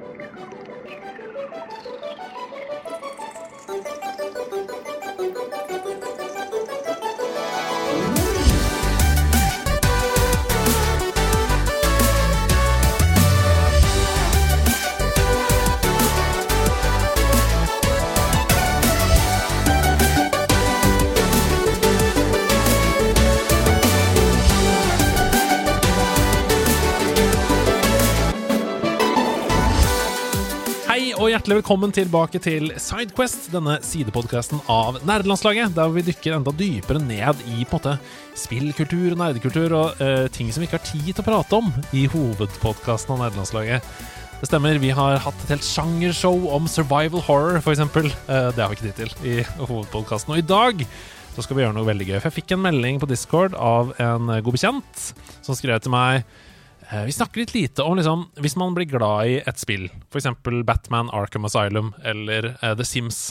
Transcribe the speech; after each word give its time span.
Thank 0.00 0.06
you. 2.36 2.41
Hjertelig 31.42 31.64
velkommen 31.64 31.90
tilbake 31.90 32.38
til 32.38 32.68
Sidequest, 32.78 33.48
denne 33.50 33.72
sidepodkasten 33.82 34.60
av 34.70 35.00
nerdelandslaget, 35.02 35.72
der 35.74 35.88
vi 35.90 36.04
dykker 36.06 36.36
enda 36.36 36.52
dypere 36.54 37.00
ned 37.02 37.40
i 37.50 37.64
på 37.66 37.80
en 37.80 37.80
måte 37.80 37.94
spillkultur 38.38 39.16
og 39.16 39.18
nerdekultur 39.18 39.74
og 39.74 39.98
uh, 39.98 40.28
ting 40.30 40.52
som 40.54 40.62
vi 40.62 40.68
ikke 40.68 40.78
har 40.78 40.84
tid 40.86 41.08
til 41.08 41.18
å 41.18 41.24
prate 41.26 41.58
om 41.58 41.72
i 41.98 42.04
hovedpodkasten 42.12 43.16
av 43.16 43.24
nerdelandslaget. 43.24 43.88
Det 44.38 44.50
stemmer, 44.52 44.78
vi 44.78 44.92
har 44.94 45.18
hatt 45.24 45.42
et 45.42 45.56
helt 45.56 45.66
sjangershow 45.66 46.46
om 46.54 46.70
survival 46.70 47.26
horror, 47.26 47.58
f.eks. 47.58 47.82
Uh, 47.90 48.06
det 48.54 48.62
har 48.62 48.70
vi 48.70 48.78
ikke 48.78 48.92
tid 48.92 49.02
til 49.02 49.26
i 49.32 49.36
hovedpodkasten. 49.64 50.36
Og 50.36 50.44
i 50.44 50.46
dag 50.46 50.86
så 51.34 51.42
skal 51.42 51.58
vi 51.58 51.66
gjøre 51.66 51.74
noe 51.80 51.90
veldig 51.90 52.06
gøy. 52.06 52.20
For 52.20 52.30
jeg 52.30 52.38
fikk 52.38 52.54
en 52.54 52.62
melding 52.68 53.02
på 53.02 53.10
Discord 53.10 53.58
av 53.58 53.90
en 53.98 54.30
god 54.30 54.60
bekjent 54.60 55.10
som 55.42 55.58
skrev 55.58 55.82
til 55.82 55.96
meg 55.96 56.22
Eh, 56.22 56.51
Vi 56.92 57.12
snakker 57.16 57.40
litt 57.40 57.54
lite 57.56 57.84
om 57.88 57.96
liksom, 57.96 58.26
hvis 58.44 58.56
man 58.60 58.74
blir 58.76 58.84
glad 58.90 59.30
i 59.30 59.38
et 59.48 59.60
spill, 59.60 59.86
f.eks. 60.12 60.26
Batman 60.68 61.08
Arkham 61.16 61.46
Asylum 61.48 61.94
eller 62.04 62.50
uh, 62.60 62.74
The 62.76 62.84
Sims. 62.84 63.30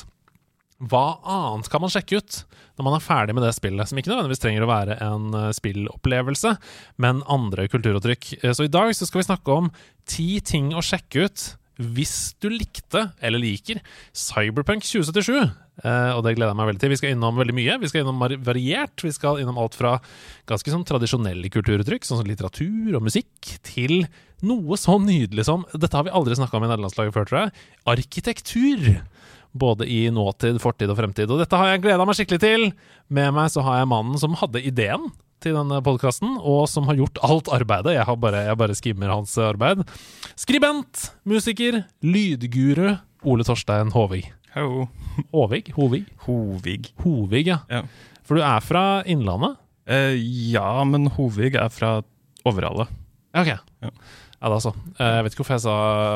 Hva 0.82 1.20
annet 1.30 1.70
kan 1.70 1.84
man 1.84 1.92
sjekke 1.94 2.18
ut 2.18 2.40
når 2.80 2.88
man 2.88 2.96
er 2.98 3.04
ferdig 3.06 3.36
med 3.38 3.44
det 3.46 3.54
spillet, 3.54 3.86
som 3.90 4.00
ikke 4.02 4.10
nødvendigvis 4.10 4.42
trenger 4.42 4.66
å 4.66 4.70
være 4.72 4.96
en 5.06 5.28
eh, 5.38 5.50
spillopplevelse, 5.54 6.56
men 7.04 7.20
andre 7.30 7.68
kulturuttrykk? 7.70 8.32
Eh, 8.40 8.54
Så 8.58 8.66
i 8.66 8.72
dag 8.72 8.90
så 8.98 9.06
skal 9.06 9.22
vi 9.22 9.28
snakke 9.28 9.54
om 9.54 9.70
ti 10.10 10.40
ting 10.42 10.72
å 10.74 10.82
sjekke 10.82 11.28
ut 11.28 11.44
hvis 11.82 12.34
du 12.42 12.50
likte, 12.50 13.12
eller 13.22 13.42
liker, 13.42 13.80
Cyberpunk 14.18 14.86
2077. 14.86 15.52
Eh, 15.82 16.12
og 16.14 16.22
det 16.26 16.36
gleder 16.38 16.52
jeg 16.52 16.60
meg 16.60 16.70
veldig 16.70 16.82
til. 16.84 16.94
Vi 16.94 17.00
skal 17.00 17.16
innom 17.16 17.40
veldig 17.40 17.56
mye. 17.58 17.78
Vi 17.82 17.90
skal 17.92 18.04
innom 18.04 18.22
variert. 18.46 19.06
Vi 19.06 19.14
skal 19.16 19.42
innom 19.42 19.60
alt 19.62 19.78
fra 19.78 19.96
ganske 20.50 20.74
sånn 20.74 20.86
tradisjonelle 20.88 21.52
kulturuttrykk, 21.54 22.06
sånn 22.06 22.22
som 22.22 22.30
litteratur 22.30 23.00
og 23.00 23.08
musikk, 23.08 23.56
til 23.66 24.06
noe 24.46 24.78
så 24.80 24.96
nydelig 24.98 25.46
som 25.46 25.68
Dette 25.74 25.94
har 25.94 26.08
vi 26.08 26.14
aldri 26.18 26.38
snakka 26.38 26.58
om 26.58 26.66
i 26.66 26.72
nederlandslaget 26.72 27.16
før, 27.18 27.28
tror 27.30 27.42
jeg. 27.44 27.56
Arkitektur. 27.96 28.88
Både 29.52 29.84
i 29.90 30.06
nåtid, 30.14 30.62
fortid 30.64 30.94
og 30.94 30.96
fremtid. 31.02 31.32
Og 31.34 31.42
dette 31.42 31.58
har 31.60 31.74
jeg 31.74 31.84
gleda 31.84 32.06
meg 32.08 32.16
skikkelig 32.16 32.40
til. 32.44 32.70
Med 33.12 33.34
meg 33.36 33.52
så 33.52 33.66
har 33.66 33.82
jeg 33.82 33.92
mannen 33.92 34.22
som 34.22 34.38
hadde 34.40 34.64
ideen 34.64 35.12
til 35.42 35.56
denne 35.58 35.80
podkasten, 35.86 36.36
og 36.38 36.68
som 36.70 36.86
har 36.90 37.00
gjort 37.00 37.20
alt 37.26 37.50
arbeidet. 37.54 37.96
Jeg, 37.98 38.06
har 38.08 38.18
bare, 38.22 38.44
jeg 38.48 38.60
bare 38.62 38.78
skimmer 38.78 39.12
hans 39.14 39.34
arbeid. 39.42 39.82
Skribent, 40.40 41.08
musiker, 41.28 41.82
lydguru 42.06 42.94
Ole 43.28 43.46
Torstein 43.48 43.92
Håvig. 43.94 44.28
Hello. 44.56 44.88
Håvig? 45.34 45.70
Hovig? 45.78 46.06
Hovig. 46.26 46.90
Hovig, 47.04 47.46
ja. 47.52 47.60
Ja. 47.72 47.84
For 48.28 48.40
du 48.40 48.44
er 48.46 48.64
fra 48.64 48.84
Innlandet? 49.10 49.58
Eh, 49.90 50.16
ja, 50.54 50.82
men 50.88 51.10
Hovig 51.18 51.56
er 51.60 51.70
fra 51.74 51.98
Overhalla. 52.48 52.88
Ok. 53.38 53.52
Ja. 53.54 53.92
Ja, 54.42 54.50
da 54.50 54.58
så. 54.64 54.72
Eh, 54.98 55.06
Jeg 55.20 55.24
vet 55.28 55.36
ikke 55.36 55.44
hvorfor 55.44 55.58
jeg 55.60 55.66
sa 55.68 55.76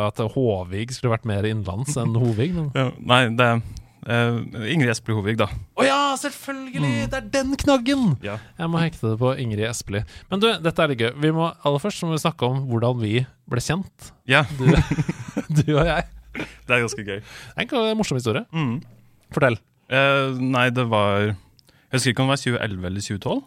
at 0.10 0.22
Håvig 0.34 0.88
skulle 0.96 1.14
vært 1.14 1.28
mer 1.30 1.46
innenlands 1.46 1.94
enn 2.02 2.16
Hovig. 2.18 2.52
Men... 2.58 2.72
Ja, 2.74 2.88
nei, 2.98 3.22
det 3.38 3.50
eh, 4.08 4.72
Ingrid 4.74 4.92
Espelid 4.94 5.18
Hovig, 5.20 5.36
da. 5.40 5.48
Å 5.78 5.86
ja, 5.86 6.00
selvfølgelig! 6.22 6.94
Det 7.12 7.20
er 7.20 7.30
den 7.34 7.56
knaggen! 7.62 8.04
Ja. 8.26 8.38
Jeg 8.60 8.72
må 8.72 8.82
hekte 8.82 9.12
det 9.14 9.20
på 9.22 9.34
Ingrid 9.42 9.66
Espelid. 9.70 10.10
Men 10.32 10.44
du, 10.44 10.48
dette 10.64 10.84
er 10.86 10.92
litt 10.94 11.04
gøy. 11.04 11.12
Vi 11.26 11.32
må, 11.36 11.50
aller 11.66 11.84
først 11.84 12.04
må 12.06 12.14
vi 12.16 12.22
snakke 12.24 12.50
om 12.50 12.64
hvordan 12.72 13.00
vi 13.02 13.16
ble 13.52 13.64
kjent. 13.64 14.12
ja, 14.30 14.44
Du, 14.58 14.66
du 15.60 15.66
og 15.78 15.86
jeg. 15.90 16.06
det 16.36 16.76
er 16.78 16.84
ganske 16.86 17.06
gøy. 17.08 17.20
Det 17.22 17.66
er 17.68 17.90
en 17.92 18.00
morsom 18.00 18.18
historie. 18.20 18.46
Mm. 18.56 18.78
Fortell. 19.36 19.60
Uh, 19.92 20.34
nei, 20.42 20.70
det 20.74 20.88
var 20.90 21.28
Jeg 21.28 21.36
husker 21.94 22.14
ikke 22.16 22.24
om 22.24 22.32
det 22.32 22.40
var 22.40 22.42
2011 22.42 22.88
eller 22.90 23.04
2012, 23.06 23.44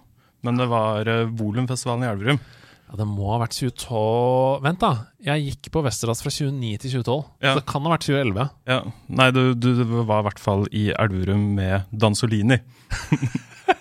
men 0.46 0.60
det 0.62 0.68
var 0.70 1.08
uh, 1.10 1.32
Volumfestivalen 1.40 2.06
i 2.06 2.10
Elverum. 2.12 2.38
Ja, 2.88 2.96
Det 2.96 3.06
må 3.06 3.26
ha 3.34 3.38
vært 3.42 3.52
2012 3.58 4.62
Vent, 4.64 4.80
da. 4.80 4.90
Jeg 5.28 5.44
gikk 5.50 5.68
på 5.74 5.82
Westerdals 5.84 6.22
fra 6.24 6.30
2009 6.32 6.78
til 6.84 6.94
2012. 6.98 7.18
Ja. 7.44 7.52
Så 7.52 7.60
det 7.60 7.66
kan 7.68 7.84
ha 7.84 7.92
vært 7.92 8.06
2011. 8.08 8.46
Ja, 8.70 8.78
Nei, 9.20 9.28
du, 9.36 9.42
du, 9.54 9.68
du 9.82 9.84
var 10.08 10.22
i 10.22 10.26
hvert 10.30 10.40
fall 10.40 10.64
i 10.72 10.86
Elverum 10.96 11.44
med 11.58 11.90
Dansolini. 11.92 12.58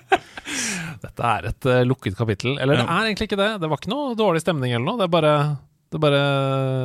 Dette 1.03 1.23
er 1.29 1.47
et 1.51 1.68
uh, 1.69 1.81
lukket 1.88 2.18
kapittel. 2.18 2.57
Eller 2.62 2.79
det 2.81 2.85
er 2.88 3.07
egentlig 3.12 3.28
ikke 3.29 3.40
det. 3.40 3.50
Det 3.62 3.69
var 3.69 3.79
ikke 3.79 3.91
noe 3.94 4.16
dårlig 4.18 4.41
stemning 4.44 4.73
eller 4.73 4.85
noe. 4.88 4.97
Det 5.00 5.06
er 5.07 5.13
bare, 5.13 5.34
det 5.94 6.01
bare 6.03 6.22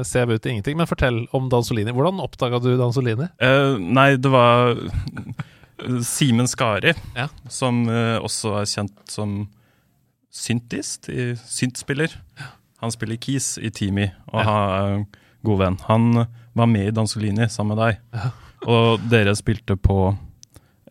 ser 0.08 0.30
ut 0.30 0.42
til 0.44 0.54
ingenting. 0.54 0.76
Men 0.78 0.90
fortell 0.90 1.22
om 1.36 1.48
Dansolini. 1.52 1.94
Hvordan 1.96 2.20
oppdaga 2.22 2.60
du 2.62 2.74
Dansolini? 2.80 3.28
Uh, 3.42 3.78
nei, 3.82 4.10
det 4.20 4.32
var 4.32 4.76
Simen 6.06 6.46
Skari, 6.50 6.92
Ja. 7.18 7.26
som 7.50 7.82
uh, 7.88 8.20
også 8.22 8.58
er 8.60 8.68
kjent 8.70 9.00
som 9.10 9.40
syntist, 10.32 11.09
i 11.12 11.32
syntspiller. 11.37 12.15
Han 12.82 12.93
spiller 12.94 13.20
keys 13.20 13.54
i 13.62 13.70
Teamy 13.70 14.09
og 14.32 14.41
Ja. 14.41 14.44
har 14.48 14.88
en 14.97 15.06
god 15.44 15.59
venn. 15.59 15.78
Han 15.87 16.26
var 16.54 16.66
med 16.66 16.88
i 16.88 16.94
Dansolini 16.94 17.48
sammen 17.48 17.76
med 17.76 17.84
deg, 17.84 17.98
Ja. 18.15 18.31
og 18.66 19.00
dere 19.10 19.34
spilte 19.37 19.76
på 19.76 20.16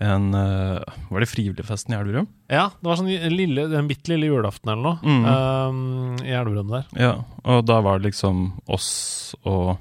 en 0.02 0.34
eh, 0.34 0.80
Var 1.12 1.20
det 1.20 1.30
Frivilligfesten 1.30 1.94
i 1.94 1.98
Elverum? 1.98 2.28
Ja, 2.50 2.70
det 2.70 2.88
var 2.88 2.96
sånn 2.98 3.12
lille, 3.36 3.68
en 3.78 3.88
bitte 3.88 4.10
lille 4.10 4.32
julaften 4.32 4.72
eller 4.72 4.82
noe 4.82 5.00
mm. 5.04 5.26
um, 5.26 6.16
i 6.26 6.32
Elverum 6.34 6.72
der. 6.74 6.86
Ja, 6.98 7.12
og 7.46 7.66
da 7.66 7.82
var 7.82 8.00
det 8.00 8.10
liksom 8.12 8.62
oss 8.68 9.36
og 9.44 9.78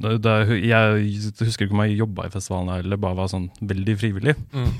da, 0.00 0.34
Jeg 0.48 1.06
husker 1.40 1.66
ikke 1.66 1.74
om 1.76 1.82
jeg 1.84 1.98
jobba 2.00 2.26
i 2.26 2.32
festivalen 2.32 2.70
eller 2.78 2.96
bare 3.00 3.18
var 3.18 3.28
sånn 3.32 3.50
veldig 3.60 3.96
frivillig. 4.00 4.34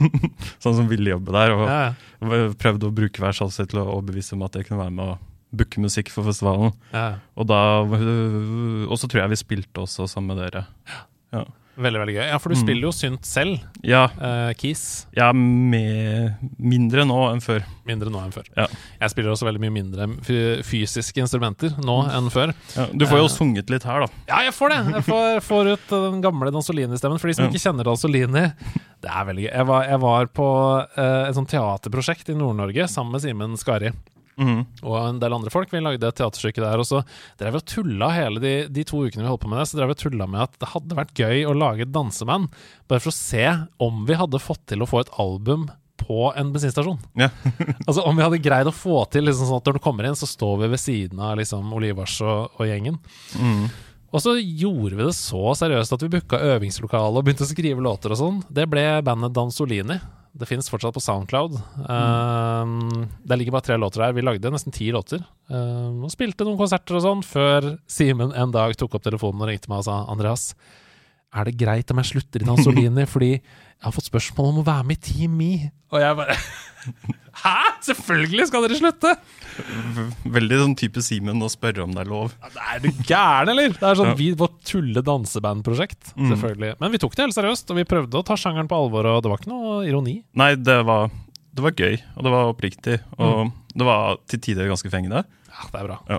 sånn 0.64 0.76
som 0.78 0.88
ville 0.88 1.12
jobbe 1.12 1.34
der. 1.36 1.52
Og 1.56 1.66
Ja, 1.68 1.80
ja. 1.90 2.46
prøvde 2.60 2.88
å 2.88 2.94
bruke 2.94 3.20
hver 3.22 3.36
sjanse 3.36 3.66
til 3.68 3.82
å 3.82 3.88
overbevise 3.98 4.32
om 4.38 4.46
at 4.48 4.56
jeg 4.56 4.68
kunne 4.68 4.80
være 4.84 4.96
med 4.96 5.12
og 5.14 5.26
booke 5.52 5.82
musikk 5.82 6.08
for 6.14 6.24
festivalen. 6.24 6.72
ja. 6.94 7.18
Og 7.36 7.46
da 7.50 7.60
Og 7.82 8.96
så 8.98 9.08
tror 9.10 9.24
jeg 9.24 9.32
vi 9.34 9.40
spilte 9.42 9.82
også 9.84 10.06
sammen 10.08 10.36
med 10.36 10.44
dere. 10.46 10.66
Veldig, 11.80 12.00
veldig 12.02 12.14
gøy. 12.18 12.24
Ja, 12.28 12.38
for 12.38 12.52
du 12.52 12.56
Mm. 12.56 12.60
spiller 12.66 12.82
jo 12.86 12.92
synt 12.92 13.24
selv, 13.24 13.60
Ja, 13.82 14.04
uh, 14.20 14.52
Keys. 14.52 15.06
med 15.32 16.36
mindre 16.58 17.04
nå 17.08 17.16
enn 17.32 17.40
før. 17.40 17.62
Mindre 17.88 18.10
nå 18.12 18.20
enn 18.22 18.32
før. 18.34 18.44
Ja. 18.56 18.66
Jeg 19.00 19.10
spiller 19.10 19.30
også 19.32 19.46
veldig 19.48 19.60
mye 19.64 19.72
mindre 19.72 20.06
fysiske 20.62 21.16
instrumenter 21.22 21.72
nå 21.82 21.96
enn 22.12 22.28
før. 22.30 22.52
Ja, 22.76 22.86
du 22.92 23.06
får 23.06 23.18
jo 23.22 23.24
uh, 23.24 23.32
sunget 23.32 23.70
litt 23.70 23.82
her, 23.88 24.00
da. 24.04 24.06
Ja, 24.28 24.42
jeg 24.44 24.52
får 24.52 24.68
det! 24.74 24.94
Jeg 24.94 25.04
får, 25.08 25.40
får 25.50 25.72
ut 25.72 25.88
den 25.88 26.20
gamle 26.22 26.52
Dansolini-stemmen. 26.52 27.18
For 27.18 27.28
de 27.28 27.34
som 27.34 27.44
Ja. 27.46 27.50
ikke 27.50 27.64
kjenner 27.64 27.84
Dansolini, 27.88 28.52
det 29.00 29.10
er 29.10 29.24
veldig 29.24 29.46
gøy. 29.48 29.52
Jeg 29.56 29.66
var, 29.66 29.84
jeg 29.88 30.00
var 30.00 30.26
på 30.26 30.48
uh, 30.98 31.28
et 31.28 31.34
sånt 31.34 31.48
teaterprosjekt 31.48 32.28
i 32.28 32.34
Nord-Norge 32.36 32.88
sammen 32.88 33.12
med 33.16 33.22
Simen 33.24 33.56
Skari 33.56 33.92
Mhm. 34.40 34.60
og 34.82 34.94
en 35.02 35.18
del 35.20 35.36
andre 35.36 35.52
folk. 35.52 35.70
Vi 35.72 35.82
lagde 35.84 36.08
et 36.08 36.16
teaterstykke 36.16 36.62
der, 36.64 36.80
og 36.80 36.88
så 36.88 37.02
drev 37.40 37.54
vi 37.54 37.60
og 37.60 37.68
tulla 37.68 38.08
hele 38.16 38.40
de, 38.42 38.54
de 38.72 38.84
to 38.88 39.04
ukene 39.04 39.26
vi 39.26 39.28
holdt 39.28 39.44
på 39.44 39.50
med 39.52 39.60
det. 39.60 39.68
Så 39.68 39.78
drev 39.78 39.92
vi 39.92 39.98
og 39.98 40.02
tulla 40.04 40.28
med 40.30 40.46
at 40.46 40.56
det 40.62 40.70
hadde 40.72 40.98
vært 40.98 41.12
gøy 41.20 41.44
å 41.50 41.56
lage 41.56 41.84
et 41.84 41.92
danseband, 41.92 42.48
bare 42.88 43.04
for 43.04 43.12
å 43.12 43.18
se 43.18 43.44
om 43.84 44.02
vi 44.08 44.18
hadde 44.18 44.42
fått 44.42 44.64
til 44.72 44.82
å 44.82 44.88
få 44.88 45.04
et 45.04 45.12
album 45.20 45.68
på 46.00 46.32
en 46.34 46.48
bensinstasjon. 46.54 46.98
Ja. 47.20 47.28
altså 47.86 48.02
Om 48.08 48.16
vi 48.16 48.24
hadde 48.24 48.40
greid 48.42 48.70
å 48.70 48.74
få 48.74 49.04
til 49.12 49.28
liksom 49.28 49.46
sånn 49.50 49.60
at 49.60 49.68
når 49.68 49.78
du 49.78 49.84
kommer 49.84 50.08
inn, 50.08 50.18
så 50.18 50.26
står 50.26 50.64
vi 50.64 50.72
ved 50.72 50.80
siden 50.82 51.20
av 51.22 51.36
liksom 51.38 51.70
Olivars 51.76 52.16
og, 52.24 52.56
og 52.56 52.66
gjengen. 52.66 52.96
Mm. 53.36 53.68
Og 54.10 54.22
så 54.24 54.34
gjorde 54.40 54.96
vi 54.96 55.04
det 55.06 55.14
så 55.14 55.52
seriøst 55.54 55.94
at 55.94 56.02
vi 56.02 56.10
booka 56.16 56.40
øvingslokale 56.56 57.20
og 57.20 57.26
begynte 57.26 57.46
å 57.46 57.50
skrive 57.50 57.84
låter 57.84 58.10
og 58.10 58.18
sånn. 58.18 58.40
Det 58.50 58.66
ble 58.70 58.86
bandet 59.06 59.36
Dansolini. 59.36 60.00
Det 60.32 60.46
fins 60.46 60.70
fortsatt 60.70 60.94
på 60.94 61.02
Soundcloud. 61.02 61.56
Um, 61.90 63.08
det 63.26 63.38
ligger 63.38 63.56
bare 63.56 63.66
tre 63.66 63.78
låter 63.80 64.04
der. 64.04 64.14
Vi 64.14 64.22
lagde 64.22 64.52
nesten 64.54 64.74
ti 64.74 64.90
låter. 64.94 65.24
Um, 65.50 66.04
og 66.06 66.12
spilte 66.14 66.46
noen 66.46 66.58
konserter 66.60 67.00
og 67.00 67.02
sånn, 67.04 67.24
før 67.26 67.72
Simen 67.90 68.30
en 68.38 68.54
dag 68.54 68.76
tok 68.78 68.94
opp 68.94 69.06
telefonen 69.06 69.42
og 69.42 69.50
ringte 69.50 69.72
meg 69.72 69.82
og 69.82 69.88
sa 69.88 70.04
Andreas, 70.12 70.52
er 71.34 71.46
det 71.46 71.58
greit 71.58 71.90
om 71.90 71.98
jeg 72.02 72.12
slutter 72.12 72.42
i 72.42 72.48
Dansolini 72.48 73.06
fordi 73.14 73.32
jeg 73.80 73.86
har 73.88 73.94
fått 73.96 74.10
spørsmål 74.10 74.50
om 74.52 74.58
å 74.60 74.66
være 74.66 74.84
med 74.90 74.98
i 74.98 75.12
Team 75.12 75.36
Me? 75.40 75.52
Og 75.90 76.02
jeg 76.02 76.16
bare 76.18 76.36
Hæ?! 77.40 77.56
Selvfølgelig 77.86 78.46
skal 78.50 78.64
dere 78.66 78.76
slutte! 78.76 79.14
Veldig 80.28 80.58
sånn 80.60 80.74
type 80.78 81.00
Simen 81.04 81.40
å 81.44 81.48
spørre 81.52 81.84
om 81.86 81.94
det 81.94 82.02
er 82.04 82.10
lov. 82.10 82.34
Ja, 82.42 82.50
Er 82.74 82.82
du 82.84 82.88
gæren, 83.08 83.52
eller? 83.54 83.72
Det 83.76 83.86
er 83.88 83.96
sånn 83.96 84.10
Ja. 84.12 84.16
vi, 84.18 84.26
vårt 84.36 84.58
tulle 84.68 85.00
dansebandprosjekt. 85.06 86.12
Mm. 86.16 86.28
Selvfølgelig. 86.34 86.74
Men 86.82 86.92
vi 86.92 87.00
tok 87.00 87.16
det 87.16 87.24
helt 87.24 87.36
seriøst, 87.38 87.72
og 87.72 87.80
vi 87.80 87.86
prøvde 87.88 88.20
å 88.20 88.24
ta 88.26 88.36
sjangeren 88.36 88.68
på 88.68 88.76
alvor, 88.76 89.08
og 89.08 89.22
det 89.24 89.32
var 89.32 89.40
ikke 89.40 89.52
noe 89.54 89.78
ironi. 89.88 90.18
Nei, 90.36 90.50
det 90.60 90.76
var, 90.84 91.08
det 91.56 91.64
var 91.64 91.72
gøy, 91.80 91.96
og 92.16 92.26
det 92.28 92.34
var 92.36 92.52
oppriktig. 92.52 93.00
Og 93.18 93.46
Mm. 93.48 93.52
Det 93.74 93.86
var 93.86 94.18
til 94.30 94.40
tider 94.42 94.68
ganske 94.70 94.90
fengende. 94.92 95.22
Ja, 95.50 95.68
det 95.70 95.80
er 95.80 95.86
bra. 95.86 95.98
Ja. 96.08 96.18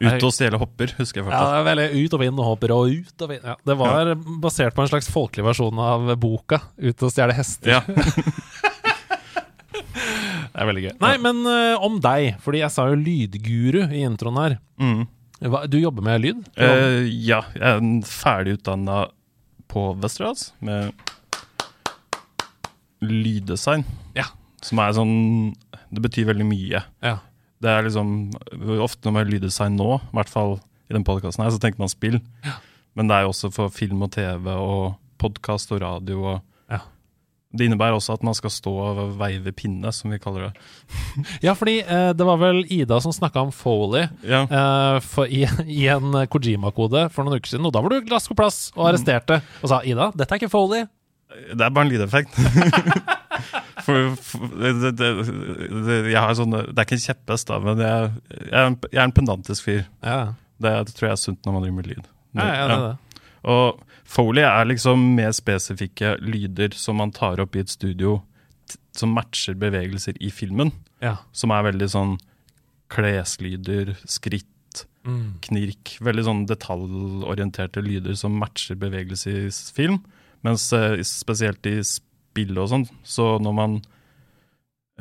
Ut 0.00 0.24
og 0.24 0.32
stjele 0.32 0.58
hopper, 0.60 0.94
husker 0.96 1.20
jeg 1.20 1.28
Ja, 1.28 1.40
det 1.44 1.58
er 1.58 1.66
veldig 1.66 1.86
ut 2.00 2.14
og 2.16 2.22
vinne 2.22 2.46
hopper 2.46 2.72
og 2.72 2.88
ut 2.88 3.24
og 3.26 3.32
vinne. 3.34 3.52
Ja, 3.52 3.56
det 3.68 3.76
var 3.76 4.14
basert 4.40 4.76
på 4.76 4.84
en 4.84 4.90
slags 4.90 5.10
folkelig 5.12 5.44
versjon 5.50 5.82
av 5.84 6.14
boka 6.20 6.62
'Ut 6.80 7.04
og 7.04 7.12
stjele 7.12 7.36
hester'. 7.36 7.76
Ja. 7.76 7.82
Det 10.50 10.58
er 10.58 10.66
veldig 10.66 10.82
gøy. 10.82 10.94
Nei, 11.00 11.14
men 11.22 11.44
uh, 11.46 11.84
om 11.86 12.00
deg, 12.02 12.34
fordi 12.42 12.60
jeg 12.64 12.74
sa 12.74 12.88
jo 12.90 12.98
lydguru 12.98 13.84
i 13.86 14.02
introen 14.02 14.40
her. 14.40 14.56
Mm. 14.82 15.04
Hva, 15.46 15.62
du 15.70 15.78
jobber 15.78 16.04
med 16.04 16.20
lyd? 16.24 16.42
Uh, 16.58 17.06
ja, 17.06 17.38
jeg 17.54 17.62
er 17.70 17.86
ferdig 18.04 18.58
utdanna 18.58 19.04
på 19.70 19.92
Vesterålen 20.02 20.50
med 20.66 20.90
lyddesign. 23.00 23.86
Ja. 24.60 24.66
Som 24.68 24.80
er 24.82 24.92
sånn 24.96 25.14
Det 25.90 26.02
betyr 26.04 26.28
veldig 26.30 26.46
mye. 26.46 26.84
ja. 27.02 27.16
Det 27.60 27.68
er 27.68 27.84
liksom 27.84 28.30
Ofte 28.80 29.08
når 29.08 29.12
man 29.12 29.26
lyder 29.26 29.34
lyddesign 29.44 29.76
nå, 29.76 29.98
i 30.00 30.16
hvert 30.16 30.32
fall 30.32 30.58
i 30.90 30.94
den 30.96 31.04
podkasten 31.06 31.44
her, 31.44 31.52
så 31.54 31.60
tenker 31.62 31.78
man 31.78 31.90
spill. 31.92 32.16
Men 32.98 33.06
det 33.10 33.14
er 33.14 33.26
jo 33.26 33.34
også 33.34 33.50
for 33.54 33.70
film 33.70 34.00
og 34.02 34.10
TV 34.16 34.48
og 34.50 34.96
podkast 35.22 35.70
og 35.76 35.82
radio 35.84 36.24
og 36.24 36.40
Ja. 36.72 36.80
Det 37.52 37.66
innebærer 37.66 37.96
også 37.98 38.14
at 38.14 38.22
man 38.22 38.34
skal 38.34 38.50
stå 38.50 38.72
og 38.72 38.98
veive 39.18 39.52
pinne, 39.52 39.92
som 39.92 40.10
vi 40.10 40.18
kaller 40.22 40.48
det. 40.48 40.52
ja, 41.46 41.52
fordi 41.58 41.80
eh, 41.82 42.10
det 42.14 42.26
var 42.26 42.38
vel 42.38 42.64
Ida 42.70 43.00
som 43.02 43.12
snakka 43.12 43.42
om 43.42 43.52
Foley 43.54 44.08
Ja, 44.22 44.44
eh, 44.46 45.00
for, 45.02 45.26
i, 45.26 45.44
i 45.66 45.86
en 45.90 46.14
Kojima-kode 46.30 47.08
for 47.10 47.26
noen 47.26 47.38
uker 47.38 47.54
siden. 47.54 47.66
Og 47.66 47.74
da 47.74 47.82
var 47.84 47.92
du 47.92 48.10
raskt 48.10 48.32
på 48.32 48.38
plass 48.38 48.70
og 48.76 48.88
arresterte 48.90 49.42
og 49.60 49.70
sa 49.70 49.82
Ida, 49.84 50.10
dette 50.14 50.32
er 50.32 50.40
ikke 50.42 50.52
Foley. 50.52 50.86
Det 51.54 51.62
er 51.62 51.70
bare 51.74 51.86
en 51.86 51.92
lydeffekt. 51.92 52.34
for, 53.84 54.14
for 54.16 54.46
det, 54.60 54.92
det, 54.98 55.10
det, 55.86 55.98
jeg 56.12 56.20
har 56.20 56.34
sånne, 56.38 56.62
det 56.70 56.78
er 56.78 56.86
ikke 56.88 56.98
en 56.98 57.04
kjepphest, 57.06 57.48
da, 57.50 57.58
men 57.64 57.82
jeg, 57.84 58.10
jeg, 58.38 58.50
er 58.52 58.66
en, 58.70 58.78
jeg 58.90 59.00
er 59.00 59.06
en 59.08 59.16
pendantisk 59.16 59.66
fyr. 59.68 59.82
Ja, 60.06 60.18
Det, 60.60 60.72
tror 60.94 61.08
jeg 61.08 61.16
er 61.16 61.22
sunt 61.22 61.46
når 61.46 61.52
man 61.56 61.62
driver 61.66 61.76
med 61.80 61.86
lyd. 61.92 62.10
ja, 62.36 62.48
ja, 62.54 62.66
det 62.70 62.74
er 62.78 62.84
det. 62.88 63.22
Og 63.50 63.80
Foley 64.10 64.42
er 64.44 64.66
liksom 64.68 65.04
mer 65.16 65.30
spesifikke 65.32 66.16
lyder 66.20 66.74
som 66.76 66.98
man 67.00 67.12
tar 67.16 67.40
opp 67.40 67.54
i 67.56 67.62
et 67.62 67.70
studio 67.72 68.18
som 68.92 69.14
matcher 69.16 69.54
bevegelser 69.56 70.18
i 70.20 70.28
filmen. 70.34 70.72
Ja. 71.00 71.14
Som 71.32 71.54
er 71.54 71.62
veldig 71.70 71.88
sånn 71.94 72.16
kleslyder, 72.90 73.94
skritt, 74.04 74.46
Mm. 75.06 75.38
knirk. 75.40 75.94
Veldig 76.04 76.22
sånn 76.26 76.40
detaljorienterte 76.46 77.80
lyder 77.82 78.14
som 78.20 78.34
matcher 78.36 78.76
bevegelser 78.76 79.46
i 79.46 79.50
film. 79.50 80.02
Mens 80.44 80.66
eh, 80.76 81.00
spesielt 81.02 81.64
i 81.66 81.78
spill 81.82 82.06
og 82.48 82.68
sånn, 82.68 82.88
så 83.04 83.38
når 83.42 83.54
man 83.54 83.82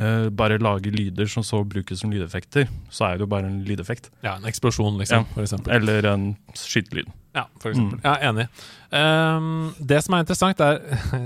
uh, 0.02 0.30
bare 0.30 0.58
lager 0.60 0.92
lyder 0.92 1.28
som 1.28 1.44
så 1.44 1.64
brukes 1.68 2.00
som 2.00 2.12
lydeffekter, 2.12 2.68
så 2.90 3.06
er 3.10 3.18
det 3.18 3.22
jo 3.28 3.32
bare 3.32 3.46
en 3.48 3.64
lydeffekt. 3.68 4.10
ja, 4.24 4.36
en 4.38 4.44
eksplosjon, 4.44 4.98
liksom, 5.00 5.26
Ja. 5.26 5.34
for 5.34 5.42
eksempel. 5.44 5.74
Eller 5.76 6.06
en 6.06 6.38
skytelyd. 6.54 7.08
Ja, 7.36 7.46
for 7.62 7.70
eksempel. 7.72 8.00
Mm. 8.00 8.04
Ja, 8.04 8.16
enig. 8.32 8.48
Um, 8.92 9.74
det 9.80 10.04
som 10.04 10.16
er 10.16 10.24
interessant, 10.24 10.60
er 10.60 10.80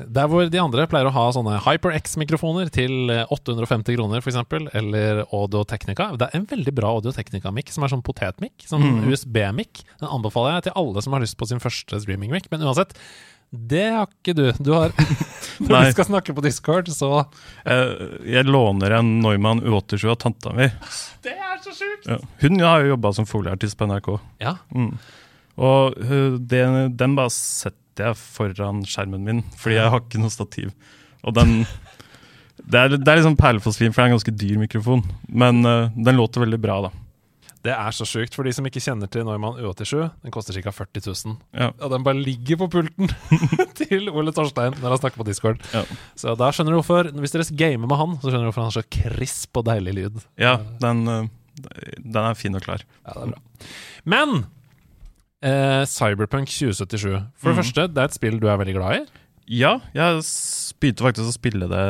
der 0.17 0.27
hvor 0.27 0.49
de 0.51 0.59
andre 0.59 0.85
pleier 0.87 1.07
å 1.07 1.13
ha 1.15 1.31
sånne 1.31 1.61
HyperX-mikrofoner 1.63 2.69
til 2.75 3.09
eh, 3.09 3.23
850 3.31 3.95
kroner, 3.95 4.19
f.eks., 4.19 4.35
eller 4.75 5.23
Audio 5.31 5.63
Technica. 5.63 6.09
Det 6.19 6.27
er 6.27 6.35
en 6.41 6.45
veldig 6.49 6.73
bra 6.75 6.89
Audio 6.97 7.11
Technica-mic, 7.15 7.71
som 7.71 7.83
er 7.85 7.93
sånn 7.93 8.03
potetmic, 8.03 8.51
sånn 8.67 8.83
Mm. 8.83 9.07
USB-mic. 9.13 9.85
Den 10.01 10.09
anbefaler 10.11 10.57
jeg 10.59 10.63
til 10.67 10.73
alle 10.75 11.01
som 11.01 11.13
har 11.13 11.21
lyst 11.23 11.37
på 11.39 11.47
sin 11.47 11.59
første 11.63 12.01
streaming-mic, 12.03 12.49
men 12.51 12.61
uansett. 12.67 12.93
Det 13.53 13.83
har 13.93 14.07
ikke 14.09 14.33
du. 14.33 14.47
Du 14.57 14.71
har 14.73 14.93
Når 15.63 15.85
vi 15.85 15.91
skal 15.93 16.07
snakke 16.07 16.33
på 16.33 16.41
Discord, 16.41 16.87
så 16.89 17.09
jeg, 17.61 18.07
jeg 18.25 18.47
låner 18.49 18.95
en 18.97 19.11
Neumann 19.21 19.61
U87 19.61 20.07
av 20.09 20.17
tanta 20.23 20.53
mi. 20.57 20.65
Det 21.21 21.35
er 21.37 21.59
så 21.61 21.75
sjukt! 21.75 22.07
Ja. 22.09 22.17
Hun 22.41 22.57
har 22.63 22.81
jo 22.81 22.95
jobba 22.95 23.11
som 23.13 23.27
folieartist 23.29 23.77
på 23.77 23.85
NRK. 23.91 24.09
Ja. 24.41 24.55
Mm. 24.73 24.95
Og 25.61 25.99
uh, 26.01 26.39
det, 26.41 26.63
den 26.97 27.17
bare 27.19 27.33
setter 27.35 28.09
jeg 28.09 28.17
foran 28.17 28.81
skjermen 28.89 29.21
min, 29.27 29.43
fordi 29.61 29.77
jeg 29.77 29.93
har 29.93 30.01
ikke 30.01 30.23
noe 30.23 30.33
stativ. 30.33 30.73
Og 31.21 31.37
den 31.37 31.59
Det 32.57 32.79
er, 32.79 32.97
det 32.97 33.09
er 33.09 33.19
liksom 33.19 33.37
perlefossfin, 33.37 33.93
for 33.93 34.01
det 34.01 34.03
er 34.07 34.11
en 34.11 34.17
ganske 34.17 34.35
dyr 34.39 34.57
mikrofon. 34.61 35.05
Men 35.29 35.61
uh, 35.61 35.93
den 35.93 36.17
låter 36.17 36.41
veldig 36.41 36.61
bra, 36.63 36.81
da. 36.87 36.93
Det 37.63 37.71
er 37.71 37.95
så 37.95 38.05
sjukt. 38.07 38.35
For 38.35 38.43
de 38.43 38.51
som 38.55 38.65
ikke 38.67 38.81
kjenner 38.83 39.07
til 39.11 39.23
Neumann 39.27 39.55
U87, 39.55 40.09
den 40.25 40.33
koster 40.35 40.57
ca. 40.57 40.73
40 40.75 41.05
000. 41.05 41.37
Ja. 41.55 41.69
Og 41.79 41.93
den 41.93 42.03
bare 42.03 42.19
ligger 42.19 42.59
på 42.59 42.67
pulten 42.75 43.11
til 43.79 44.09
Ole 44.11 44.33
Torstein 44.35 44.75
når 44.81 44.97
han 44.97 45.01
snakker 45.03 45.21
på 45.21 45.27
Discord. 45.29 45.63
Ja. 45.71 45.85
Så 46.19 46.35
da 46.39 46.51
skjønner 46.51 46.75
du 46.75 46.81
hvorfor 46.81 47.07
Hvis 47.15 47.35
dere 47.35 47.47
gamer 47.55 47.87
med 47.87 48.01
han, 48.01 48.17
så 48.19 48.27
skjønner 48.27 48.49
du 48.49 48.51
hvorfor 48.51 48.65
han 48.65 48.73
har 48.73 48.81
så 48.81 48.99
krisp 48.99 49.61
og 49.61 49.67
deilig 49.69 49.95
lyd. 49.99 50.19
Ja, 50.41 50.57
den, 50.83 51.07
uh, 51.07 51.31
den 51.97 52.21
er 52.25 52.35
fin 52.39 52.59
og 52.59 52.67
klar. 52.67 52.83
Ja, 53.05 53.15
det 53.15 53.29
er 53.29 53.33
bra. 53.33 53.71
Men 54.03 54.37
eh, 55.39 55.83
Cyberpunk 55.87 56.51
2077 56.51 57.07
For 57.07 57.51
det 57.51 57.55
mm. 57.55 57.59
første, 57.61 57.87
det 57.87 58.01
er 58.03 58.11
et 58.11 58.17
spill 58.17 58.39
du 58.41 58.49
er 58.51 58.59
veldig 58.59 58.75
glad 58.75 58.97
i. 58.99 59.03
Ja, 59.63 59.77
jeg 59.95 60.23
begynte 60.79 61.05
faktisk 61.07 61.31
å 61.31 61.35
spille 61.35 61.67
det 61.71 61.85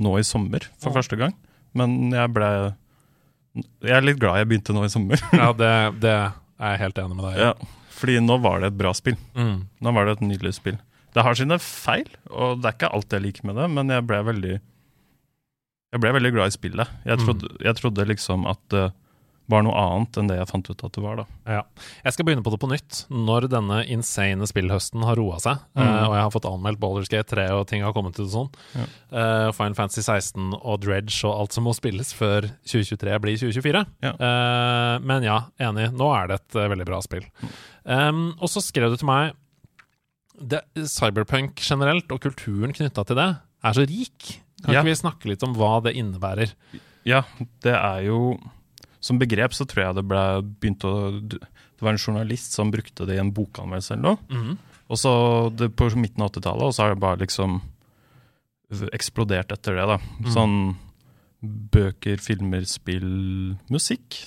nå 0.00 0.16
i 0.16 0.24
sommer 0.24 0.64
for 0.80 0.92
oh. 0.92 0.96
første 0.96 1.18
gang. 1.20 1.36
Men 1.76 2.12
jeg 2.12 2.32
ble 2.32 2.48
Jeg 3.54 3.92
er 3.96 4.00
litt 4.06 4.18
glad 4.22 4.38
jeg 4.40 4.48
begynte 4.48 4.72
nå 4.76 4.84
i 4.86 4.92
sommer. 4.92 5.20
Ja, 5.42 5.50
det, 5.52 5.70
det 6.00 6.12
er 6.12 6.72
jeg 6.76 6.80
helt 6.86 6.98
enig 7.02 7.16
med 7.18 7.24
deg 7.28 7.36
i. 7.36 7.46
Ja, 7.50 7.52
fordi 7.98 8.14
nå 8.24 8.38
var 8.42 8.60
det 8.62 8.70
et 8.72 8.78
bra 8.80 8.92
spill. 8.96 9.18
Mm. 9.36 9.58
Nå 9.84 9.92
var 9.96 10.08
det 10.08 10.14
et 10.18 10.24
nydelig 10.24 10.54
spill. 10.56 10.78
Det 11.12 11.22
har 11.26 11.36
sine 11.36 11.58
feil, 11.60 12.08
og 12.32 12.62
det 12.62 12.70
er 12.70 12.76
ikke 12.78 12.92
alt 12.96 13.12
jeg 13.12 13.24
liker 13.26 13.44
med 13.50 13.58
det, 13.60 13.66
men 13.74 13.92
jeg 13.92 14.06
ble 14.08 14.22
veldig 14.30 14.54
Jeg 15.92 16.00
ble 16.00 16.12
veldig 16.16 16.30
glad 16.32 16.48
i 16.48 16.54
spillet. 16.56 16.88
Jeg 17.04 17.18
Mm. 17.20 17.24
trodde, 17.26 17.48
jeg 17.60 17.76
trodde 17.76 18.06
liksom 18.08 18.46
at 18.48 18.60
det 18.72 18.86
var 19.52 19.64
noe 19.66 19.76
annet 19.78 20.18
enn 20.18 20.30
det 20.30 20.38
jeg 20.38 20.48
fant 20.50 20.70
ut 20.70 20.84
at 20.88 20.96
det 20.96 21.02
var, 21.04 21.20
da. 21.20 21.26
Ja. 21.58 21.62
Jeg 22.06 22.16
skal 22.16 22.26
begynne 22.28 22.44
på 22.44 22.52
det 22.54 22.60
på 22.62 22.70
nytt 22.70 23.02
når 23.12 23.48
denne 23.52 23.82
insane 23.92 24.48
spillhøsten 24.48 25.04
har 25.06 25.20
roa 25.20 25.38
seg. 25.42 25.60
Mm. 25.76 25.82
uh, 25.82 26.04
og 26.08 26.16
jeg 26.16 26.24
har 26.24 26.32
fått 26.34 26.48
anmeldt 26.50 26.82
Baldur's 26.82 27.12
Gate 27.12 27.30
3 27.34 27.48
og 27.56 27.66
ting 27.70 27.84
har 27.86 27.94
kommet 27.96 28.18
ut 28.18 28.24
og 28.26 28.32
sånn. 28.32 28.50
Ja. 28.74 28.86
Uh, 29.12 29.48
Final 29.56 29.76
Fantasy 29.78 30.02
16 30.04 30.56
og 30.58 30.80
Dredge 30.84 31.20
og 31.28 31.36
alt 31.36 31.56
som 31.56 31.68
må 31.68 31.76
spilles 31.76 32.14
før 32.16 32.48
2023 32.68 33.20
blir 33.22 33.38
2024. 33.44 33.84
Ja. 34.06 34.14
Uh, 34.16 34.96
men 35.04 35.26
ja, 35.26 35.38
enig. 35.62 35.90
Nå 35.96 36.08
er 36.16 36.30
det 36.30 36.40
et 36.40 36.58
eh, 36.58 36.70
veldig 36.72 36.88
bra 36.88 37.00
spill. 37.04 37.26
Um, 37.84 38.30
og 38.38 38.50
så 38.52 38.62
skrev 38.64 38.92
du 38.92 39.00
til 39.00 39.08
meg 39.10 39.34
det, 40.42 40.62
Cyberpunk 40.88 41.60
generelt, 41.62 42.10
og 42.14 42.22
kulturen 42.24 42.74
knytta 42.74 43.04
til 43.06 43.18
det, 43.18 43.28
er 43.62 43.76
så 43.76 43.84
rik. 43.86 44.32
Kan 44.62 44.74
ikke 44.74 44.88
vi 44.88 44.98
snakke 44.98 45.30
litt 45.30 45.44
om 45.46 45.54
hva 45.58 45.76
det 45.84 45.94
innebærer? 45.98 46.54
Ja, 47.08 47.24
det 47.64 47.74
er 47.74 48.04
jo 48.06 48.36
Som 49.02 49.18
begrep 49.18 49.54
så 49.56 49.66
tror 49.66 49.88
jeg 49.88 49.98
det 49.98 50.06
ble 50.06 50.22
begynt 50.62 50.84
å 50.86 50.94
Det 51.18 51.82
var 51.82 51.96
en 51.96 51.98
journalist 51.98 52.54
som 52.54 52.70
brukte 52.70 53.06
det 53.08 53.16
i 53.16 53.22
en 53.22 53.32
bokanmeldelse 53.34 53.96
eller 53.96 54.12
noe. 54.12 54.18
Mhm. 54.30 54.58
Og 54.92 54.98
så 55.00 55.12
det, 55.56 55.70
på 55.74 55.88
midten 55.96 56.22
av 56.22 56.30
80-tallet, 56.30 56.68
og 56.68 56.74
så 56.74 56.84
har 56.84 56.92
det 56.92 57.00
bare 57.00 57.22
liksom 57.22 57.60
eksplodert 58.92 59.52
etter 59.54 59.78
det, 59.78 59.86
da. 59.88 59.96
Mm. 60.20 60.28
Sånn 60.34 60.56
bøker, 61.72 62.20
filmer, 62.22 62.66
spill, 62.68 63.56
musikk. 63.72 64.18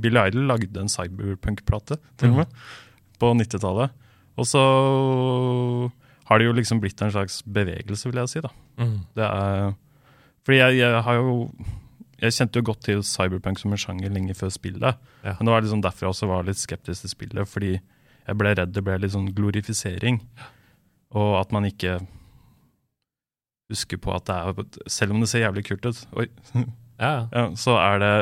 Bill 0.00 0.20
Idol 0.20 0.46
lagde 0.50 0.80
en 0.80 0.92
cyberpunk-plate, 0.92 1.98
til 2.20 2.34
og 2.34 2.42
med, 2.42 2.54
på 3.20 3.32
90-tallet. 3.36 3.96
Og 4.40 4.48
så 4.48 4.62
har 6.30 6.38
det 6.40 6.46
jo 6.46 6.56
liksom 6.56 6.80
blitt 6.82 7.00
en 7.02 7.12
slags 7.12 7.40
bevegelse, 7.42 8.08
vil 8.08 8.22
jeg 8.22 8.32
si, 8.32 8.44
da. 8.44 8.52
Mm. 8.80 8.98
Det 9.18 9.26
er 9.26 9.72
Fordi 10.46 10.56
jeg, 10.56 10.76
jeg 10.80 11.02
har 11.04 11.18
jo 11.18 11.32
Jeg 12.20 12.36
kjente 12.36 12.60
jo 12.60 12.66
godt 12.70 12.82
til 12.84 13.02
cyberpunk 13.06 13.60
som 13.60 13.72
en 13.72 13.80
sjanger 13.80 14.12
lenge 14.12 14.36
før 14.36 14.52
spillet. 14.52 14.98
Ja. 15.24 15.34
Men 15.38 15.48
det 15.48 15.54
var 15.54 15.64
liksom 15.64 15.84
derfor 15.84 16.06
jeg 16.06 16.14
også 16.14 16.28
var 16.30 16.46
litt 16.48 16.60
skeptisk 16.60 17.06
til 17.06 17.12
spillet, 17.12 17.48
fordi 17.48 17.74
jeg 17.76 18.38
ble 18.38 18.54
redd 18.58 18.74
det 18.76 18.84
ble 18.84 18.98
litt 19.00 19.14
sånn 19.14 19.30
glorifisering. 19.36 20.20
Og 21.16 21.30
at 21.40 21.54
man 21.54 21.66
ikke 21.66 21.98
husker 23.70 24.00
på 24.02 24.12
at 24.14 24.26
det 24.26 24.36
er 24.36 24.90
Selv 24.90 25.14
om 25.14 25.22
det 25.22 25.30
ser 25.30 25.44
jævlig 25.46 25.64
kult 25.68 25.86
ut, 25.86 26.04
oi, 26.18 26.28
Ja, 27.00 27.28
ja. 27.36 27.46
så 27.56 27.78
er 27.80 28.02
det 28.02 28.14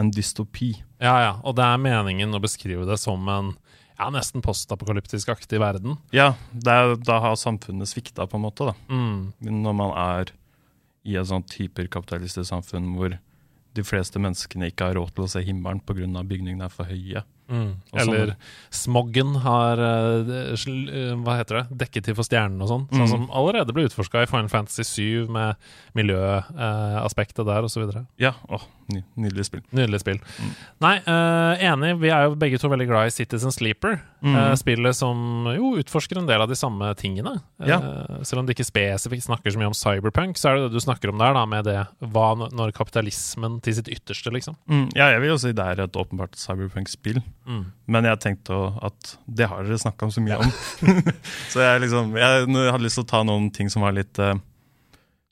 en 0.00 0.10
dystopi. 0.10 0.72
Ja, 0.98 1.14
ja, 1.22 1.32
og 1.46 1.54
det 1.58 1.64
er 1.66 1.78
meningen 1.78 2.34
å 2.34 2.42
beskrive 2.42 2.86
det 2.88 2.98
som 2.98 3.28
en 3.30 3.52
ja, 3.94 4.08
nesten 4.10 4.42
postapokalyptisk-aktig 4.42 5.60
verden. 5.62 6.00
Ja, 6.10 6.32
er, 6.66 6.96
da 6.98 7.20
har 7.22 7.36
samfunnet 7.38 7.86
svikta, 7.86 8.26
på 8.26 8.40
en 8.40 8.42
måte. 8.42 8.72
da. 8.72 8.74
Mm. 8.90 9.60
Når 9.62 9.76
man 9.78 9.92
er 9.94 10.32
i 11.06 11.14
et 11.20 11.28
sånt 11.30 11.54
hyperkapitalistisk 11.60 12.48
samfunn 12.48 12.90
hvor 12.96 13.14
de 13.74 13.84
fleste 13.86 14.20
menneskene 14.22 14.70
ikke 14.70 14.88
har 14.88 14.98
råd 14.98 15.14
til 15.14 15.26
å 15.26 15.30
se 15.30 15.42
himmelen 15.44 15.82
pga. 15.82 16.06
bygningene 16.22 16.68
er 16.68 16.74
for 16.74 16.88
høye. 16.88 17.24
Mm. 17.54 17.70
Og 17.92 18.00
sånn- 18.00 18.14
Eller 18.14 18.34
smoggen 18.74 19.34
har 19.44 19.78
eh, 19.78 20.32
eh, 20.50 21.14
hva 21.22 21.36
heter 21.38 21.60
det, 21.62 21.78
Dekketid 21.84 22.16
for 22.18 22.26
stjernene 22.26 22.62
og 22.66 22.68
sånn. 22.72 22.86
Sånn 22.90 23.04
Mm. 23.06 23.12
som 23.14 23.28
allerede 23.30 23.72
ble 23.72 23.84
utforska 23.86 24.22
i 24.24 24.26
Final 24.26 24.48
Fantasy 24.50 24.82
7 24.82 25.28
med 25.30 25.54
miljøaspektet 25.94 27.46
der 27.46 27.62
osv. 27.66 28.06
Ja, 28.18 28.32
åh, 28.48 28.62
ny, 28.92 29.02
nydelig 29.16 29.46
spill. 29.48 29.62
Nydelig 29.72 30.00
spill. 30.02 30.18
Mm. 30.40 30.50
Nei, 30.84 30.96
eh, 30.98 31.64
enig. 31.70 31.98
Vi 32.00 32.10
er 32.10 32.28
jo 32.28 32.34
begge 32.36 32.58
to 32.60 32.68
veldig 32.68 32.86
glad 32.88 33.06
i 33.06 33.14
Citizen 33.14 33.52
Sleeper. 33.54 34.00
Mm. 34.24 34.36
eh, 34.40 34.54
spillet 34.56 34.94
som 34.96 35.44
jo 35.52 35.74
utforsker 35.76 36.16
en 36.16 36.24
del 36.26 36.40
av 36.40 36.48
de 36.48 36.54
samme 36.56 36.94
tingene. 36.96 37.42
Eh, 37.60 37.68
Ja. 37.68 37.78
selv 38.22 38.38
om 38.40 38.46
det 38.46 38.56
ikke 38.56 38.64
spesifikt 38.64 39.24
snakker 39.28 39.52
så 39.52 39.58
mye 39.58 39.66
om 39.66 39.74
cyberpunk, 39.76 40.36
så 40.38 40.48
er 40.48 40.54
det 40.56 40.62
det 40.70 40.72
du 40.72 40.80
snakker 40.80 41.10
om 41.10 41.18
der, 41.18 41.34
da, 41.34 41.44
med 41.44 41.64
det 41.66 41.86
hva 42.00 42.34
når 42.50 42.72
kapitalismen 42.72 43.60
til 43.62 43.74
sitt 43.74 43.86
ytterste, 43.88 44.32
liksom. 44.32 44.56
Mm, 44.66 44.88
ja, 44.96 45.10
jeg 45.12 45.20
vil 45.20 45.28
jo 45.28 45.36
si 45.36 45.52
det 45.52 45.58
er 45.78 45.82
et 45.84 45.92
åpenbart 45.92 46.32
cyberpunk-spill. 46.40 47.22
Mm. 47.44 47.64
Men 47.92 48.08
jeg 48.08 48.22
tenkte 48.24 48.56
at 48.84 49.14
det 49.26 49.50
har 49.50 49.66
dere 49.66 49.80
snakka 49.80 50.08
så 50.12 50.24
mye 50.24 50.40
om. 50.40 50.50
så 51.52 51.64
jeg 51.64 51.84
liksom 51.84 52.16
Jeg 52.16 52.48
hadde 52.48 52.84
lyst 52.84 53.00
til 53.00 53.04
å 53.04 53.12
ta 53.12 53.20
noen 53.26 53.50
ting 53.52 53.68
som 53.72 53.84
var 53.84 53.92
litt 53.96 54.16
eh, 54.22 54.38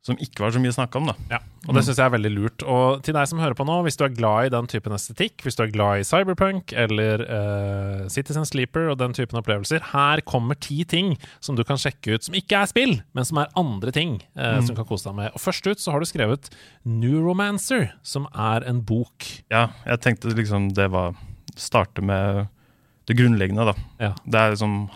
Som 0.05 0.19
ikke 0.21 0.45
var 0.45 0.53
så 0.53 0.61
mye 0.61 0.75
snakka 0.77 1.01
om, 1.01 1.09
da. 1.09 1.15
Ja, 1.31 1.41
og 1.69 1.77
det 1.77 1.85
syns 1.87 2.01
jeg 2.01 2.05
er 2.05 2.13
veldig 2.17 2.33
lurt. 2.35 2.65
Og 2.67 3.05
til 3.07 3.15
deg 3.15 3.29
som 3.31 3.39
hører 3.39 3.55
på 3.55 3.65
nå, 3.65 3.79
hvis 3.87 3.97
du 3.97 4.03
er 4.05 4.13
glad 4.13 4.49
i 4.49 4.53
den 4.53 4.69
typen 4.69 4.93
estetikk, 4.97 5.45
hvis 5.47 5.57
du 5.57 5.63
er 5.63 5.73
glad 5.73 6.03
i 6.03 6.07
cyberpunk 6.09 6.75
eller 6.85 7.23
uh, 7.23 8.05
Citizen 8.11 8.49
Sleeper 8.49 8.91
og 8.91 8.99
den 8.99 9.15
typen 9.15 9.39
opplevelser, 9.39 9.87
her 9.93 10.25
kommer 10.27 10.59
ti 10.59 10.83
ting 10.83 11.15
som 11.39 11.57
du 11.57 11.63
kan 11.65 11.79
sjekke 11.79 12.19
ut 12.19 12.27
som 12.27 12.37
ikke 12.37 12.65
er 12.65 12.73
spill, 12.73 12.97
men 13.15 13.29
som 13.29 13.39
er 13.41 13.53
andre 13.57 13.95
ting 13.95 14.19
eh, 14.35 14.59
som 14.59 14.75
du 14.75 14.81
kan 14.83 14.91
kose 14.91 15.07
deg 15.07 15.21
med. 15.21 15.37
Og 15.39 15.45
først 15.47 15.71
ut 15.71 15.81
så 15.81 15.95
har 15.95 16.03
du 16.03 16.11
skrevet 16.11 16.51
Neuromancer, 16.83 17.93
som 18.03 18.27
er 18.35 18.67
en 18.67 18.83
bok. 18.83 19.31
Ja, 19.55 19.69
jeg 19.87 20.03
tenkte 20.03 20.35
liksom 20.35 20.73
det 20.75 20.91
var 20.91 21.15
Starte 21.57 22.03
med 22.03 22.47
det 23.07 23.17
grunnleggende, 23.19 23.65
da. 23.73 23.75
Ja. 24.01 24.13
Det 24.25 24.39
er 24.41 24.51
liksom 24.55 24.89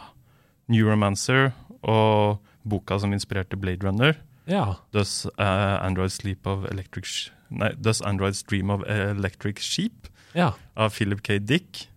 Neuromancer 0.68 1.52
og 1.86 2.38
boka 2.66 2.98
som 2.98 3.12
inspirerte 3.14 3.58
Blade 3.58 3.84
Runner. 3.86 4.16
Ja. 4.46 4.76
Does 4.94 5.24
uh, 5.38 5.78
Android 5.82 6.10
sleep 6.14 6.46
of 6.46 6.64
electric 6.70 7.04
sh 7.06 7.30
Nei, 7.50 7.72
Does 7.78 8.00
Androids 8.02 8.42
dream 8.42 8.70
of 8.74 8.82
electric 8.90 9.60
sheep? 9.62 10.08
ja. 10.34 10.52
Av 10.76 10.90
Philip 10.90 11.22
K. 11.22 11.38
Dick. 11.38 11.88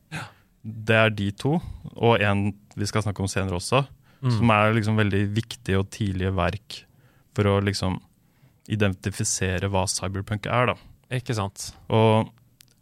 Det 0.62 0.94
er 0.96 1.10
de 1.10 1.32
to, 1.32 1.56
og 1.96 2.20
en 2.22 2.52
vi 2.76 2.86
skal 2.86 3.02
snakke 3.02 3.22
om 3.24 3.28
senere 3.32 3.56
også, 3.58 3.86
Mm. 4.22 4.32
som 4.36 4.50
er 4.52 4.74
liksom 4.76 4.98
veldig 5.00 5.22
viktige 5.34 5.78
og 5.80 5.90
tidlige 5.96 6.34
verk 6.36 6.82
for 7.34 7.48
å 7.48 7.62
liksom 7.64 8.02
identifisere 8.68 9.70
hva 9.72 9.86
cyberpunk 9.88 10.46
er, 10.52 10.74
da. 10.74 10.76
Ikke 11.16 11.34
sant. 11.38 11.70
Og 11.90 12.28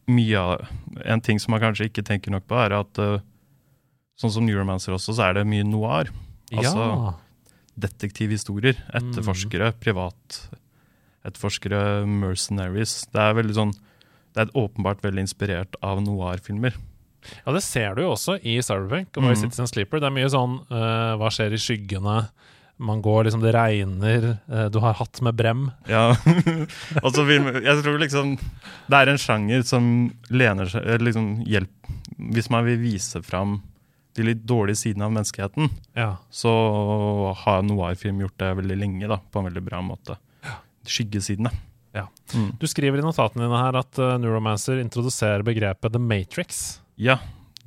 mye 0.08 0.40
av 0.40 0.68
En 1.06 1.22
ting 1.22 1.40
som 1.40 1.52
man 1.52 1.62
kanskje 1.62 1.90
ikke 1.90 2.04
tenker 2.08 2.32
nok 2.32 2.46
på, 2.48 2.56
er 2.58 2.74
at 2.80 3.00
uh, 3.04 3.20
sånn 4.18 4.32
som 4.34 4.46
Neuromancer 4.48 4.96
også, 4.96 5.14
så 5.14 5.28
er 5.28 5.34
det 5.38 5.44
mye 5.48 5.66
noir. 5.68 6.10
Altså 6.56 6.80
ja. 6.80 7.12
detektivhistorier. 7.78 8.80
Etterforskere, 8.98 9.74
privat 9.84 10.40
etterforskere, 11.28 12.06
mercenaries. 12.08 13.02
Det 13.12 13.20
er 13.24 13.36
veldig 13.38 13.56
sånn 13.58 13.74
Det 14.38 14.44
er 14.46 14.52
åpenbart 14.60 15.02
veldig 15.02 15.24
inspirert 15.26 15.76
av 15.82 15.98
noir-filmer. 16.04 16.76
Ja, 17.44 17.52
det 17.56 17.64
ser 17.66 17.96
du 17.98 18.04
jo 18.04 18.12
også 18.14 18.36
i 18.46 18.60
Cyberpunk 18.62 19.18
og 19.18 19.24
i 19.24 19.32
Mhm. 19.34 19.40
Citizen 19.42 19.68
Sleeper. 19.68 20.00
Det 20.00 20.08
er 20.08 20.14
mye 20.14 20.30
sånn 20.30 20.60
uh, 20.72 21.18
Hva 21.18 21.30
skjer 21.34 21.54
i 21.54 21.58
skyggene? 21.58 22.30
Man 22.78 23.02
går 23.02 23.24
liksom, 23.26 23.42
det 23.42 23.54
regner, 23.56 24.28
eh, 24.52 24.66
du 24.70 24.78
har 24.84 24.94
hatt 25.00 25.22
med 25.26 25.36
brem. 25.36 25.64
Ja. 25.90 26.12
og 27.04 27.10
så 27.16 27.24
vil 27.26 27.48
Jeg 27.66 27.82
tror 27.82 27.98
liksom 27.98 28.36
Det 28.38 29.00
er 29.00 29.10
en 29.10 29.18
sjanger 29.22 29.64
som 29.66 29.88
lener 30.30 30.70
seg 30.70 31.02
liksom 31.02 31.32
hjelp 31.50 31.90
Hvis 32.36 32.52
man 32.54 32.68
vil 32.68 32.78
vise 32.84 33.24
fram 33.26 33.60
de 34.18 34.26
litt 34.26 34.46
dårlige 34.50 34.80
sidene 34.82 35.06
av 35.06 35.12
menneskeheten, 35.14 35.68
Ja. 35.94 36.16
så 36.34 36.50
har 37.38 37.62
noir-film 37.62 38.24
gjort 38.24 38.40
det 38.42 38.48
veldig 38.58 38.78
lenge, 38.82 39.10
da, 39.12 39.20
på 39.22 39.44
en 39.44 39.46
veldig 39.46 39.62
bra 39.62 39.82
måte. 39.86 40.16
Skyggesidene. 40.90 41.52
Ja. 41.94 42.08
Mm. 42.34 42.56
Du 42.58 42.66
skriver 42.66 42.98
i 42.98 43.06
notatene 43.06 43.46
dine 43.46 43.60
her 43.62 43.78
at 43.78 44.00
uh, 44.02 44.16
Neuromancer 44.18 44.82
introduserer 44.82 45.46
begrepet 45.46 45.94
The 45.94 46.02
Matrix. 46.02 46.80
Ja, 46.98 47.20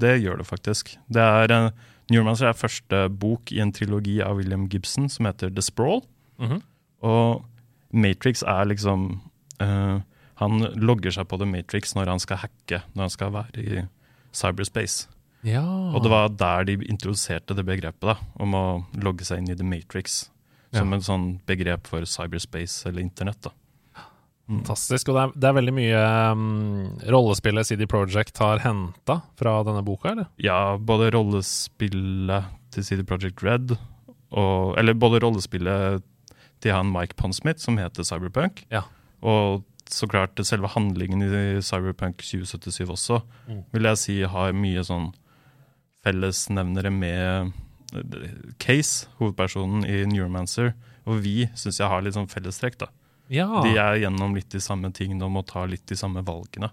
det 0.02 0.16
gjør 0.24 0.42
det 0.42 0.48
faktisk. 0.50 0.96
Det 1.06 1.22
er 1.22 1.54
uh, 1.54 1.70
Neuromancer 2.10 2.48
er 2.50 2.58
første 2.58 3.08
bok 3.20 3.52
i 3.54 3.60
en 3.62 3.72
trilogi 3.72 4.18
av 4.24 4.36
William 4.40 4.66
Gibson 4.68 5.08
som 5.08 5.26
heter 5.26 5.50
The 5.54 5.62
Sprawl. 5.62 6.02
Mhm. 6.40 6.62
Og 7.02 7.44
Matrix 7.92 8.42
er 8.46 8.64
liksom 8.68 9.20
uh, 9.62 10.00
Han 10.40 10.60
logger 10.76 11.10
seg 11.12 11.26
på 11.28 11.38
The 11.40 11.46
Matrix 11.48 11.94
når 11.94 12.06
han 12.08 12.20
skal 12.22 12.36
hacke, 12.44 12.82
når 12.94 13.02
han 13.08 13.10
skal 13.10 13.32
være 13.32 13.60
i 13.60 13.82
cyberspace. 14.32 15.08
Ja. 15.44 15.62
Og 15.64 16.02
det 16.04 16.10
var 16.12 16.28
der 16.28 16.64
de 16.64 16.76
introduserte 16.88 17.54
det 17.56 17.64
begrepet, 17.66 18.00
da, 18.08 18.14
om 18.40 18.54
å 18.56 18.64
logge 19.00 19.24
seg 19.24 19.38
inn 19.42 19.50
i 19.52 19.56
The 19.56 19.64
Matrix. 19.64 20.30
Som 20.72 20.90
Ja. 20.92 20.96
en 20.96 21.02
sånn 21.02 21.40
begrep 21.46 21.86
for 21.86 22.00
cyberspace 22.06 22.86
eller 22.88 23.02
internett. 23.02 23.40
da. 23.42 23.50
Fantastisk. 24.50 25.08
Og 25.12 25.14
det 25.16 25.22
er, 25.22 25.32
det 25.40 25.48
er 25.50 25.56
veldig 25.60 25.74
mye 25.76 26.00
um, 26.34 26.44
rollespillet 27.14 27.68
CD 27.70 27.86
Project 27.90 28.38
har 28.42 28.58
henta 28.64 29.20
fra 29.38 29.52
denne 29.68 29.84
boka, 29.86 30.10
eller? 30.16 30.26
Ja, 30.42 30.76
både 30.76 31.12
rollespillet 31.14 32.50
til 32.74 32.86
CD 32.86 33.04
Projekt 33.06 33.42
Red, 33.46 33.76
og, 34.34 34.76
eller 34.78 34.94
både 34.98 35.22
rollespillet 35.22 36.02
til 36.60 36.74
han 36.76 36.90
Mike 36.92 37.14
Ponsmith, 37.16 37.62
som 37.62 37.78
heter 37.80 38.04
Cyberpunk, 38.04 38.64
Ja. 38.74 38.82
og 39.22 39.62
så 39.90 40.06
klart 40.06 40.38
selve 40.46 40.68
handlingen 40.70 41.22
i 41.24 41.60
Cyberpunk 41.66 42.20
2077 42.22 42.90
også, 42.90 43.22
Mm. 43.48 43.64
vil 43.72 43.82
jeg 43.88 43.98
si 43.98 44.20
har 44.22 44.52
mye 44.54 44.84
sånn 44.86 45.08
fellesnevnere 46.04 46.90
med 46.94 47.52
eh, 47.94 48.30
Case, 48.62 49.08
hovedpersonen 49.18 49.84
i 49.88 50.04
Neuromancer, 50.06 50.74
og 51.06 51.22
vi 51.24 51.46
syns 51.58 51.80
jeg 51.80 51.90
har 51.90 52.02
litt 52.04 52.14
sånn 52.16 52.30
fellestrekk. 52.30 52.78
da. 52.78 52.86
Ja. 53.30 53.46
De 53.62 53.76
er 53.78 54.00
gjennom 54.02 54.34
litt 54.34 54.50
de 54.50 54.60
samme 54.62 54.90
tingene 54.96 55.22
og 55.28 55.30
må 55.36 55.42
ta 55.46 55.62
litt 55.70 55.86
de 55.86 55.96
samme 55.98 56.22
valgene. 56.26 56.72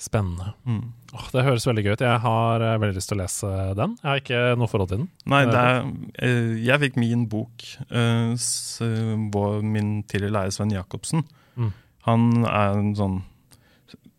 Spennende. 0.00 0.54
Mm. 0.64 0.92
Oh, 1.12 1.26
det 1.34 1.42
høres 1.44 1.66
veldig 1.68 1.82
gøy 1.84 1.92
ut. 1.98 2.02
Jeg 2.06 2.20
har 2.24 2.62
eh, 2.64 2.76
veldig 2.80 2.96
lyst 2.96 3.10
til 3.10 3.18
å 3.18 3.20
lese 3.20 3.48
den. 3.76 3.96
Jeg 4.00 4.08
har 4.08 4.20
ikke 4.22 4.38
noe 4.56 4.70
forhold 4.72 4.88
til 4.94 5.02
den. 5.02 5.08
Nei, 5.28 5.40
det 5.50 5.60
er, 5.60 5.82
uh, 6.24 6.54
jeg 6.64 6.80
fikk 6.86 6.96
min 7.02 7.26
bok. 7.28 7.66
uh, 7.92 8.32
s- 8.32 8.80
min 8.80 9.90
tidligere 10.08 10.32
lærer 10.38 10.54
Sven 10.56 10.72
Jacobsen. 10.72 11.26
Mm. 11.60 11.72
Han 12.08 12.24
er 12.48 12.78
en 12.78 12.94
sånn 12.96 13.18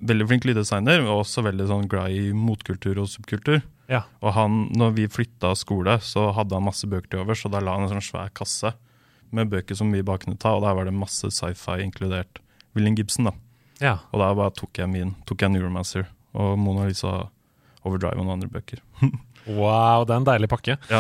veldig 0.06 0.28
flink 0.30 0.46
lyddesigner, 0.46 1.02
og 1.08 1.24
også 1.24 1.42
veldig 1.50 1.66
sånn 1.70 1.90
glad 1.90 2.14
i 2.14 2.30
motkultur 2.34 3.02
og 3.02 3.10
subkultur. 3.10 3.62
Ja. 3.90 4.04
Og 4.22 4.34
han, 4.38 4.68
når 4.78 4.94
vi 5.00 5.08
flytta 5.10 5.56
skole, 5.58 5.98
så 6.02 6.30
hadde 6.38 6.54
han 6.58 6.66
masse 6.70 6.86
bøker 6.90 7.10
til 7.16 7.24
overs, 7.26 7.42
og 7.46 7.54
da 7.54 7.60
la 7.62 7.74
han 7.78 7.88
en 7.90 7.96
sånn 7.96 8.06
svær 8.06 8.30
kasse 8.38 8.74
med 9.32 9.50
bøker 9.52 9.76
som 9.78 9.92
vi 9.92 10.02
bare 10.06 10.20
kunne 10.26 10.38
ta, 10.40 10.54
og 10.58 10.64
der 10.66 10.76
var 10.78 10.86
det 10.86 10.94
masse 10.94 11.30
sci-fi, 11.32 11.80
inkludert 11.86 12.40
William 12.76 12.96
Gibson. 12.96 13.26
da. 13.26 13.32
Ja. 13.82 13.98
Og 14.14 14.20
da 14.22 14.34
bare 14.38 14.52
tok 14.56 14.78
jeg 14.78 14.90
min, 14.92 15.16
tok 15.26 15.42
jeg 15.42 15.52
Neuromancer 15.56 16.06
og 16.34 16.58
Mona 16.60 16.86
Lisa 16.88 17.30
Overdrive 17.84 18.20
og 18.20 18.26
noen 18.26 18.38
andre 18.40 18.50
bøker. 18.60 18.82
Wow, 19.48 20.04
det 20.06 20.14
er 20.14 20.20
en 20.20 20.26
deilig 20.28 20.48
pakke. 20.52 20.76
Ja. 20.92 21.00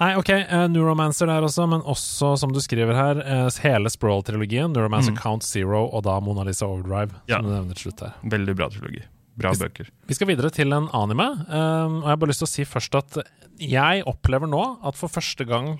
Nei, 0.00 0.08
ok, 0.18 0.30
uh, 0.50 0.64
Neuromancer 0.66 1.28
der 1.30 1.44
også, 1.46 1.68
men 1.70 1.84
også, 1.86 2.32
som 2.42 2.50
du 2.50 2.58
skriver 2.58 2.96
her, 2.98 3.20
uh, 3.22 3.46
hele 3.62 3.86
Sprawl-trilogien. 3.94 4.72
Neuromancer 4.74 5.14
Mm. 5.14 5.20
Count 5.22 5.46
Zero 5.46 5.84
og 5.86 6.02
da 6.02 6.16
Mona 6.18 6.42
Lisa 6.48 6.66
Overdrive, 6.66 7.14
Ja. 7.30 7.36
som 7.38 7.46
du 7.46 7.52
nevner 7.54 7.74
til 7.78 7.92
slutt 7.92 8.00
her. 8.02 8.16
Veldig 8.26 8.56
bra 8.58 8.66
trilogi. 8.74 9.04
Bra 9.38 9.52
vi, 9.54 9.62
bøker. 9.68 9.86
Vi 10.10 10.14
skal 10.18 10.26
videre 10.32 10.50
til 10.50 10.72
en 10.74 10.88
anime, 10.92 11.28
Um, 11.46 12.02
og 12.02 12.02
jeg 12.02 12.10
har 12.10 12.16
bare 12.16 12.32
lyst 12.34 12.42
til 12.42 12.50
å 12.50 12.54
si 12.56 12.64
først 12.64 12.98
at 12.98 13.18
jeg 13.62 14.02
opplever 14.10 14.50
nå 14.50 14.64
at 14.84 14.96
for 14.98 15.08
første 15.08 15.46
gang, 15.46 15.78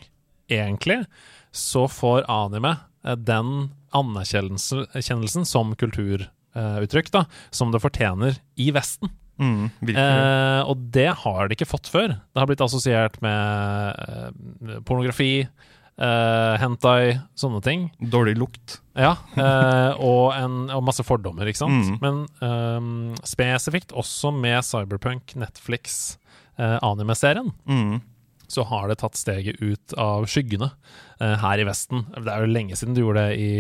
egentlig, 0.49 1.01
så 1.55 1.87
får 1.91 2.27
anime 2.31 2.75
eh, 3.07 3.17
den 3.17 3.71
anerkjennelsen 3.95 5.47
som 5.47 5.75
kulturuttrykk, 5.79 7.11
da, 7.15 7.25
som 7.55 7.71
det 7.75 7.83
fortjener 7.85 8.41
i 8.61 8.71
Vesten. 8.75 9.13
Mm. 9.39 9.71
Eh, 9.91 10.61
og 10.71 10.83
det 10.95 11.09
har 11.25 11.49
det 11.49 11.57
ikke 11.59 11.67
fått 11.73 11.89
før. 11.91 12.13
Det 12.21 12.39
har 12.43 12.47
blitt 12.51 12.63
assosiert 12.63 13.17
med 13.25 13.99
eh, 13.99 14.77
pornografi, 14.87 15.31
eh, 15.99 16.55
hentai, 16.63 17.17
sånne 17.39 17.63
ting. 17.67 17.89
Dårlig 17.99 18.37
lukt. 18.39 18.77
Ja, 18.95 19.17
eh, 19.35 19.99
og, 19.99 20.35
en, 20.39 20.59
og 20.75 20.85
masse 20.87 21.03
fordommer, 21.07 21.51
ikke 21.51 21.65
sant? 21.65 21.91
Mm. 21.97 21.99
Men 22.03 22.23
eh, 22.47 23.21
spesifikt 23.27 23.95
også 23.95 24.31
med 24.35 24.61
Cyberpunk, 24.67 25.35
Netflix, 25.39 26.17
anime-serien, 26.57 27.49
Mm. 27.67 27.97
Så 28.55 28.65
har 28.71 28.89
det 28.93 29.01
tatt 29.03 29.19
steget 29.19 29.59
ut 29.61 29.95
av 29.99 30.29
skyggene 30.31 30.71
eh, 31.21 31.35
her 31.43 31.59
i 31.63 31.67
Vesten. 31.67 32.05
Det 32.15 32.31
er 32.31 32.45
jo 32.47 32.53
lenge 32.55 32.79
siden 32.79 32.95
du 32.97 33.03
gjorde 33.03 33.27
det 33.29 33.37
i, 33.43 33.51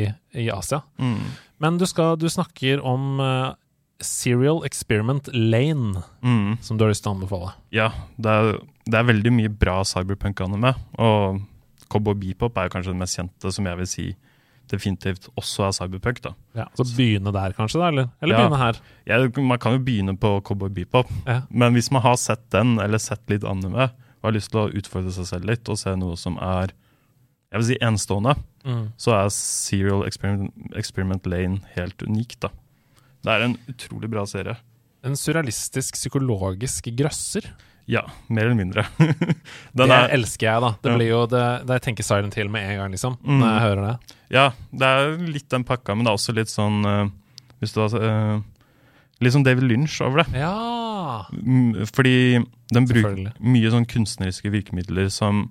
i 0.44 0.48
Asia. 0.54 0.82
Mm. 1.02 1.18
Men 1.64 1.78
du, 1.82 1.86
skal, 1.90 2.14
du 2.20 2.28
snakker 2.30 2.82
om 2.86 3.18
eh, 3.24 3.52
Serial 4.04 4.62
Experiment 4.66 5.28
Lane, 5.32 6.02
Mm. 6.24 6.58
som 6.64 6.76
du 6.78 6.84
har 6.84 6.90
lyst 6.94 7.04
til 7.04 7.12
å 7.12 7.16
anbefale. 7.18 7.52
Ja, 7.74 7.90
det 8.18 8.30
er, 8.30 8.52
det 8.90 8.98
er 9.00 9.10
veldig 9.10 9.32
mye 9.32 9.50
bra 9.52 9.80
cyberpunk-anime. 9.86 10.74
Og 10.98 11.42
Cowboy 11.92 12.14
Bebop 12.18 12.56
er 12.58 12.70
kanskje 12.72 12.92
den 12.94 13.02
mest 13.02 13.18
kjente, 13.18 13.52
som 13.54 13.66
jeg 13.70 13.78
vil 13.82 13.86
si 13.90 14.06
definitivt 14.72 15.26
også 15.36 15.66
er 15.68 15.74
cyberpunk. 15.76 16.22
da. 16.24 16.30
Ja, 16.56 16.64
så 16.76 16.86
begynne 16.88 17.32
der, 17.36 17.52
kanskje? 17.56 17.78
da, 17.82 17.88
Eller, 17.92 18.08
eller 18.24 18.34
Ja. 18.34 18.40
begynne 18.40 18.60
her? 18.62 18.78
Ja, 19.06 19.42
man 19.42 19.58
kan 19.60 19.76
jo 19.76 19.82
begynne 19.84 20.16
på 20.18 20.30
Cowboy 20.42 20.70
Bebop, 20.70 21.10
Ja. 21.26 21.42
men 21.50 21.74
hvis 21.74 21.90
man 21.92 22.02
har 22.02 22.16
sett 22.16 22.48
den, 22.50 22.78
eller 22.80 22.98
sett 22.98 23.20
litt 23.28 23.44
anime, 23.44 23.90
og 24.24 24.30
har 24.30 24.36
lyst 24.38 24.50
til 24.54 24.62
å 24.62 24.70
utfordre 24.72 25.12
seg 25.12 25.28
selv 25.28 25.44
litt, 25.52 25.68
og 25.68 25.76
se 25.76 25.92
noe 26.00 26.16
som 26.16 26.40
er 26.40 26.72
jeg 27.52 27.60
vil 27.60 27.66
si 27.68 27.76
enestående, 27.84 28.32
Mm. 28.64 28.86
så 28.96 29.12
er 29.12 29.28
Serial 29.28 30.06
Experiment, 30.08 30.50
Experiment 30.74 31.26
Lane 31.28 31.60
helt 31.76 32.00
unikt. 32.02 32.40
da. 32.40 32.48
Det 33.22 33.30
er 33.30 33.42
en 33.44 33.58
utrolig 33.68 34.08
bra 34.10 34.24
serie. 34.24 34.56
En 35.04 35.12
surrealistisk, 35.14 35.92
psykologisk 35.94 36.88
grøsser. 36.96 37.44
Ja, 37.86 38.00
mer 38.32 38.46
eller 38.46 38.56
mindre. 38.56 38.86
det 39.76 39.86
er, 39.86 40.08
elsker 40.16 40.48
jeg, 40.48 40.60
da. 40.64 40.70
Det 40.80 40.94
blir 40.96 41.10
jo 41.10 41.26
det, 41.28 41.44
det 41.68 41.76
Jeg 41.76 41.84
tenker 41.90 42.02
Silent 42.08 42.34
Hill 42.34 42.48
med 42.48 42.64
en 42.70 42.78
gang, 42.80 42.90
liksom. 42.96 43.18
Mm. 43.20 43.38
Når 43.42 43.52
jeg 43.52 43.64
hører 43.68 43.84
det. 43.86 44.16
ja, 44.32 44.46
det 44.72 44.88
er 44.96 45.16
litt 45.36 45.48
den 45.52 45.64
pakka, 45.68 45.94
men 45.94 46.08
det 46.08 46.10
er 46.14 46.16
også 46.18 46.34
litt 46.34 46.48
sånn 46.48 46.80
uh, 46.88 47.12
Hvis 47.60 47.76
du 47.76 47.82
har 47.84 47.92
uh, 48.00 48.40
Litt 49.20 49.36
sånn 49.36 49.44
David 49.44 49.68
Lynch 49.68 50.00
over 50.02 50.24
det. 50.24 50.40
Ja! 50.40 50.56
Ja! 51.14 51.20
Mm, 51.32 51.86
Fordi 51.94 52.14
den 52.74 52.86
bruker 52.90 53.32
mye 53.40 53.70
sånn 53.72 53.86
kunstneriske 53.86 54.50
virkemidler 54.50 55.10
som 55.14 55.46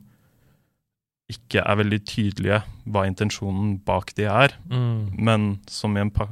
ikke 1.32 1.64
er 1.64 1.78
veldig 1.80 2.00
tydelige 2.06 2.58
hva 2.92 3.06
intensjonen 3.08 3.78
bak 3.88 4.12
de 4.18 4.26
er, 4.30 4.54
Mm. 4.70 5.14
men, 5.18 5.60
som 5.68 5.96
i 5.98 6.02
en 6.04 6.12
pa 6.12 6.28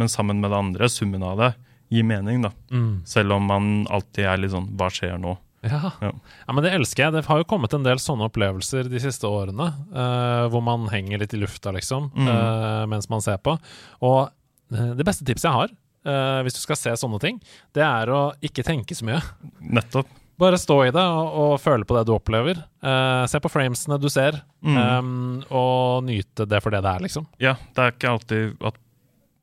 men 0.00 0.08
sammen 0.08 0.40
med 0.40 0.48
det 0.50 0.56
andre, 0.56 0.88
summen 0.88 1.22
av 1.22 1.36
det, 1.36 1.54
gir 1.92 2.04
mening. 2.04 2.40
da. 2.42 2.50
Mm. 2.72 3.02
Selv 3.04 3.32
om 3.32 3.42
man 3.44 3.86
alltid 3.90 4.24
er 4.24 4.38
litt 4.38 4.50
sånn 4.54 4.70
Hva 4.78 4.88
skjer 4.88 5.18
nå? 5.20 5.36
Ja. 5.62 5.90
Ja. 6.00 6.12
ja, 6.46 6.52
men 6.54 6.64
det 6.64 6.72
elsker 6.72 7.02
jeg. 7.04 7.12
Det 7.12 7.26
har 7.26 7.36
jo 7.42 7.44
kommet 7.44 7.74
en 7.74 7.82
del 7.84 7.98
sånne 8.00 8.24
opplevelser 8.30 8.88
de 8.88 8.98
siste 8.98 9.28
årene, 9.28 9.66
uh, 9.92 10.48
hvor 10.48 10.62
man 10.64 10.86
henger 10.88 11.18
litt 11.20 11.34
i 11.34 11.40
lufta, 11.42 11.70
liksom, 11.76 12.10
Mm. 12.16 12.28
uh, 12.28 12.86
mens 12.88 13.10
man 13.10 13.20
ser 13.20 13.36
på. 13.44 13.58
Og 14.00 14.30
eh, 14.72 14.94
det 14.96 15.04
beste 15.04 15.24
tipset 15.26 15.50
jeg 15.50 15.52
har, 15.52 15.68
eh, 16.04 16.40
hvis 16.46 16.54
du 16.56 16.60
skal 16.62 16.76
se 16.76 16.94
sånne 16.96 17.20
ting, 17.20 17.40
det 17.76 17.82
er 17.84 18.10
å 18.12 18.32
ikke 18.42 18.64
tenke 18.66 18.94
så 18.96 19.04
mye. 19.08 19.20
Nettopp. 19.60 20.08
Bare 20.40 20.56
stå 20.56 20.76
i 20.86 20.92
det 20.94 21.02
og, 21.04 21.34
og 21.36 21.50
føle 21.60 21.84
på 21.84 21.96
det 21.98 22.06
du 22.08 22.14
opplever. 22.14 22.62
Uh, 22.80 23.26
se 23.28 23.36
på 23.44 23.50
framesene 23.52 23.98
du 24.00 24.08
ser, 24.08 24.38
Mm. 24.64 24.76
um, 24.76 25.42
og 25.56 26.04
nyte 26.04 26.44
det 26.48 26.58
for 26.64 26.72
det 26.72 26.80
det 26.84 26.90
er, 26.94 27.00
liksom. 27.04 27.26
Ja, 27.40 27.54
det 27.76 27.80
er 27.84 27.92
ikke 27.92 28.10
alltid 28.12 28.56
at 28.64 28.76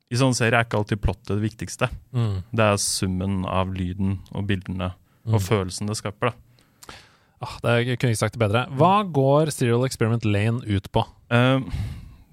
I 0.09 0.15
sånne 0.15 0.37
serier 0.37 0.55
er 0.59 0.65
ikke 0.65 0.77
alltid 0.79 1.01
plottet 1.03 1.33
det 1.35 1.41
viktigste. 1.43 1.89
Mm. 2.15 2.43
Det 2.55 2.63
er 2.65 2.77
summen 2.81 3.41
av 3.45 3.73
lyden 3.75 4.19
og 4.31 4.45
bildene 4.47 4.93
og 5.27 5.37
Mm. 5.41 5.43
følelsen 5.43 5.87
det 5.89 5.97
skaper. 5.99 6.31
da. 6.31 6.95
Ah, 7.41 7.57
det 7.61 7.73
jeg 7.85 7.97
ikke 7.99 8.15
sagt 8.17 8.33
det 8.33 8.39
bedre. 8.41 8.65
Hva 8.73 9.03
går 9.05 9.51
Serial 9.51 9.83
Experiment 9.85 10.23
Lane 10.25 10.61
ut 10.65 10.87
på? 10.91 11.03
Eh, 11.29 11.59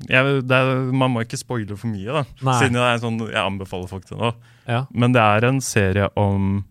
jeg, 0.09 0.41
det 0.49 0.57
er, 0.59 0.81
man 0.93 1.13
må 1.15 1.23
ikke 1.25 1.39
spoile 1.41 1.77
for 1.79 1.89
mye, 1.89 2.11
da. 2.13 2.23
Nei. 2.45 2.55
siden 2.61 2.77
det 2.79 2.85
er 2.89 3.03
sånn 3.03 3.19
jeg 3.29 3.41
anbefaler 3.41 3.89
folk 3.89 4.05
til 4.09 4.19
nå. 4.21 4.33
Ja. 4.69 4.85
Men 4.93 5.15
det 5.15 5.23
er 5.23 5.47
en 5.49 5.61
serie 5.65 6.09
om 6.21 6.65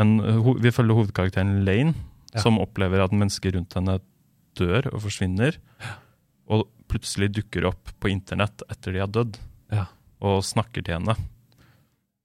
en, 0.00 0.12
Vi 0.62 0.70
følger 0.72 0.96
hovedkarakteren 0.96 1.64
Lane, 1.66 1.94
Ja. 2.32 2.40
som 2.40 2.56
opplever 2.58 3.02
at 3.04 3.12
mennesker 3.12 3.52
rundt 3.52 3.74
henne 3.76 3.98
dør 4.56 4.86
og 4.94 5.02
forsvinner. 5.04 5.58
Og 6.48 6.66
plutselig 6.88 7.28
dukker 7.36 7.66
opp 7.68 7.92
på 8.00 8.08
internett 8.08 8.64
etter 8.72 8.92
de 8.96 8.98
har 9.04 9.08
dødd, 9.12 9.36
Ja. 9.72 9.86
og 10.20 10.42
snakker 10.44 10.82
til 10.84 10.94
henne. 10.98 11.14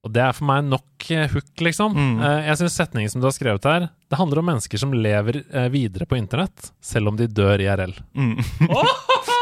Og 0.05 0.13
det 0.13 0.21
er 0.23 0.31
for 0.31 0.45
meg 0.47 0.63
nok 0.63 1.07
eh, 1.11 1.27
hook, 1.27 1.51
liksom. 1.59 1.91
Mm. 1.97 2.21
Eh, 2.23 2.45
jeg 2.47 2.57
syns 2.61 2.75
setningen 2.79 3.11
som 3.11 3.19
du 3.19 3.27
har 3.27 3.35
skrevet 3.35 3.63
her, 3.67 3.89
det 4.07 4.17
handler 4.19 4.39
om 4.39 4.45
mennesker 4.47 4.79
som 4.79 4.93
lever 4.95 5.41
eh, 5.51 5.67
videre 5.73 6.07
på 6.07 6.15
internett, 6.15 6.71
selv 6.79 7.09
om 7.11 7.17
de 7.19 7.27
dør 7.27 7.59
IRL. 7.59 7.95
Mm. 8.15 8.37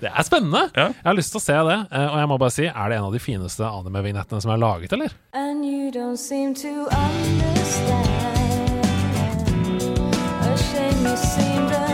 Det 0.00 0.10
er 0.10 0.22
spennende! 0.26 0.64
Ja. 0.76 0.86
Jeg 0.92 1.08
har 1.10 1.16
lyst 1.18 1.32
til 1.34 1.40
å 1.40 1.44
se 1.44 1.56
det. 1.68 1.78
eh, 1.92 2.06
og 2.12 2.18
jeg 2.22 2.28
må 2.32 2.38
bare 2.38 2.54
si, 2.54 2.64
er 2.70 2.88
det 2.92 2.98
en 2.98 3.08
av 3.08 3.12
de 3.16 3.22
fineste 3.22 3.64
anime-vignettene 3.66 4.40
som 4.44 4.50
er 4.54 4.60
laget, 4.62 4.92
eller? 4.92 5.10
And 5.34 5.64
you 5.64 5.90
don't 5.90 6.16
seem 6.16 6.54
to 6.54 6.68
understand. 6.90 8.08
A 10.42 10.56
shame 10.56 11.06
you 11.06 11.16
seemed 11.16 11.72
an 11.72 11.91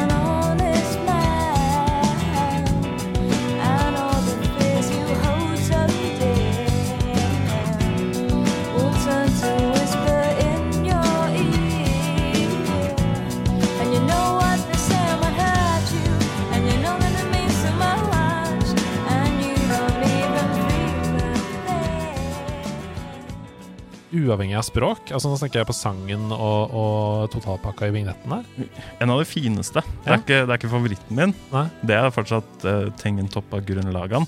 Uavhengig 24.13 24.57
av 24.57 24.65
språk. 24.65 25.11
Altså 25.13 25.29
Nå 25.31 25.37
snakker 25.41 25.61
jeg 25.61 25.69
på 25.69 25.77
sangen 25.77 26.31
og, 26.33 26.73
og 26.73 27.27
totalpakka 27.35 27.89
i 27.91 27.95
vignetten 27.95 28.33
her. 28.33 28.69
En 29.05 29.13
av 29.13 29.21
de 29.21 29.27
fineste. 29.29 29.83
Det 30.05 30.13
er, 30.15 30.23
ikke, 30.23 30.39
det 30.47 30.55
er 30.55 30.61
ikke 30.61 30.71
favoritten 30.73 31.19
min. 31.19 31.35
Nei? 31.53 31.67
Det 31.85 31.99
er 31.99 32.15
fortsatt 32.15 32.65
uh, 32.69 32.87
Tengen 33.01 33.29
Toppa 33.33 33.61
oh, 33.61 34.25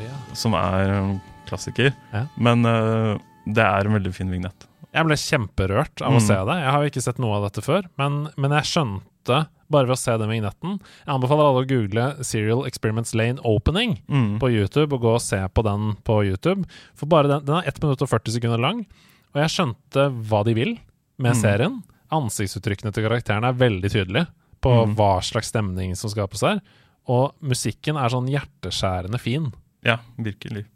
ja. 0.00 0.16
som 0.36 0.56
er 0.56 0.94
um, 0.96 1.12
klassiker. 1.48 1.92
Ja. 2.14 2.24
Men 2.40 2.64
uh, 2.64 3.18
det 3.44 3.64
er 3.64 3.88
en 3.88 3.98
veldig 3.98 4.14
fin 4.16 4.32
vignett. 4.32 4.64
Jeg 4.94 5.04
ble 5.04 5.16
kjemperørt 5.20 6.00
av 6.00 6.14
å 6.16 6.18
Mm. 6.22 6.24
se 6.24 6.34
det. 6.48 6.56
Jeg 6.62 6.72
har 6.72 6.80
jo 6.82 6.90
ikke 6.90 7.04
sett 7.04 7.18
noe 7.20 7.36
av 7.36 7.44
dette 7.50 7.62
før, 7.64 7.84
men, 8.00 8.22
men 8.40 8.54
jeg 8.56 8.70
skjønte 8.72 9.42
bare 9.68 9.84
ved 9.84 9.92
å 9.92 10.00
se 10.00 10.14
den 10.16 10.30
vignetten 10.32 10.78
Jeg 10.80 11.10
anbefaler 11.12 11.44
alle 11.50 11.60
å 11.60 11.68
google 11.68 12.04
Serial 12.24 12.62
Experiments 12.64 13.12
Lane 13.12 13.36
Opening 13.44 13.98
Mm. 14.08 14.38
på 14.40 14.48
YouTube 14.48 14.96
og 14.96 15.02
gå 15.04 15.12
og 15.18 15.20
se 15.20 15.36
på 15.52 15.64
den 15.66 15.90
på 16.08 16.22
YouTube. 16.24 16.64
For 16.96 17.04
bare 17.10 17.28
den, 17.28 17.44
den 17.44 17.58
er 17.60 17.68
1 17.68 17.82
minutt 17.84 18.00
og 18.00 18.08
40 18.08 18.38
sekunder 18.38 18.58
lang, 18.64 18.86
og 19.34 19.40
jeg 19.42 19.50
skjønte 19.54 20.08
hva 20.28 20.44
de 20.44 20.54
vil 20.54 20.78
med 21.18 21.34
Mm. 21.34 21.40
serien. 21.40 21.82
Ansiktsuttrykkene 22.10 22.92
til 22.94 23.04
karakterene 23.04 23.48
er 23.50 23.52
veldig 23.60 23.90
tydelige 23.92 24.26
på 24.62 24.72
Mm. 24.86 24.94
hva 24.96 25.20
slags 25.22 25.48
stemning 25.52 25.94
som 25.96 26.10
skapes 26.10 26.40
her. 26.42 26.60
Og 27.08 27.34
musikken 27.42 27.96
er 27.96 28.08
sånn 28.08 28.28
hjerteskjærende 28.28 29.18
fin. 29.20 29.52
Ja, 29.84 29.98
virkelig. 30.18 30.66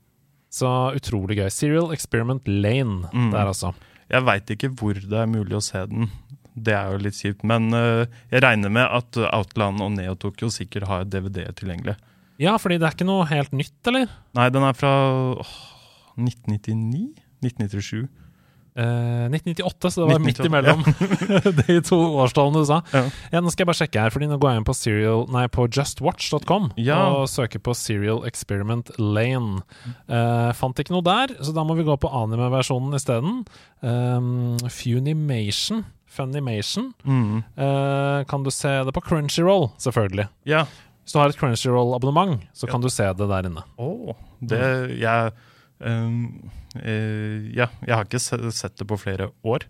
Så 0.51 0.67
utrolig 0.95 1.37
gøy. 1.39 1.51
Serial 1.51 1.93
Experiment 1.93 2.43
Lane 2.47 3.09
Mm. 3.13 3.31
der, 3.33 3.47
altså. 3.47 3.75
Jeg 4.11 4.23
veit 4.25 4.47
ikke 4.47 4.75
hvor 4.77 4.95
det 4.95 5.13
er 5.13 5.27
mulig 5.27 5.53
å 5.57 5.63
se 5.63 5.87
den. 5.87 6.11
Det 6.55 6.75
er 6.75 6.93
jo 6.93 6.99
litt 6.99 7.15
kjipt. 7.15 7.43
Men 7.45 7.73
uh, 7.73 8.05
jeg 8.31 8.43
regner 8.43 8.71
med 8.71 8.87
at 8.91 9.13
Outland 9.33 9.81
og 9.81 9.93
Neo 9.93 10.15
Tokyo 10.15 10.49
sikkert 10.49 10.87
har 10.87 11.05
DVD 11.05 11.47
tilgjengelig. 11.55 11.97
Ja, 12.39 12.59
fordi 12.59 12.79
det 12.79 12.83
er 12.83 12.95
ikke 12.97 13.07
noe 13.07 13.25
helt 13.27 13.53
nytt, 13.53 13.87
eller? 13.87 14.09
Nei, 14.35 14.49
den 14.51 14.63
er 14.63 14.73
fra 14.75 15.37
åh, 15.39 15.47
1999? 16.19 17.15
1997? 17.43 18.09
Eh, 18.73 19.29
1998, 19.29 19.91
så 19.91 20.01
det 20.01 20.15
var 20.15 20.23
midt 20.25 20.39
imellom 20.41 20.81
ja. 20.81 21.41
de 21.61 21.75
to 21.85 21.99
årstallene 22.23 22.63
du 22.63 22.69
sa. 22.69 22.79
Ja. 22.95 23.03
Ja, 23.35 23.43
Nå 23.45 23.53
skal 23.53 23.65
jeg 23.65 23.69
bare 23.69 23.81
sjekke 23.83 24.05
her, 24.05 24.15
fordi 24.15 24.29
nå 24.31 24.39
går 24.41 24.55
jeg 24.55 24.63
inn 24.63 24.69
på, 24.69 24.77
serial, 24.77 25.25
nei, 25.33 25.45
på 25.53 25.67
justwatch.com 25.69 26.71
og 26.73 27.27
søker 27.29 27.61
på 27.61 27.75
Serial 27.77 28.23
Experiment 28.29 28.95
Lane. 28.97 29.61
Uh, 30.09 30.53
fant 30.57 30.81
ikke 30.81 30.95
noe 30.95 31.05
der, 31.05 31.35
så 31.45 31.53
da 31.53 31.67
må 31.69 31.77
vi 31.77 31.85
gå 31.85 31.97
på 32.01 32.13
anime-versjonen 32.23 32.97
isteden. 32.97 33.43
Um, 33.85 34.57
Funimation. 34.73 35.85
Funimation. 36.13 36.93
Mm. 37.05 37.43
Uh, 37.57 38.25
kan 38.29 38.45
du 38.45 38.53
se 38.53 38.73
det 38.87 38.97
på 38.97 39.05
Crunchyroll, 39.05 39.69
selvfølgelig. 39.85 40.31
Ja. 40.49 40.65
Hvis 41.03 41.13
du 41.13 41.21
har 41.21 41.29
et 41.29 41.37
Crunchyroll-abonnement, 41.37 42.49
så 42.57 42.69
kan 42.71 42.81
du 42.81 42.89
se 42.93 43.05
det 43.19 43.29
der 43.29 43.49
inne. 43.49 43.65
Oh, 43.77 44.15
det 44.41 44.61
Jeg 45.01 45.33
eh, 45.83 46.11
Ja, 46.79 47.67
jeg 47.85 47.95
har 47.95 48.07
ikke 48.07 48.21
sett 48.23 48.77
det 48.79 48.87
på 48.89 48.99
flere 49.01 49.31
år. 49.45 49.67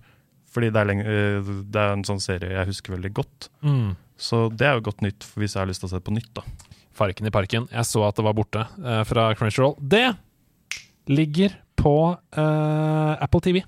Fordi 0.52 0.68
det 0.68 0.80
er, 0.82 0.88
lenge, 0.88 1.04
eh, 1.08 1.50
det 1.72 1.80
er 1.80 1.94
en 1.96 2.04
sånn 2.04 2.20
serie 2.20 2.52
jeg 2.52 2.68
husker 2.68 2.92
veldig 2.96 3.12
godt. 3.16 3.48
Mm. 3.64 3.94
Så 4.20 4.44
det 4.52 4.68
er 4.68 4.76
jo 4.76 4.84
godt 4.90 5.00
nytt 5.04 5.24
hvis 5.40 5.56
jeg 5.56 5.62
har 5.62 5.70
lyst 5.70 5.82
til 5.82 5.88
å 5.88 5.92
se 5.94 6.00
det 6.00 6.06
på 6.06 6.14
nytt. 6.14 6.28
da. 6.36 6.44
Farken 6.92 7.28
i 7.28 7.32
parken. 7.32 7.66
Jeg 7.72 7.88
så 7.88 8.04
at 8.04 8.18
det 8.18 8.26
var 8.26 8.36
borte 8.36 8.66
eh, 8.68 9.02
fra 9.08 9.30
Crunchyroll. 9.38 9.78
Det 9.80 10.10
ligger 11.08 11.56
på 11.80 11.94
eh, 12.36 13.24
Apple 13.24 13.40
TV. 13.42 13.62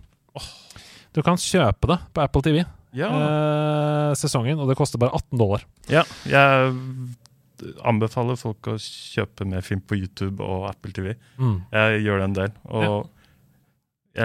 Du 1.14 1.22
kan 1.24 1.40
kjøpe 1.40 1.88
det 1.94 1.98
på 2.12 2.22
Apple 2.24 2.42
TV, 2.44 2.64
Ja, 2.94 3.08
eh, 3.08 4.12
sesongen, 4.18 4.58
og 4.60 4.68
det 4.70 4.76
koster 4.78 5.00
bare 5.02 5.14
18 5.16 5.38
dollar. 5.40 5.64
ja 5.90 6.02
jeg 6.26 6.74
anbefaler 7.86 8.36
folk 8.36 8.66
å 8.68 8.74
kjøpe 8.82 9.46
mer 9.48 9.62
film 9.64 9.80
på 9.80 9.96
YouTube 9.96 10.42
og 10.42 10.66
Apple 10.68 10.92
TV. 10.94 11.14
Mm. 11.38 11.56
Jeg 11.72 12.02
gjør 12.04 12.18
det 12.20 12.26
en 12.28 12.38
del, 12.38 12.54
og 12.66 12.82
jeg 12.84 13.13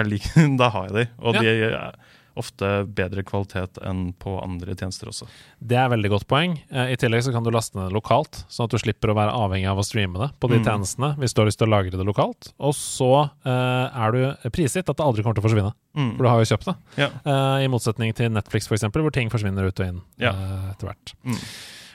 liker, 0.06 0.56
da 0.60 0.70
har 0.70 0.88
jeg 0.88 0.94
de. 0.94 1.04
Og 1.20 1.34
Ja. 1.34 1.40
de 1.42 1.48
er 1.74 1.92
ofte 2.40 2.86
bedre 2.86 3.24
kvalitet 3.26 3.76
enn 3.84 4.12
på 4.16 4.36
andre 4.40 4.72
tjenester 4.78 5.08
også. 5.10 5.26
Det 5.60 5.76
er 5.76 5.88
veldig 5.90 6.08
godt 6.12 6.26
poeng. 6.30 6.54
Eh, 6.70 6.92
I 6.94 6.96
tillegg 6.96 7.24
så 7.26 7.32
kan 7.34 7.42
du 7.44 7.50
laste 7.50 7.74
ned 7.76 7.90
lokalt, 7.92 8.44
sånn 8.48 8.64
at 8.68 8.70
du 8.70 8.78
slipper 8.78 9.10
å 9.10 9.16
være 9.18 9.34
avhengig 9.34 9.68
av 9.68 9.76
å 9.76 9.84
streame 9.84 10.16
det 10.22 10.30
på 10.40 10.48
de 10.48 10.60
Mm. 10.60 10.64
tjenestene 10.64 11.10
hvis 11.18 11.34
du 11.34 11.40
har 11.42 11.46
lyst 11.50 11.58
til 11.58 11.66
å 11.68 11.72
lagre 11.74 11.90
det 11.98 12.06
lokalt. 12.06 12.52
Og 12.62 12.72
så 12.78 13.10
uh, 13.44 13.90
er 13.92 14.12
du 14.14 14.50
prisgitt 14.54 14.88
at 14.88 14.96
det 14.96 15.04
aldri 15.04 15.22
kommer 15.26 15.34
til 15.36 15.42
å 15.44 15.48
forsvinne, 15.50 15.74
Mm. 15.98 16.16
for 16.16 16.22
du 16.22 16.28
har 16.30 16.38
jo 16.44 16.48
kjøpt 16.54 16.70
det. 16.70 16.76
Ja. 17.02 17.08
Uh, 17.26 17.58
I 17.64 17.68
motsetning 17.68 18.14
til 18.14 18.30
Netflix, 18.30 18.70
eksempel, 18.70 19.02
hvor 19.02 19.12
ting 19.12 19.28
forsvinner 19.28 19.66
ut 19.66 19.80
og 19.82 19.86
inn 19.90 20.00
Ja. 20.22 20.30
uh, 20.32 20.70
etter 20.70 20.86
hvert. 20.94 21.12
Mm. 21.26 21.36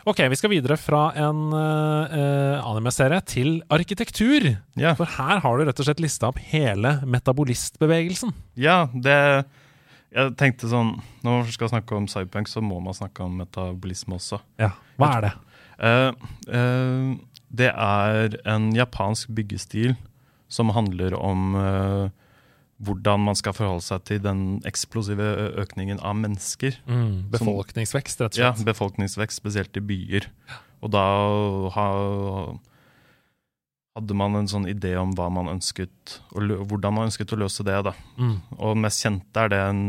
Ok, 0.05 0.19
vi 0.29 0.37
skal 0.37 0.51
videre 0.53 0.77
fra 0.77 1.07
en 1.17 1.47
uh, 1.49 2.61
anime-serie 2.61 3.17
til 3.25 3.55
arkitektur. 3.73 4.51
Ja. 4.77 4.93
For 4.97 5.09
her 5.09 5.41
har 5.41 5.57
du 5.57 5.65
rett 5.65 5.81
og 5.81 5.87
slett 5.87 6.03
lista 6.03 6.29
opp 6.29 6.37
hele 6.51 6.99
metabolistbevegelsen. 7.09 8.35
Ja, 8.53 8.85
det 8.93 9.17
Jeg 10.15 10.31
tenkte 10.39 10.69
sånn 10.71 10.93
Når 11.25 11.31
man 11.41 11.49
skal 11.51 11.71
snakke 11.73 11.97
om 11.97 12.05
cyberpunk, 12.07 12.47
så 12.47 12.61
må 12.63 12.77
man 12.79 12.95
snakke 12.95 13.25
om 13.25 13.39
metabolisme 13.41 14.19
også. 14.19 14.39
Ja, 14.61 14.75
Hva 15.01 15.09
er 15.17 15.25
det? 15.25 15.33
Uh, 15.75 16.11
uh, 16.53 17.15
det 17.55 17.71
er 17.71 18.37
en 18.45 18.69
japansk 18.75 19.33
byggestil 19.35 19.95
som 20.51 20.69
handler 20.75 21.15
om 21.17 21.55
eh, 21.57 22.09
hvordan 22.83 23.23
man 23.23 23.37
skal 23.39 23.55
forholde 23.55 23.85
seg 23.85 24.03
til 24.07 24.21
den 24.23 24.59
eksplosive 24.67 25.25
økningen 25.63 26.01
av 26.03 26.17
mennesker. 26.19 26.75
Mm, 26.89 27.31
befolkningsvekst, 27.31 28.23
rett 28.23 28.35
og 28.35 28.39
slett. 28.39 28.59
Ja, 28.59 28.67
befolkningsvekst, 28.67 29.39
spesielt 29.39 29.79
i 29.79 29.83
byer. 29.83 30.27
Og 30.83 30.91
da 30.91 31.05
ha, 31.71 31.87
hadde 33.95 34.17
man 34.19 34.35
en 34.41 34.51
sånn 34.51 34.67
idé 34.67 34.91
om 34.99 35.15
hva 35.15 35.29
man 35.31 35.53
ønsket, 35.55 36.17
og 36.35 36.51
hvordan 36.67 36.97
man 36.97 37.07
ønsket 37.09 37.31
å 37.31 37.39
løse 37.45 37.63
det. 37.65 37.79
da. 37.87 37.95
Mm. 38.19 38.35
Og 38.59 38.75
mest 38.83 39.05
kjente 39.05 39.45
er 39.45 39.53
det 39.55 39.61
en 39.69 39.85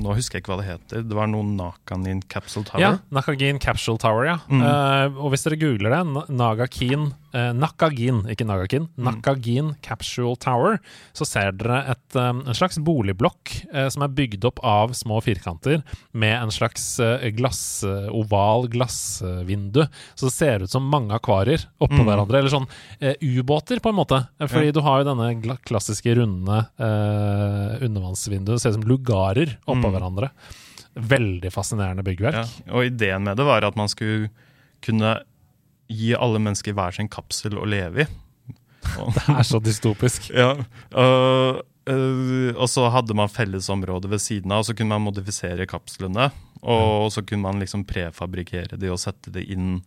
Nå 0.00 0.14
husker 0.16 0.38
jeg 0.38 0.44
ikke 0.44 0.54
hva 0.54 0.60
det 0.62 0.68
heter. 0.70 1.02
Det 1.06 1.16
var 1.16 1.28
noe 1.28 1.44
Nakanin 1.44 2.22
Capsule 2.32 2.64
Tower. 2.64 2.80
Ja, 2.80 2.90
Nakagin 3.12 3.58
Capsule 3.60 3.98
Tower, 4.00 4.24
ja. 4.26 4.38
Mm. 4.48 4.62
Uh, 4.64 5.20
og 5.24 5.32
hvis 5.34 5.44
dere 5.46 5.58
googler 5.60 5.92
det, 5.94 6.00
Na- 6.14 6.24
Nagakin 6.40 7.10
uh, 7.34 7.50
Nakagin, 7.54 8.22
ikke 8.32 8.46
Nagakin, 8.48 8.88
Mm. 8.96 9.04
Nakagin 9.06 9.74
Capsule 9.84 10.36
Tower, 10.40 10.78
så 11.16 11.26
ser 11.28 11.52
dere 11.52 11.82
et, 11.92 12.16
um, 12.16 12.40
en 12.48 12.56
slags 12.56 12.78
boligblokk 12.82 13.52
uh, 13.74 13.88
som 13.92 14.02
er 14.06 14.14
bygd 14.16 14.44
opp 14.48 14.60
av 14.66 14.92
små 14.96 15.20
firkanter 15.24 15.82
med 16.12 16.34
en 16.40 16.50
slags 16.52 16.84
eh, 17.00 17.28
glass, 17.36 17.82
eh, 17.86 18.08
oval 18.12 18.66
glassvindu. 18.72 19.84
Så 20.18 20.26
det 20.28 20.32
ser 20.34 20.64
ut 20.64 20.70
som 20.72 20.86
mange 20.90 21.14
akvarier 21.16 21.66
oppå 21.80 22.00
Mm. 22.00 22.06
hverandre, 22.08 22.38
eller 22.40 22.50
sånn 22.52 22.66
eh, 23.00 23.14
ubåter, 23.20 23.80
på 23.80 23.90
en 23.90 23.98
måte. 24.00 24.18
Eh, 24.40 24.46
Fordi 24.46 24.66
Ja. 24.66 24.72
du 24.72 24.80
har 24.80 25.02
jo 25.02 25.14
denne 25.14 25.56
klassiske 25.64 26.14
runde 26.16 26.58
eh, 26.78 27.84
undervannsvinduet, 27.86 28.56
det 28.56 28.60
ser 28.62 28.70
ut 28.74 28.80
som 28.80 28.88
lugarer 28.90 29.56
oppå 29.66 29.89
Hverandre. 29.94 30.30
Veldig 30.94 31.52
fascinerende 31.54 32.04
byggverk. 32.06 32.40
Ja, 32.40 32.72
og 32.74 32.88
ideen 32.88 33.26
med 33.26 33.38
det 33.38 33.46
var 33.46 33.66
at 33.66 33.78
man 33.78 33.90
skulle 33.92 34.30
kunne 34.84 35.20
gi 35.90 36.12
alle 36.14 36.40
mennesker 36.42 36.74
hver 36.76 36.94
sin 36.94 37.10
kapsel 37.10 37.58
å 37.58 37.68
leve 37.68 38.06
i. 38.06 38.10
Det 39.14 39.26
er 39.28 39.44
så 39.46 39.60
dystopisk. 39.62 40.30
ja, 40.34 40.54
og, 40.98 41.60
uh, 41.90 42.50
og 42.56 42.66
så 42.70 42.86
hadde 42.90 43.14
man 43.16 43.30
fellesområder 43.30 44.10
ved 44.10 44.22
siden 44.24 44.54
av, 44.54 44.62
og 44.62 44.70
så 44.70 44.74
kunne 44.76 44.96
man 44.96 45.04
modifisere 45.10 45.68
kapslene. 45.70 46.30
Og 46.60 47.08
så 47.14 47.22
kunne 47.24 47.46
man 47.46 47.62
liksom 47.62 47.86
prefabrikkere 47.88 48.76
de 48.80 48.90
og 48.92 49.00
sette 49.00 49.32
de 49.32 49.44
inn 49.54 49.78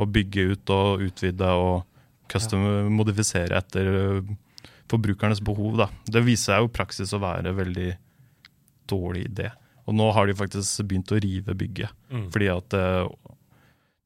og 0.00 0.12
bygge 0.14 0.44
ut 0.52 0.72
og 0.74 1.02
utvide 1.08 1.48
og 1.58 1.82
custom 2.30 2.62
modifisere 2.94 3.58
etter 3.58 3.88
forbrukernes 4.90 5.42
behov. 5.42 5.76
Da. 5.80 5.88
Det 6.06 6.22
viser 6.26 6.54
seg 6.54 6.62
jo 6.62 6.70
i 6.70 6.74
praksis 6.74 7.14
å 7.14 7.22
være 7.22 7.54
veldig 7.56 7.90
dårlig 8.90 9.24
idé. 9.30 9.48
Og 9.88 9.96
nå 9.96 10.10
har 10.14 10.28
de 10.28 10.36
faktisk 10.38 10.84
begynt 10.90 11.10
å 11.14 11.18
rive 11.22 11.54
bygget. 11.58 11.94
Mm. 12.12 12.26
Fordi 12.34 12.50
at 12.52 12.76
eh, 12.78 13.08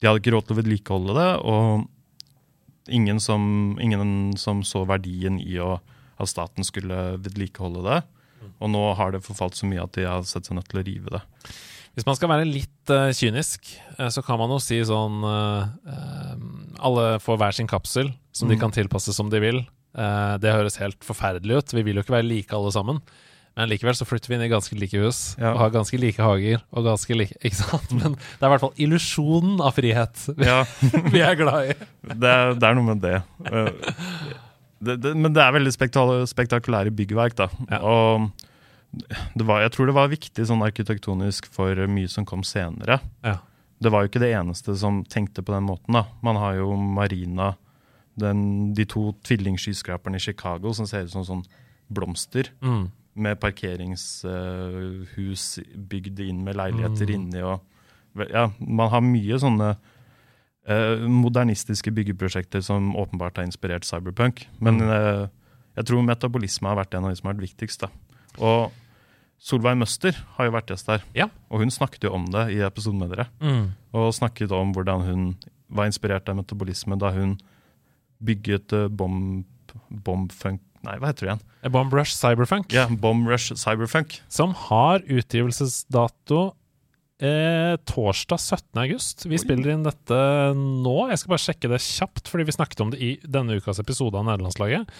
de 0.01 0.09
hadde 0.09 0.21
ikke 0.23 0.33
råd 0.37 0.47
til 0.49 0.55
å 0.57 0.61
vedlikeholde 0.61 1.17
det, 1.19 1.29
og 1.49 2.93
ingen 2.93 3.21
som, 3.21 3.43
ingen 3.81 4.35
som 4.37 4.61
så 4.67 4.85
verdien 4.89 5.39
i 5.41 5.57
å, 5.65 5.79
at 6.21 6.29
staten 6.31 6.65
skulle 6.67 7.15
vedlikeholde 7.25 7.85
det. 7.87 8.01
Og 8.61 8.69
nå 8.69 8.83
har 8.99 9.15
det 9.15 9.23
forfalt 9.25 9.57
så 9.57 9.65
mye 9.69 9.83
at 9.87 9.95
de 9.97 10.05
har 10.05 10.27
sett 10.29 10.45
seg 10.47 10.59
nødt 10.59 10.69
til 10.69 10.83
å 10.83 10.85
rive 10.85 11.15
det. 11.17 11.23
Hvis 11.97 12.05
man 12.09 12.17
skal 12.19 12.29
være 12.29 12.45
litt 12.49 12.91
uh, 12.93 13.09
kynisk, 13.15 13.71
eh, 13.97 14.11
så 14.13 14.21
kan 14.27 14.37
man 14.41 14.51
jo 14.53 14.59
si 14.61 14.81
sånn 14.85 15.23
eh, 15.23 16.33
Alle 16.85 17.05
får 17.23 17.39
hver 17.41 17.55
sin 17.57 17.71
kapsel 17.71 18.11
som 18.35 18.51
de 18.51 18.57
Mm. 18.59 18.61
kan 18.65 18.75
tilpasse 18.75 19.15
som 19.15 19.31
de 19.31 19.41
vil. 19.41 19.61
Det 19.95 20.51
høres 20.51 20.81
helt 20.83 20.99
forferdelig 21.07 21.61
ut. 21.61 21.73
Vi 21.77 21.85
vil 21.87 21.95
jo 21.95 22.03
ikke 22.03 22.17
være 22.17 22.27
like 22.27 22.51
alle 22.57 22.73
sammen. 22.75 22.99
Men 23.57 23.69
likevel 23.71 23.95
så 23.95 24.03
flytter 24.07 24.29
vi 24.33 24.35
inn 24.35 24.43
i 24.43 24.51
ganske 24.51 24.75
like 24.75 24.99
hus 24.99 25.37
Ja. 25.39 25.53
og 25.53 25.61
har 25.61 25.71
ganske 25.77 25.99
like 26.01 26.19
hager. 26.23 26.63
og 26.75 26.85
ganske 26.89 27.15
like, 27.15 27.37
ikke 27.47 27.55
sant? 27.61 27.93
Men 27.95 28.17
det 28.19 28.43
er 28.43 28.49
i 28.49 28.53
hvert 28.55 28.65
fall 28.65 28.75
illusjonen 28.83 29.61
av 29.63 29.77
frihet 29.77 30.25
vi, 30.39 30.49
Ja, 30.49 30.65
vi 31.13 31.21
er 31.23 31.37
glad 31.39 31.71
i. 31.71 31.77
det, 32.15 32.33
er- 32.33 32.55
det 32.59 32.67
er 32.71 32.75
noe 32.75 32.89
med 32.95 33.01
det. 33.05 33.21
Eh, 33.47 33.71
det, 34.85 34.97
det. 35.05 35.15
Men 35.17 35.33
det 35.37 35.43
er 35.45 35.55
veldig 35.55 35.73
spektakulære 36.29 36.91
byggverk, 36.99 37.37
da. 37.39 37.47
Ja. 37.71 37.79
Og 37.87 38.31
det 39.35 39.47
var, 39.47 39.63
jeg 39.65 39.73
tror 39.75 39.87
det 39.91 39.95
var 39.97 40.11
viktig 40.13 40.45
sånn 40.47 40.63
arkitektonisk 40.67 41.47
for 41.55 41.79
mye 41.91 42.11
som 42.11 42.27
kom 42.29 42.43
senere. 42.47 42.99
Ja. 43.27 43.39
Det 43.83 43.91
var 43.91 44.05
jo 44.05 44.11
ikke 44.11 44.21
det 44.23 44.33
eneste 44.37 44.75
som 44.79 45.01
tenkte 45.11 45.43
på 45.47 45.55
den 45.55 45.67
måten. 45.67 45.95
da. 45.97 46.05
Man 46.27 46.37
har 46.39 46.59
jo 46.61 46.75
Marina, 46.79 47.53
den, 48.19 48.71
de 48.75 48.85
to 48.87 49.09
tvillingskyskraperne 49.27 50.19
i 50.21 50.23
Chicago 50.23 50.71
som 50.75 50.87
ser 50.87 51.07
ut 51.09 51.15
som 51.15 51.25
sånn 51.27 51.43
blomster, 51.91 52.51
Mm. 52.63 52.87
Med 53.17 53.39
parkeringshus 53.41 55.45
bygd 55.91 56.21
inn 56.25 56.45
med 56.45 56.57
leiligheter 56.59 57.07
Mm. 57.07 57.15
inni. 57.15 57.43
og 57.43 57.61
ja, 58.31 58.51
Man 58.61 58.91
har 58.91 59.01
mye 59.01 59.39
sånne 59.39 59.77
eh, 60.67 60.99
modernistiske 61.09 61.91
byggeprosjekter 61.93 62.61
som 62.63 62.95
åpenbart 62.97 63.37
har 63.37 63.45
inspirert 63.45 63.85
cyberpunk. 63.85 64.47
Men 64.61 64.79
Mm. 64.79 64.91
eh, 64.91 65.29
jeg 65.77 65.85
tror 65.87 66.03
metabolisme 66.05 66.69
har 66.69 66.77
vært 66.77 66.95
en 66.95 67.05
av 67.05 67.11
de 67.11 67.17
som 67.17 67.27
har 67.29 67.35
vært 67.35 67.49
viktigst. 67.51 67.81
da. 67.81 67.89
Og 68.39 68.73
Solveig 69.39 69.77
Møster 69.77 70.13
har 70.37 70.45
jo 70.47 70.53
vært 70.53 70.67
gjest 70.69 70.87
der, 70.87 71.03
Ja. 71.15 71.29
og 71.51 71.59
hun 71.61 71.71
snakket 71.71 72.01
jo 72.05 72.13
om 72.15 72.25
det 72.27 72.51
i 72.53 72.61
episoden 72.63 72.99
med 72.99 73.11
dere 73.11 73.27
Mm. 73.41 73.71
og 73.93 74.13
snakket 74.15 74.51
om 74.53 74.73
hvordan 74.73 75.03
hun 75.05 75.37
var 75.71 75.87
inspirert 75.87 76.29
av 76.29 76.37
metabolisme 76.37 76.97
da 76.99 77.11
hun 77.11 77.39
bygget 78.25 78.73
uh, 78.73 78.89
bomb, 78.89 79.45
bombfunk 79.91 80.61
Nei, 80.85 80.99
hva 81.01 81.11
heter 81.11 81.27
det 81.27 81.31
igjen? 81.33 81.73
Bomb 81.75 81.95
Rush 81.97 82.13
Cyberfunk. 82.19 82.75
Ja, 82.75 82.85
Bomb 82.89 83.29
Rush 83.31 83.55
Cyberfunk. 83.57 84.19
som 84.29 84.53
har 84.67 85.01
utgivelsesdato 85.09 86.43
eh, 87.25 87.75
torsdag 87.89 88.41
17. 88.41 88.81
august. 88.83 89.25
Vi 89.27 89.39
Oi. 89.39 89.43
spiller 89.43 89.73
inn 89.75 89.87
dette 89.87 90.19
nå. 90.59 90.97
Jeg 91.11 91.23
skal 91.23 91.35
bare 91.35 91.45
sjekke 91.47 91.71
det 91.73 91.81
kjapt, 91.85 92.29
fordi 92.31 92.49
vi 92.51 92.57
snakket 92.57 92.85
om 92.85 92.93
det 92.95 93.01
i 93.01 93.13
denne 93.25 93.57
ukas 93.61 93.81
episode 93.83 94.19
av 94.19 94.27
Nederlandslaget. 94.29 94.91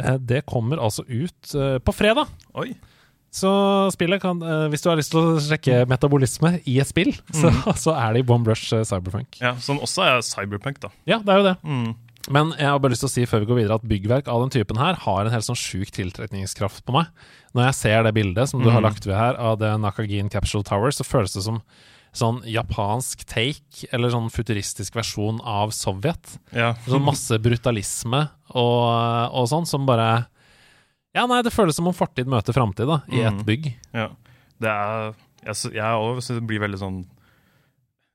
Eh, 0.00 0.16
det 0.20 0.44
kommer 0.50 0.82
altså 0.82 1.06
ut 1.08 1.54
eh, 1.56 1.78
på 1.80 1.94
fredag. 1.96 2.28
Oi. 2.60 2.72
Så 3.30 3.46
spillet 3.94 4.18
kan 4.18 4.40
eh, 4.42 4.64
Hvis 4.72 4.82
du 4.82 4.88
har 4.90 4.98
lyst 4.98 5.12
til 5.14 5.20
å 5.22 5.38
sjekke 5.38 5.84
metabolisme 5.86 6.56
i 6.66 6.80
et 6.82 6.88
spill, 6.90 7.12
så, 7.30 7.52
så 7.84 7.94
er 7.94 8.16
det 8.16 8.24
i 8.24 8.26
Bomb 8.26 8.48
Rush 8.50 8.74
eh, 8.74 8.82
Cyberfunk. 8.88 9.38
Ja, 9.40 9.54
Som 9.62 9.78
også 9.80 10.02
er 10.08 10.20
cyberpunk, 10.26 10.80
da. 10.82 10.90
Ja, 11.06 11.20
det 11.22 11.30
er 11.36 11.38
jo 11.42 11.46
det. 11.52 11.56
Mm. 11.62 11.92
Men 12.28 12.50
jeg 12.58 12.66
har 12.68 12.78
bare 12.78 12.90
lyst 12.92 13.00
til 13.00 13.08
å 13.08 13.12
si 13.14 13.24
før 13.26 13.40
vi 13.40 13.46
går 13.46 13.58
videre 13.62 13.74
at 13.80 13.86
byggverk 13.88 14.28
av 14.28 14.42
den 14.42 14.50
typen 14.50 14.76
her 14.76 14.94
har 14.94 15.24
en 15.24 15.32
helt 15.32 15.46
sånn 15.46 15.56
sjuk 15.56 15.88
tiltrekningskraft 15.90 16.84
på 16.84 16.92
meg. 16.92 17.06
Når 17.54 17.64
jeg 17.70 17.74
ser 17.74 18.02
det 18.04 18.12
bildet 18.14 18.48
som 18.50 18.60
du 18.62 18.68
har 18.68 18.80
Mhm. 18.82 18.88
lagt 18.90 19.06
ved 19.06 19.16
her 19.16 19.34
av 19.40 19.58
det 19.58 19.70
Nakagin 19.80 20.28
Capsule 20.30 20.62
Tower, 20.62 20.90
så 20.90 21.02
føles 21.02 21.32
det 21.32 21.42
som 21.42 21.62
sånn 22.12 22.42
japansk 22.44 23.24
take, 23.24 23.86
eller 23.92 24.10
sånn 24.10 24.28
futuristisk 24.30 24.92
versjon 24.92 25.40
av 25.44 25.70
Sovjet. 25.70 26.38
Ja. 26.52 26.74
Sånn 26.86 27.04
masse 27.04 27.38
brutalisme 27.38 28.28
og, 28.50 29.32
og 29.32 29.48
sånn 29.48 29.66
som 29.66 29.86
bare 29.86 30.26
Ja, 31.14 31.26
nei, 31.26 31.40
det 31.42 31.50
føles 31.52 31.74
som 31.74 31.88
om 31.88 31.94
fortid 31.94 32.26
møter 32.26 32.52
framtid, 32.54 32.86
da, 32.86 33.00
i 33.10 33.20
ett 33.22 33.32
Mhm. 33.34 33.44
bygg. 33.44 33.74
ja. 33.94 34.08
Det 34.60 34.68
er 34.68 35.14
Jeg, 35.42 35.72
jeg 35.72 35.82
også 35.82 36.38
blir 36.46 36.60
veldig 36.60 36.78
sånn 36.78 37.06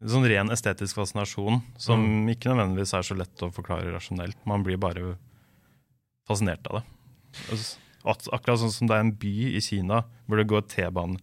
Sånn 0.05 0.27
ren 0.29 0.51
estetisk 0.53 0.95
fascinasjon 0.99 1.61
som 1.81 1.99
Mm. 2.05 2.29
ikke 2.35 2.51
nødvendigvis 2.53 2.93
er 2.93 3.01
så 3.01 3.15
lett 3.17 3.35
å 3.41 3.51
forklare 3.51 3.91
rasjonelt. 3.91 4.35
Man 4.45 4.63
blir 4.63 4.77
bare 4.77 5.17
fascinert 6.27 6.65
av 6.69 6.81
det. 6.81 6.83
Altså, 7.51 7.77
At, 8.07 8.27
akkurat 8.31 8.59
sånn 8.61 8.71
som 8.71 8.87
det 8.87 8.93
er 8.95 8.99
en 8.99 9.11
by 9.17 9.55
i 9.57 9.59
Kina 9.65 10.03
hvor 10.27 10.37
det 10.37 10.45
går 10.47 10.67
T-bane. 10.69 11.17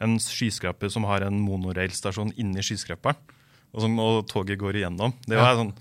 En 0.00 0.16
skyskraper 0.18 0.90
som 0.90 1.04
har 1.04 1.20
en 1.20 1.36
monorailstasjon 1.38 2.32
inni 2.38 2.62
skyskraperen, 2.64 3.16
og, 3.74 3.80
sånn, 3.82 3.98
og 4.00 4.26
toget 4.26 4.58
går 4.58 4.72
igjennom. 4.80 5.12
Det, 5.26 5.36
Ja. 5.36 5.52
er 5.52 5.56
sånn, 5.56 5.74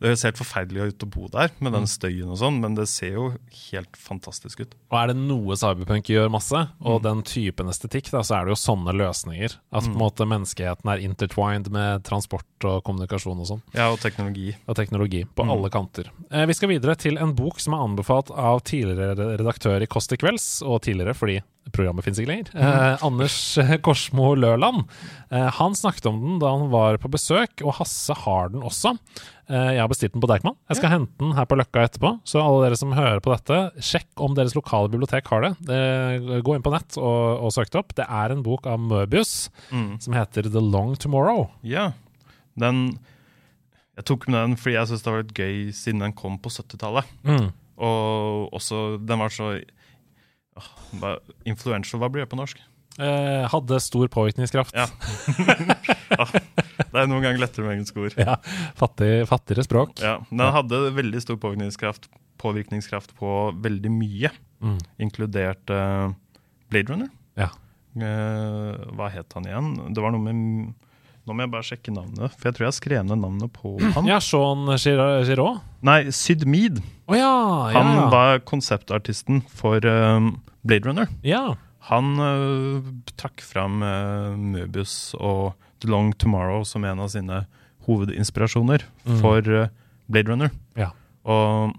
det 0.00 0.10
høres 0.10 0.24
helt 0.26 0.36
forferdelig 0.40 0.88
ut 0.92 1.04
å 1.06 1.10
bo 1.10 1.28
der 1.28 1.50
med 1.60 1.72
den 1.72 1.86
støyen 1.86 2.28
og 2.30 2.36
sånn, 2.40 2.60
men 2.60 2.74
det 2.74 2.88
ser 2.88 3.12
jo 3.14 3.26
helt 3.70 3.96
fantastisk 3.96 4.60
ut. 4.60 4.74
Og 4.90 4.98
er 5.00 5.06
det 5.12 5.16
noe 5.16 5.56
cyberpunk 5.56 6.04
gjør 6.10 6.30
masse, 6.30 6.68
og 6.82 7.00
Mm. 7.00 7.02
den 7.02 7.22
typen 7.22 7.68
estetikk, 7.68 8.10
da, 8.10 8.20
så 8.20 8.40
er 8.40 8.44
det 8.46 8.54
jo 8.56 8.60
sånne 8.74 8.92
løsninger. 8.92 9.56
At 9.72 9.84
Mm. 9.84 9.94
måte 9.96 10.26
menneskeheten 10.28 10.86
er 10.92 10.98
intertwined 11.08 11.70
med 11.70 12.04
transport 12.04 12.44
og 12.64 12.82
kommunikasjon 12.84 13.38
og 13.40 13.46
sånn. 13.46 13.62
Ja, 13.74 13.90
og 13.92 13.98
teknologi. 14.00 14.54
Og 14.68 14.76
teknologi 14.76 15.24
på 15.24 15.44
Mm. 15.44 15.50
alle 15.50 15.70
kanter. 15.70 16.10
Eh, 16.30 16.44
vi 16.46 16.52
skal 16.54 16.68
videre 16.68 16.96
til 16.96 17.16
en 17.18 17.32
bok 17.34 17.58
som 17.60 17.74
er 17.74 17.78
anbefalt 17.86 18.30
av 18.36 18.62
tidligere 18.62 19.36
redaktør 19.38 19.80
i 19.82 19.86
Kåss 19.86 20.08
til 20.08 20.18
kvelds, 20.18 20.62
og 20.62 20.82
tidligere 20.82 21.14
fordi 21.14 21.40
programmet 21.72 22.04
finnes 22.04 22.18
ikke 22.18 22.28
lenger. 22.28 22.54
Eh, 22.54 22.98
Anders 23.02 23.56
Korsmo 23.82 24.34
Løland. 24.36 24.84
Eh, 25.32 25.50
han 25.50 25.72
snakket 25.72 26.06
om 26.06 26.20
den 26.20 26.38
da 26.38 26.50
han 26.58 26.68
var 26.70 26.98
på 26.98 27.08
besøk, 27.10 27.64
og 27.64 27.74
Hasse 27.74 28.14
har 28.14 28.48
den 28.50 28.60
også. 28.62 28.98
Eh, 29.44 29.70
jeg 29.76 29.80
har 29.82 29.88
bestilt 29.92 30.14
den 30.14 30.22
på 30.24 30.28
Deichman. 30.30 30.54
Jeg 30.72 30.78
skal 30.78 30.90
hente 30.94 31.18
den 31.20 31.34
her 31.36 31.44
på 31.44 31.56
Løkka 31.60 31.82
etterpå. 31.84 32.14
Så 32.24 32.40
alle 32.40 32.62
dere 32.64 32.78
som 32.80 32.94
hører 32.96 33.20
på 33.20 33.32
dette, 33.34 33.58
sjekk 33.84 34.08
om 34.24 34.32
deres 34.38 34.54
lokale 34.56 34.88
bibliotek 34.92 35.26
har 35.28 35.44
det. 35.44 35.50
det 35.68 36.40
gå 36.46 36.54
inn 36.56 36.64
på 36.64 36.72
nett 36.72 36.96
og, 36.96 37.42
og 37.44 37.52
søk 37.52 37.68
det 37.74 37.80
opp. 37.82 37.92
Det 37.98 38.06
er 38.08 38.32
en 38.32 38.40
bok 38.46 38.66
av 38.70 38.80
Møbius 38.80 39.50
Mm. 39.70 39.98
som 40.00 40.14
heter 40.16 40.48
The 40.48 40.62
Long 40.64 40.94
Tomorrow. 40.96 41.50
Ja. 41.62 41.90
Den 42.56 42.98
Jeg 43.96 44.04
tok 44.08 44.24
med 44.28 44.40
den 44.40 44.56
fordi 44.56 44.74
jeg 44.74 44.88
syns 44.90 45.02
det 45.04 45.12
var 45.12 45.22
litt 45.22 45.36
gøy 45.38 45.56
siden 45.76 46.00
den 46.02 46.12
kom 46.16 46.38
på 46.42 46.50
70-tallet. 46.50 47.04
Mm. 47.22 47.52
Og 47.78 48.50
også 48.54 48.98
Den 49.04 49.18
var 49.18 49.28
så 49.34 49.60
åh, 50.56 51.18
Influential, 51.44 52.00
hva 52.00 52.08
blir 52.10 52.24
det 52.24 52.30
på 52.32 52.38
norsk? 52.40 52.58
Eh, 52.98 53.44
hadde 53.50 53.80
stor 53.82 54.06
påvirkningskraft. 54.08 54.72
Ja. 54.74 54.86
Det 56.94 57.02
er 57.02 57.08
noen 57.10 57.24
ganger 57.26 57.42
lettere 57.42 57.66
med 57.66 57.76
engelske 57.80 57.98
ord. 58.04 58.14
Ja, 58.20 58.36
fattig, 58.78 59.10
fattigere 59.30 59.64
språk. 59.66 59.96
Ja, 60.02 60.16
Den 60.30 60.52
hadde 60.54 60.78
veldig 60.94 61.20
stor 61.24 61.36
påvirkningskraft, 61.42 62.06
påvirkningskraft 62.42 63.16
på 63.18 63.34
veldig 63.64 63.90
mye, 63.92 64.30
Mm. 64.64 64.78
inkludert 65.02 65.68
uh, 65.74 66.14
Blade 66.72 66.88
Runner. 66.94 67.08
Ja. 67.36 67.50
Uh, 67.98 68.78
hva 68.96 69.10
het 69.12 69.34
han 69.36 69.44
igjen? 69.50 69.66
Det 69.94 70.00
var 70.02 70.14
noe 70.14 70.22
med 70.24 70.72
Nå 71.24 71.32
må 71.32 71.40
jeg 71.44 71.50
bare 71.54 71.64
sjekke 71.64 71.92
navnet, 71.94 72.34
for 72.36 72.50
jeg 72.50 72.56
tror 72.58 72.66
jeg 72.66 72.76
skrev 72.76 73.04
ned 73.08 73.16
navnet 73.22 73.52
på 73.56 73.74
han. 73.96 74.08
Ja, 74.08 74.18
Sean 74.20 74.66
Giraud? 74.76 75.60
Nei, 75.84 76.10
Syd 76.12 76.42
Mead. 76.48 76.82
Oh, 77.08 77.14
ja, 77.16 77.30
ja, 77.72 77.80
Han 77.80 78.10
var 78.12 78.40
konseptartisten 78.44 79.42
for 79.48 79.80
uh, 79.84 80.30
Blade 80.64 80.88
Runner. 80.88 81.08
ja. 81.24 81.56
Han 81.90 82.14
uh, 82.16 82.80
trakk 83.20 83.42
fram 83.44 83.82
uh, 83.84 84.32
Möbius 84.40 85.12
og 85.20 85.52
Long 85.88 86.12
Tomorrow 86.18 86.64
som 86.64 86.84
en 86.84 87.00
av 87.00 87.08
sine 87.12 87.44
hovedinspirasjoner 87.86 88.84
Mm. 89.04 89.18
for 89.20 89.40
øh, 89.48 89.68
Blade 90.10 90.30
Runner. 90.32 90.50
Ja. 90.76 90.90
Og 91.24 91.74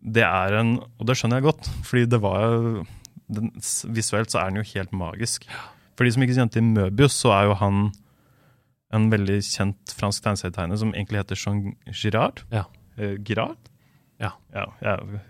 det 0.00 0.22
er 0.24 0.58
en 0.60 0.78
Og 0.98 1.06
det 1.06 1.16
skjønner 1.16 1.36
jeg 1.40 1.48
godt, 1.48 1.68
fordi 1.84 2.06
det 2.06 2.20
var 2.22 2.84
den, 3.30 3.50
Visuelt 3.94 4.30
så 4.32 4.38
er 4.40 4.50
den 4.50 4.56
jo 4.62 4.68
helt 4.74 4.92
magisk. 4.92 5.44
For 5.96 6.04
de 6.04 6.12
som 6.12 6.22
ikke 6.22 6.34
kjente 6.34 6.52
til 6.58 6.62
Möbius, 6.62 7.12
så 7.20 7.30
er 7.36 7.44
jo 7.50 7.54
han 7.54 7.92
en 8.92 9.10
veldig 9.12 9.38
kjent 9.44 9.92
fransk 9.94 10.24
tegneserietegner 10.24 10.76
som 10.80 10.92
egentlig 10.94 11.20
heter 11.20 11.36
Jean 11.38 11.76
Girard. 11.92 12.42
Ja. 12.50 12.64
Eh, 12.98 13.16
Girard? 13.22 13.56
Ja. 14.20 14.32
ja 14.52 14.64
jeg, 14.82 15.20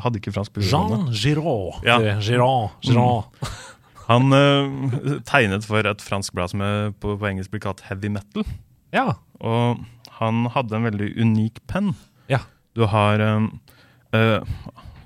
hadde 0.00 0.20
ikke 0.20 0.32
fransk 0.32 0.52
på. 0.54 0.60
Jean 0.62 1.08
Giraud. 1.12 1.82
Ja. 1.84 1.98
Giraud. 2.20 2.70
Giraud. 2.82 3.24
Han 4.10 4.34
uh, 4.34 5.20
tegnet 5.28 5.66
for 5.68 5.86
et 5.86 6.02
fransk 6.02 6.34
blad 6.34 6.52
som 6.52 6.64
er 6.66 6.92
på, 6.98 7.14
på 7.14 7.30
engelsk 7.30 7.52
blir 7.52 7.62
kalt 7.62 7.84
Heavy 7.86 8.10
Metal. 8.12 8.46
Ja. 8.94 9.12
Og 9.38 9.84
han 10.18 10.44
hadde 10.52 10.76
en 10.76 10.88
veldig 10.88 11.12
unik 11.20 11.62
penn. 11.70 11.92
Ja. 12.30 12.42
Du 12.76 12.84
har 12.90 13.22
um, 13.22 13.52
uh, 14.14 14.42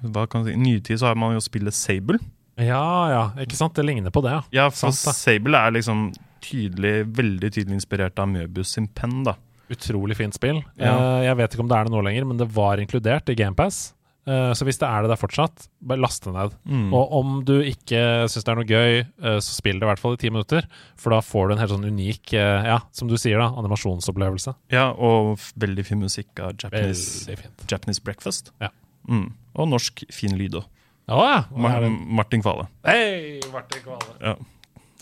hva 0.04 0.26
kan 0.28 0.44
du 0.44 0.50
si, 0.50 0.56
I 0.56 0.60
nytid 0.60 1.00
så 1.00 1.10
har 1.10 1.18
man 1.20 1.36
jo 1.36 1.42
spillet 1.44 1.76
Sable. 1.76 2.20
ja, 2.60 2.84
ja. 3.12 3.24
Ikke 3.44 3.58
sant? 3.58 3.74
Det 3.76 3.84
ligner 3.86 4.12
på 4.14 4.22
det, 4.24 4.34
ja. 4.36 4.42
Ja, 4.54 4.68
for 4.72 4.92
Sant. 4.92 5.16
Sable 5.16 5.58
er 5.58 5.74
liksom 5.76 6.06
tydelig, 6.44 7.06
veldig 7.16 7.50
tydelig 7.54 7.80
inspirert 7.80 8.20
av 8.20 8.28
Møbius 8.28 8.74
sin 8.76 8.88
penn. 8.88 9.22
da. 9.24 9.36
Utrolig 9.72 10.16
fint 10.18 10.36
spill. 10.36 10.60
Ja. 10.76 10.92
Uh, 10.96 11.20
jeg 11.24 11.38
vet 11.40 11.54
ikke 11.54 11.64
om 11.64 11.70
det 11.72 11.78
er 11.78 11.88
det 11.88 11.94
nå 11.94 12.02
lenger, 12.04 12.28
men 12.28 12.40
det 12.40 12.48
var 12.52 12.82
inkludert 12.82 13.30
i 13.32 13.36
GamePass. 13.38 13.86
Uh, 14.24 14.52
så 14.56 14.64
hvis 14.64 14.78
det 14.80 14.88
er 14.88 15.04
det 15.04 15.10
der 15.12 15.20
fortsatt, 15.20 15.66
bare 15.84 16.00
last 16.00 16.24
det 16.24 16.32
ned. 16.32 16.54
Mm. 16.64 16.86
Og 16.96 17.12
om 17.18 17.34
du 17.46 17.58
ikke 17.60 18.00
syns 18.32 18.46
det 18.46 18.52
er 18.52 18.60
noe 18.60 18.68
gøy, 18.68 19.00
eh, 19.04 19.38
så 19.44 19.56
spill 19.58 19.80
det 19.80 19.84
i 19.84 19.90
hvert 19.90 20.00
fall 20.00 20.16
i 20.16 20.20
ti 20.22 20.30
minutter. 20.32 20.68
For 21.00 21.12
da 21.12 21.20
får 21.24 21.50
du 21.50 21.54
en 21.54 21.60
helt 21.60 21.74
sånn 21.74 21.88
unik, 21.88 22.32
eh, 22.40 22.70
ja, 22.70 22.78
som 22.96 23.10
du 23.10 23.18
sier, 23.20 23.42
da, 23.42 23.50
animasjonsopplevelse. 23.60 24.56
Ja, 24.72 24.86
og 24.96 25.36
veldig 25.60 25.84
fin 25.86 26.00
musikk 26.00 26.40
av 26.40 26.56
Japanese. 26.56 27.36
Japanese 27.68 28.04
Breakfast. 28.04 28.54
Ja. 28.64 28.72
Mm. 29.10 29.28
Og 29.60 29.68
norsk 29.74 30.06
fin 30.14 30.36
lyd 30.40 30.56
òg. 30.62 30.70
Å 31.12 31.24
ja! 31.28 31.40
Mar 31.60 31.84
Martin 31.92 32.40
Kvale. 32.40 32.64
Hei, 32.88 33.42
Martin 33.52 33.84
Kvale. 33.84 34.16
Ja. 34.24 34.38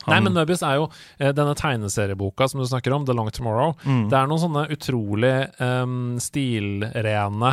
Nei, 0.09 0.19
men 0.19 0.35
Möbius 0.35 0.65
er 0.67 0.81
jo 0.81 0.89
eh, 1.19 1.31
denne 1.31 1.55
tegneserieboka 1.59 2.49
som 2.51 2.59
du 2.59 2.67
snakker 2.67 2.95
om, 2.95 3.07
The 3.07 3.15
Long 3.15 3.31
Tomorrow. 3.31 3.77
Mm. 3.87 4.09
Det 4.11 4.19
er 4.19 4.31
noen 4.31 4.43
sånne 4.43 4.65
utrolig 4.75 5.35
um, 5.63 6.17
stilrene 6.23 7.53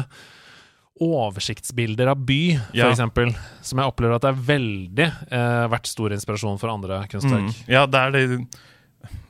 oversiktsbilder 0.99 2.07
av 2.11 2.25
by, 2.25 2.59
Ja. 2.73 2.89
eksempel, 2.91 3.33
som 3.61 3.79
jeg 3.79 3.87
opplever 3.87 4.15
at 4.15 4.21
det 4.21 4.31
er 4.33 4.41
veldig 4.49 5.07
eh, 5.31 5.67
vært 5.71 5.87
stor 5.87 6.09
inspirasjon 6.11 6.59
for 6.59 6.69
andre 6.69 7.05
kunstverk. 7.07 7.47
Mm. 7.47 7.67
Ja, 7.67 7.85
det 7.85 7.99
er 7.99 8.11
det 8.11 8.47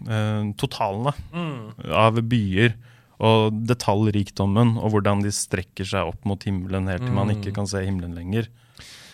eh, 0.10 0.54
totalene 0.58 1.14
Mm. 1.34 1.92
av 1.94 2.16
byer 2.28 2.74
og 3.20 3.54
detaljrikdommen 3.68 4.78
og 4.80 4.92
hvordan 4.94 5.22
de 5.22 5.30
strekker 5.30 5.86
seg 5.86 6.08
opp 6.08 6.26
mot 6.26 6.42
himmelen 6.44 6.88
helt 6.88 7.04
til 7.06 7.14
man 7.14 7.28
Mm. 7.28 7.36
ikke 7.42 7.54
kan 7.54 7.68
se 7.68 7.84
himmelen 7.86 8.16
lenger. 8.16 8.48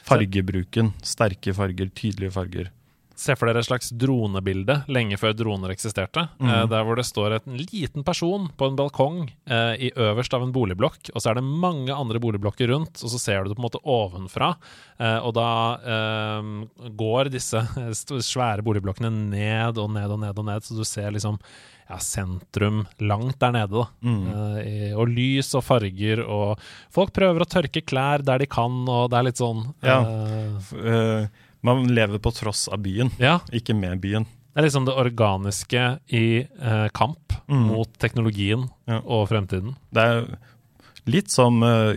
Fargebruken. 0.06 0.94
Sterke 1.02 1.54
farger, 1.54 1.90
tydelige 1.90 2.32
farger. 2.32 2.70
Se 3.16 3.36
for 3.38 3.48
dere 3.48 3.62
et 3.64 3.68
slags 3.68 3.92
dronebilde 3.96 4.82
lenge 4.92 5.18
før 5.22 5.36
droner 5.38 5.72
eksisterte. 5.74 6.26
Mm. 6.40 6.50
Eh, 6.52 6.64
der 6.72 6.84
hvor 6.88 7.00
det 7.00 7.06
står 7.08 7.38
en 7.38 7.60
liten 7.60 8.04
person 8.08 8.50
på 8.60 8.68
en 8.70 8.76
balkong 8.80 9.22
eh, 9.48 9.88
i 9.88 9.92
øverst 9.96 10.36
av 10.36 10.44
en 10.44 10.52
boligblokk, 10.56 11.12
og 11.14 11.22
så 11.24 11.32
er 11.32 11.40
det 11.40 11.46
mange 11.48 11.96
andre 11.96 12.20
boligblokker 12.24 12.70
rundt, 12.74 13.00
og 13.04 13.14
så 13.14 13.22
ser 13.22 13.44
du 13.46 13.52
det 13.54 13.58
på 13.60 13.64
en 13.64 13.68
måte 13.70 13.84
ovenfra. 13.84 14.52
Eh, 15.00 15.20
og 15.24 15.32
da 15.38 15.50
eh, 15.96 16.52
går 17.00 17.32
disse 17.34 17.64
svære 18.32 18.66
boligblokkene 18.66 19.14
ned 19.32 19.80
og 19.80 19.96
ned 19.96 20.12
og 20.12 20.22
ned 20.26 20.44
og 20.44 20.50
ned, 20.52 20.68
så 20.68 20.76
du 20.78 20.84
ser 20.88 21.16
liksom 21.16 21.40
ja, 21.90 22.00
sentrum 22.02 22.84
langt 23.00 23.40
der 23.40 23.52
nede. 23.54 23.70
da. 23.78 23.86
Mm. 24.02 24.22
Uh, 24.26 25.00
og 25.00 25.12
lys 25.14 25.52
og 25.58 25.64
farger, 25.68 26.24
og 26.26 26.62
folk 26.94 27.14
prøver 27.14 27.46
å 27.46 27.50
tørke 27.50 27.84
klær 27.86 28.24
der 28.26 28.42
de 28.42 28.48
kan, 28.50 28.80
og 28.90 29.12
det 29.14 29.20
er 29.20 29.28
litt 29.28 29.42
sånn 29.42 29.62
Ja. 29.86 30.00
eh, 30.02 31.28
man 31.66 31.86
lever 31.96 32.22
på 32.24 32.32
tross 32.36 32.68
av 32.72 32.80
byen, 32.86 33.12
ja. 33.22 33.40
ikke 33.52 33.76
med 33.78 34.00
byen. 34.04 34.26
Det 34.56 34.62
er 34.62 34.68
liksom 34.70 34.86
det 34.88 34.94
organiske 34.96 35.86
i 36.16 36.26
eh, 36.48 36.88
kamp 36.96 37.22
Mm. 37.48 37.68
mot 37.68 37.90
teknologien 38.02 38.64
Ja. 38.90 39.02
og 39.06 39.28
fremtiden. 39.30 39.76
Det 39.94 40.02
er 40.02 40.38
litt 41.06 41.30
som 41.30 41.60
uh, 41.62 41.94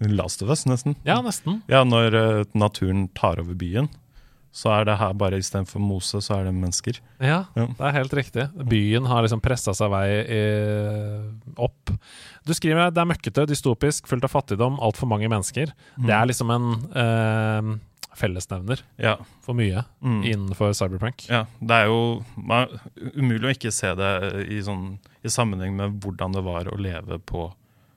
Last 0.00 0.42
of 0.42 0.48
Us, 0.50 0.64
nesten. 0.66 0.96
Ja, 1.06 1.20
nesten. 1.22 1.60
Ja, 1.70 1.84
når 1.86 2.16
uh, 2.16 2.44
naturen 2.58 3.04
tar 3.14 3.38
over 3.38 3.54
byen, 3.54 3.86
så 4.50 4.72
er 4.80 4.88
det 4.88 4.96
her 4.98 5.12
bare 5.14 5.38
istedenfor 5.38 5.78
mose, 5.78 6.18
så 6.18 6.40
er 6.40 6.48
det 6.48 6.54
mennesker. 6.56 6.98
Ja, 7.22 7.44
Ja. 7.54 7.68
det 7.68 7.78
er 7.86 7.94
helt 8.00 8.16
riktig. 8.18 8.48
Byen 8.66 9.06
har 9.06 9.22
liksom 9.22 9.40
pressa 9.44 9.70
seg 9.78 9.92
vei 9.92 10.08
i, 10.26 10.40
opp. 11.56 11.92
Du 12.44 12.52
skriver 12.56 12.90
det 12.90 12.98
er 13.04 13.06
møkkete, 13.12 13.46
dystopisk, 13.46 14.08
fullt 14.10 14.26
av 14.26 14.32
fattigdom, 14.34 14.80
altfor 14.82 15.06
mange 15.06 15.28
mennesker. 15.30 15.70
Det 16.00 16.10
er 16.16 16.26
liksom 16.26 16.50
en 16.50 16.66
eh, 16.90 17.70
fellesnevner 18.16 18.80
Ja. 18.98 19.16
for 19.42 19.54
mye 19.54 19.84
Mm. 20.02 20.22
innenfor 20.24 20.72
cyberprank. 20.74 21.28
Ja, 21.28 21.44
det 21.60 21.70
er 21.70 21.86
jo 21.86 22.24
man, 22.36 22.68
umulig 23.16 23.46
å 23.48 23.54
ikke 23.54 23.72
se 23.72 23.94
det 23.94 24.48
i, 24.48 24.60
sånn, 24.62 24.98
i 25.24 25.28
sammenheng 25.28 25.74
med 25.76 26.00
hvordan 26.00 26.32
det 26.32 26.42
var 26.44 26.64
å 26.64 26.76
leve 26.78 27.18
på 27.18 27.52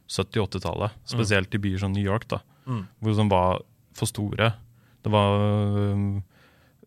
70-80-tallet. 0.08 0.92
Spesielt 1.06 1.54
i 1.56 1.58
byer 1.58 1.80
som 1.80 1.94
New 1.94 2.04
York, 2.04 2.28
da, 2.28 2.40
Mm. 2.68 2.88
hvor 3.02 3.16
som 3.16 3.30
var 3.30 3.62
for 3.94 4.06
store. 4.06 4.54
Det 5.04 5.12
var 5.12 5.40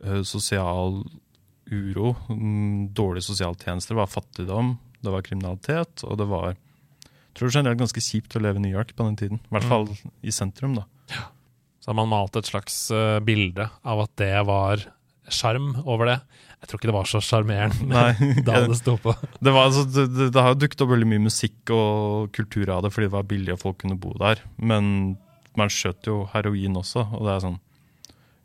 øh, 0.04 0.22
sosial 0.24 1.04
uro, 1.70 2.14
mm, 2.28 2.92
dårlige 2.94 3.24
sosialtjenester, 3.26 3.94
det 3.94 3.96
var 3.96 4.06
fattigdom, 4.06 4.78
det 5.02 5.10
var 5.12 5.22
kriminalitet, 5.22 6.04
og 6.04 6.16
det 6.18 6.26
var 6.28 6.52
jeg 6.52 7.34
tror 7.34 7.50
generelt 7.50 7.78
ganske 7.78 8.00
kjipt 8.00 8.36
å 8.36 8.40
leve 8.40 8.56
i 8.56 8.60
New 8.60 8.72
York 8.72 8.94
på 8.96 9.04
den 9.04 9.16
tiden. 9.16 9.40
I 9.44 9.58
hvert 9.58 9.68
fall 9.68 9.88
i 10.24 10.30
sentrum, 10.32 10.74
da. 10.78 10.84
Så 11.86 11.92
har 11.92 12.00
man 12.00 12.10
malt 12.10 12.34
et 12.34 12.48
slags 12.48 12.74
eh, 12.90 13.20
bilde 13.22 13.68
av 13.86 14.00
at 14.02 14.10
det 14.18 14.32
var 14.48 14.80
sjarm 15.30 15.68
over 15.84 16.08
det. 16.10 16.16
Jeg 16.58 16.66
tror 16.66 16.80
ikke 16.80 16.88
det 16.90 16.94
var 16.96 17.06
så 17.06 17.20
sjarmerende 17.22 18.00
da 18.48 18.62
det 18.64 18.78
sto 18.80 18.96
på. 18.98 19.14
Det, 19.38 19.52
var, 19.54 19.68
altså, 19.68 19.84
det, 19.86 20.32
det, 20.34 20.42
har 20.42 20.50
jo 20.50 20.58
dukket 20.64 20.82
opp 20.82 20.90
veldig 20.90 21.08
mye 21.12 21.22
musikk 21.28 21.70
og 21.76 22.32
kultur 22.34 22.72
av 22.74 22.82
det 22.82 22.90
fordi 22.90 23.06
det 23.06 23.14
var 23.14 23.28
billig 23.30 23.54
og 23.54 23.60
folk 23.62 23.78
kunne 23.84 23.98
bo 24.02 24.16
der. 24.18 24.42
Men 24.58 25.14
man 25.54 25.70
skjøt 25.70 26.10
jo 26.10 26.24
heroin 26.32 26.74
også, 26.82 27.06
og 27.06 27.22
det 27.28 27.36
er 27.36 27.46
sånn 27.46 27.62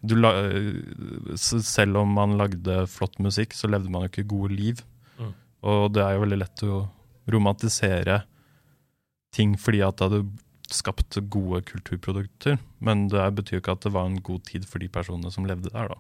du 0.06 0.16
la, 0.18 0.32
Selv 1.38 2.00
om 2.02 2.14
man 2.18 2.38
lagde 2.38 2.84
flott 2.90 3.18
musikk, 3.22 3.58
så 3.58 3.70
levde 3.70 3.90
man 3.90 4.06
jo 4.06 4.12
ikke 4.14 4.30
gode 4.30 4.54
liv. 4.54 4.86
Mm. 5.18 5.34
Og 5.66 5.84
det 5.98 6.06
er 6.06 6.14
jo 6.14 6.24
veldig 6.28 6.40
lett 6.44 6.64
å 6.70 6.80
romantisere 7.34 8.22
ting 9.34 9.58
fordi 9.58 9.82
at 9.86 9.98
da 9.98 10.10
hadde 10.10 10.26
skapt 10.76 11.18
gode 11.34 11.62
kulturprodukter. 11.68 12.60
Men 12.80 13.08
det 13.12 13.26
betyr 13.38 13.58
jo 13.58 13.64
ikke 13.64 13.76
at 13.78 13.86
det 13.88 13.94
var 13.96 14.10
en 14.10 14.22
god 14.24 14.46
tid 14.50 14.66
for 14.70 14.84
de 14.84 14.90
personene 14.92 15.32
som 15.34 15.48
levde 15.50 15.72
der, 15.74 15.92
da. 15.94 16.00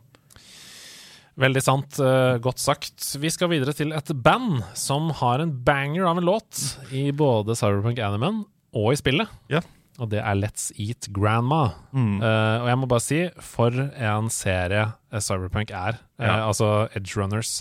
Veldig 1.41 1.61
sant. 1.63 1.99
eh, 2.03 2.37
godt 2.43 2.59
sagt. 2.59 3.05
Vi 3.17 3.29
skal 3.31 3.49
videre 3.53 3.73
til 3.73 3.93
et 3.95 4.11
band 4.23 4.63
som 4.77 5.09
har 5.21 5.39
en 5.39 5.53
banger 5.65 6.05
av 6.09 6.19
en 6.19 6.27
låt 6.27 6.59
i 6.91 7.09
både 7.15 7.55
Cyberpunk 7.55 8.01
Animan 8.03 8.43
og 8.75 8.91
i 8.93 8.99
spillet. 8.99 9.31
Ja. 9.51 9.61
Og 10.01 10.09
det 10.09 10.21
er 10.23 10.37
Let's 10.39 10.71
Eat 10.81 11.11
Grandma. 11.13 11.75
Mm. 11.93 12.17
Uh, 12.23 12.63
og 12.63 12.69
jeg 12.71 12.79
må 12.81 12.89
bare 12.89 13.05
si, 13.05 13.19
for 13.45 13.75
en 13.77 14.31
serie 14.33 14.87
eh, 14.89 15.21
Cyberpunk 15.21 15.69
er. 15.69 15.99
Ja. 16.17 16.39
Uh, 16.39 16.47
altså 16.47 16.69
Edge 16.97 17.13
Runners. 17.19 17.59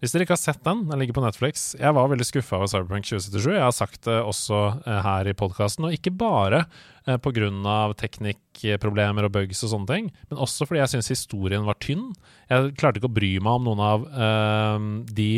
Hvis 0.00 0.14
dere 0.14 0.24
ikke 0.24 0.38
har 0.38 0.40
sett 0.40 0.62
den, 0.64 0.86
den 0.88 1.02
ligger 1.02 1.18
på 1.18 1.24
Netflix. 1.26 1.72
Jeg 1.76 1.92
var 1.98 2.08
veldig 2.08 2.28
skuffa 2.28 2.62
over 2.62 2.72
Cyberpunk 2.72 3.10
2077. 3.10 3.50
Jeg 3.58 3.66
har 3.66 3.76
sagt 3.76 4.08
det 4.08 4.16
også 4.22 4.62
uh, 4.86 4.96
her 5.04 5.28
i 5.28 5.36
podkasten, 5.36 5.90
og 5.90 5.98
ikke 5.98 6.14
bare 6.16 6.64
eh, 7.06 7.18
pga. 7.22 7.94
teknikkproblemer 7.98 9.26
og 9.26 9.34
bugs 9.34 9.62
og 9.64 9.72
sånne 9.72 9.90
ting, 9.90 10.10
men 10.30 10.42
også 10.42 10.66
fordi 10.68 10.82
jeg 10.82 10.92
syns 10.94 11.12
historien 11.14 11.66
var 11.66 11.78
tynn. 11.82 12.10
Jeg 12.50 12.74
klarte 12.80 13.00
ikke 13.00 13.10
å 13.10 13.16
bry 13.18 13.32
meg 13.42 13.60
om 13.60 13.68
noen 13.68 13.84
av 13.86 14.06
eh, 14.12 14.88
de 15.12 15.30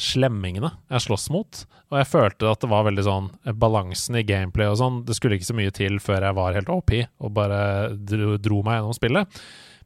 slemmingene 0.00 0.72
jeg 0.90 1.06
slåss 1.06 1.30
mot. 1.34 1.64
Og 1.90 1.98
jeg 1.98 2.10
følte 2.10 2.50
at 2.50 2.62
det 2.62 2.70
var 2.70 2.86
veldig 2.86 3.06
sånn 3.06 3.30
eh, 3.44 3.56
Balansen 3.56 4.20
i 4.20 4.26
gameplay 4.26 4.70
og 4.70 4.78
sånn 4.78 5.00
Det 5.08 5.16
skulle 5.18 5.38
ikke 5.38 5.50
så 5.50 5.58
mye 5.58 5.74
til 5.74 5.98
før 6.02 6.28
jeg 6.28 6.38
var 6.38 6.54
helt 6.56 6.70
OP 6.70 6.94
og 7.00 7.34
bare 7.34 7.60
dro, 7.96 8.36
dro 8.40 8.62
meg 8.66 8.78
gjennom 8.78 8.96
spillet. 8.96 9.40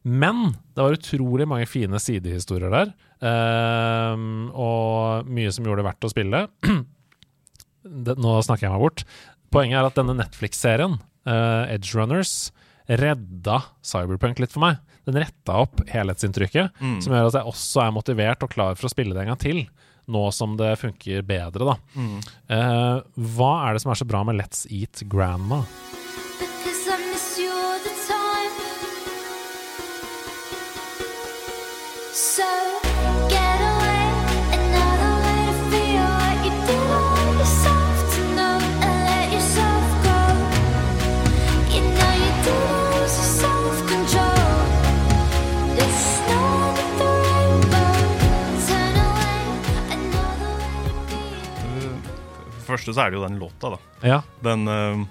Men 0.04 0.50
det 0.76 0.84
var 0.84 0.96
utrolig 0.98 1.46
mange 1.48 1.68
fine 1.68 1.96
sidehistorier 2.02 2.72
der, 2.72 2.90
eh, 3.24 4.24
og 4.52 5.30
mye 5.32 5.52
som 5.54 5.64
gjorde 5.64 5.80
det 5.80 5.88
verdt 5.88 6.04
å 6.04 6.12
spille. 6.12 6.42
det, 8.04 8.18
nå 8.20 8.34
snakker 8.44 8.66
jeg 8.66 8.74
meg 8.74 8.84
bort. 8.84 9.06
Poenget 9.54 9.80
er 9.80 9.88
at 9.88 9.96
denne 9.96 10.16
Netflix-serien, 10.18 10.98
eh, 11.26 11.74
Edge 11.74 11.94
Runners, 11.94 12.52
redda 12.88 13.62
Cyberpunk 13.82 14.38
litt 14.42 14.52
for 14.52 14.60
meg. 14.60 14.76
Den 15.06 15.16
retta 15.20 15.58
opp 15.64 15.80
helhetsinntrykket, 15.88 16.70
Mm. 16.80 17.00
som 17.02 17.12
gjør 17.12 17.26
at 17.28 17.38
jeg 17.40 17.48
også 17.52 17.82
er 17.86 17.92
motivert 17.92 18.42
og 18.42 18.50
klar 18.50 18.74
for 18.76 18.88
å 18.88 18.92
spille 18.92 19.14
det 19.14 19.22
en 19.24 19.32
gang 19.34 19.38
til. 19.40 19.66
nå 20.06 20.30
som 20.36 20.54
det 20.58 20.74
funker 20.78 21.22
bedre, 21.24 21.64
da. 21.64 21.76
Eh, 22.52 23.00
hva 23.16 23.52
er 23.68 23.72
det 23.72 23.80
som 23.80 23.90
er 23.90 23.94
så 23.96 24.04
bra 24.06 24.22
med 24.22 24.36
Let's 24.36 24.66
Eat 24.68 25.00
Grandma? 25.08 25.64
So 32.12 32.63
første 52.74 52.94
så 52.94 53.04
er 53.04 53.12
det 53.12 53.18
jo 53.20 53.24
den 53.26 53.38
låta, 53.40 53.74
da. 53.74 53.78
Ja. 54.04 54.20
Den 54.44 54.68
uh, 54.68 55.04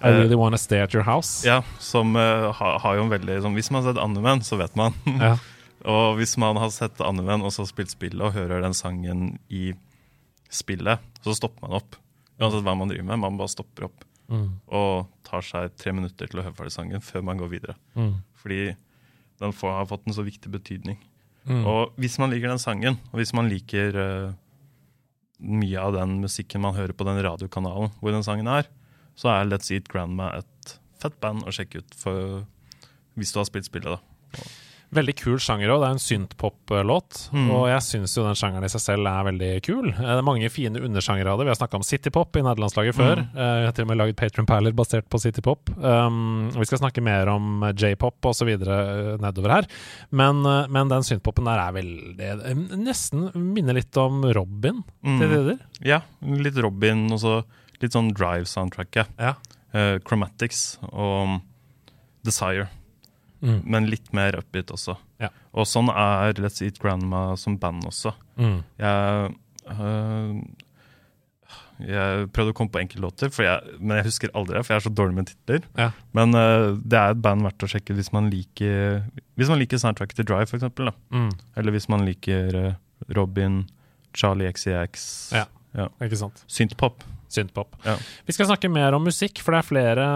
I 0.00 0.12
Really 0.14 0.38
Wanna 0.38 0.58
Stay 0.60 0.80
At 0.84 0.94
Your 0.96 1.04
House. 1.08 1.42
Ja, 1.48 1.60
som 1.82 2.14
uh, 2.16 2.50
har, 2.56 2.78
har 2.84 2.98
jo 2.98 3.04
en 3.04 3.12
veldig 3.12 3.40
sånn 3.44 3.56
Hvis 3.58 3.68
man 3.72 3.82
har 3.82 3.90
sett 3.90 4.02
Andemen, 4.02 4.44
så 4.46 4.56
vet 4.60 4.76
man. 4.78 4.96
Ja. 5.20 5.34
og 5.94 6.20
hvis 6.20 6.36
man 6.40 6.60
har 6.60 6.72
sett 6.74 7.00
Andemen 7.04 7.44
og 7.44 7.52
så 7.56 7.66
spilt 7.68 7.92
spillet 7.92 8.22
og 8.30 8.36
hører 8.36 8.62
den 8.64 8.76
sangen 8.76 9.34
i 9.48 9.72
spillet, 10.50 11.02
så 11.24 11.36
stopper 11.36 11.66
man 11.68 11.80
opp. 11.80 11.98
Uansett 12.40 12.64
hva 12.64 12.76
man 12.78 12.90
driver 12.90 13.10
med. 13.12 13.22
Man 13.26 13.36
bare 13.40 13.52
stopper 13.52 13.90
opp 13.90 14.06
Mm. 14.30 14.60
og 14.70 15.08
tar 15.26 15.42
seg 15.42 15.72
tre 15.74 15.90
minutter 15.90 16.28
til 16.30 16.38
å 16.38 16.44
høre 16.46 16.54
ferdig 16.54 16.70
sangen 16.70 17.02
før 17.02 17.24
man 17.26 17.40
går 17.40 17.48
videre. 17.50 17.74
Mm. 17.98 18.12
Fordi 18.38 18.60
den 19.42 19.54
får, 19.56 19.72
har 19.80 19.88
fått 19.90 20.06
en 20.06 20.14
så 20.14 20.22
viktig 20.22 20.52
betydning. 20.54 21.00
Mm. 21.48 21.64
Og 21.66 21.98
hvis 21.98 22.14
man 22.22 22.30
liker 22.30 22.52
den 22.52 22.62
sangen, 22.62 23.00
og 23.10 23.18
hvis 23.18 23.32
man 23.34 23.48
liker 23.50 23.98
eh, 23.98 24.36
mye 25.40 25.80
av 25.80 25.94
den 25.96 26.18
musikken 26.22 26.62
man 26.64 26.76
hører 26.76 26.94
på 26.96 27.06
den 27.08 27.20
radiokanalen 27.24 27.92
hvor 28.00 28.14
den 28.14 28.24
sangen 28.26 28.50
er, 28.50 28.68
så 29.18 29.32
er 29.32 29.48
Let's 29.48 29.72
Eat 29.72 29.88
Grandma 29.90 30.30
et 30.38 30.76
fett 31.00 31.16
band 31.20 31.46
å 31.48 31.54
sjekke 31.54 31.80
ut 31.80 31.96
for, 31.96 32.42
hvis 33.16 33.32
du 33.32 33.40
har 33.40 33.48
spilt 33.48 33.68
spillet. 33.68 33.96
da. 33.96 34.44
Veldig 34.90 35.12
kul 35.20 35.36
sjanger 35.38 35.70
òg. 35.70 35.80
Det 35.84 35.86
er 35.86 35.94
en 35.94 36.00
synthpop-låt. 36.02 37.18
Mm. 37.30 37.44
Og 37.54 37.68
jeg 37.70 37.82
syns 37.86 38.14
jo 38.16 38.24
den 38.26 38.34
sjangeren 38.34 38.64
i 38.66 38.70
seg 38.72 38.82
selv 38.82 39.06
er 39.06 39.26
veldig 39.28 39.50
kul. 39.62 39.86
Eh, 39.92 40.00
Det 40.00 40.16
er 40.18 40.24
mange 40.26 40.48
fine 40.50 40.80
undersjangere 40.82 41.30
av 41.30 41.38
det. 41.38 41.44
Vi 41.46 41.52
har 41.52 41.58
snakka 41.60 41.78
om 41.78 41.84
citypop 41.86 42.34
i 42.36 42.42
nederlandslaget 42.42 42.96
før. 42.98 43.22
Mm. 43.22 43.36
Eh, 43.38 43.52
Jeg 43.60 43.68
har 43.68 43.72
til 43.76 43.84
og 43.84 43.88
med 43.92 43.98
laget 44.00 44.16
Patron 44.18 44.46
Paler 44.50 44.72
basert 44.72 45.06
på 45.08 45.20
citypop. 45.22 45.70
Um, 45.78 46.50
vi 46.56 46.64
skal 46.66 46.78
snakke 46.82 47.00
mer 47.06 47.28
om 47.30 47.62
j-pop 47.70 48.18
osv. 48.32 48.50
nedover 49.20 49.50
her. 49.50 49.68
Men, 50.10 50.44
eh, 50.44 50.66
men 50.68 50.88
den 50.88 51.02
synthpopen 51.06 51.44
der 51.44 51.58
er 51.62 51.72
veldig 51.72 52.20
eh, 52.20 52.54
Nesten 52.80 53.30
minner 53.34 53.74
litt 53.74 53.96
om 53.96 54.24
Robin 54.24 54.82
til 55.04 55.10
Mm. 55.10 55.20
tider. 55.30 55.58
Ja, 55.82 56.00
litt 56.22 56.56
Robin 56.58 57.06
og 57.12 57.18
så 57.20 57.44
litt 57.80 57.92
sånn 57.92 58.10
Drive-soundtracket. 58.12 59.06
Ja. 59.18 59.34
Uh, 59.72 59.98
Chromatics 60.02 60.78
og 60.92 61.40
Desire. 62.24 62.68
Mm. 63.40 63.60
Men 63.72 63.86
litt 63.88 64.10
mer 64.16 64.36
upbeat 64.38 64.70
også. 64.74 64.96
Ja. 65.22 65.30
Og 65.56 65.64
sånn 65.68 65.88
er 65.92 66.34
Let's 66.40 66.60
Eat 66.64 66.78
Grandma 66.82 67.30
som 67.40 67.56
band 67.60 67.86
også. 67.88 68.12
Mm. 68.40 68.58
Jeg 68.80 69.30
øh, 69.76 70.34
Jeg 71.80 72.26
prøvde 72.36 72.52
å 72.52 72.56
komme 72.58 72.68
på 72.74 72.82
enkeltlåter, 72.82 73.30
jeg, 73.46 73.76
men 73.80 73.96
jeg 73.96 74.04
husker 74.10 74.32
aldri 74.36 74.58
det, 74.58 74.64
for 74.66 74.74
jeg 74.74 74.82
er 74.82 74.84
så 74.84 74.92
dårlig 74.92 75.16
med 75.16 75.30
titler. 75.30 75.62
Ja. 75.80 75.86
Men 76.12 76.36
øh, 76.36 76.74
det 76.84 76.98
er 77.00 77.14
et 77.14 77.22
band 77.24 77.46
verdt 77.46 77.64
å 77.64 77.70
sjekke 77.72 77.96
hvis 77.96 78.10
man 78.12 78.28
liker 78.32 79.00
Hvis 79.40 79.48
man 79.48 79.58
liker 79.62 79.80
soundtracket 79.80 80.20
til 80.20 80.28
Drive, 80.28 80.50
for 80.50 80.60
eksempel. 80.60 80.92
Mm. 81.08 81.30
Eller 81.56 81.72
hvis 81.72 81.88
man 81.88 82.04
liker 82.04 82.58
øh, 82.60 82.74
Robin, 83.16 83.62
Charlie 84.12 84.50
XCX, 84.52 85.32
Ja. 85.72 85.86
Ikke 86.02 86.18
sant? 86.18 86.44
synthpop. 86.50 87.04
Synthpop. 87.30 87.76
Ja. 87.86 87.94
Vi 88.26 88.34
skal 88.34 88.48
snakke 88.50 88.70
mer 88.72 88.96
om 88.96 89.04
musikk, 89.06 89.40
for 89.42 89.54
det 89.54 89.60
er 89.60 89.68
flere 89.68 90.06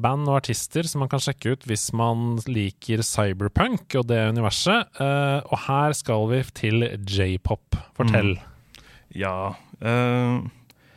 band 0.00 0.26
og 0.28 0.40
artister 0.40 0.86
som 0.90 1.04
man 1.04 1.10
kan 1.12 1.22
sjekke 1.22 1.54
ut 1.54 1.66
hvis 1.68 1.88
man 1.96 2.40
liker 2.50 3.04
cyberpunk 3.06 3.94
og 4.00 4.08
det 4.10 4.18
universet. 4.34 4.90
Uh, 4.98 5.38
og 5.46 5.62
her 5.68 5.94
skal 5.96 6.26
vi 6.32 6.42
til 6.58 6.88
j-pop. 7.06 7.78
Fortell. 7.94 8.34
Ja 9.14 9.54
uh, 9.54 10.42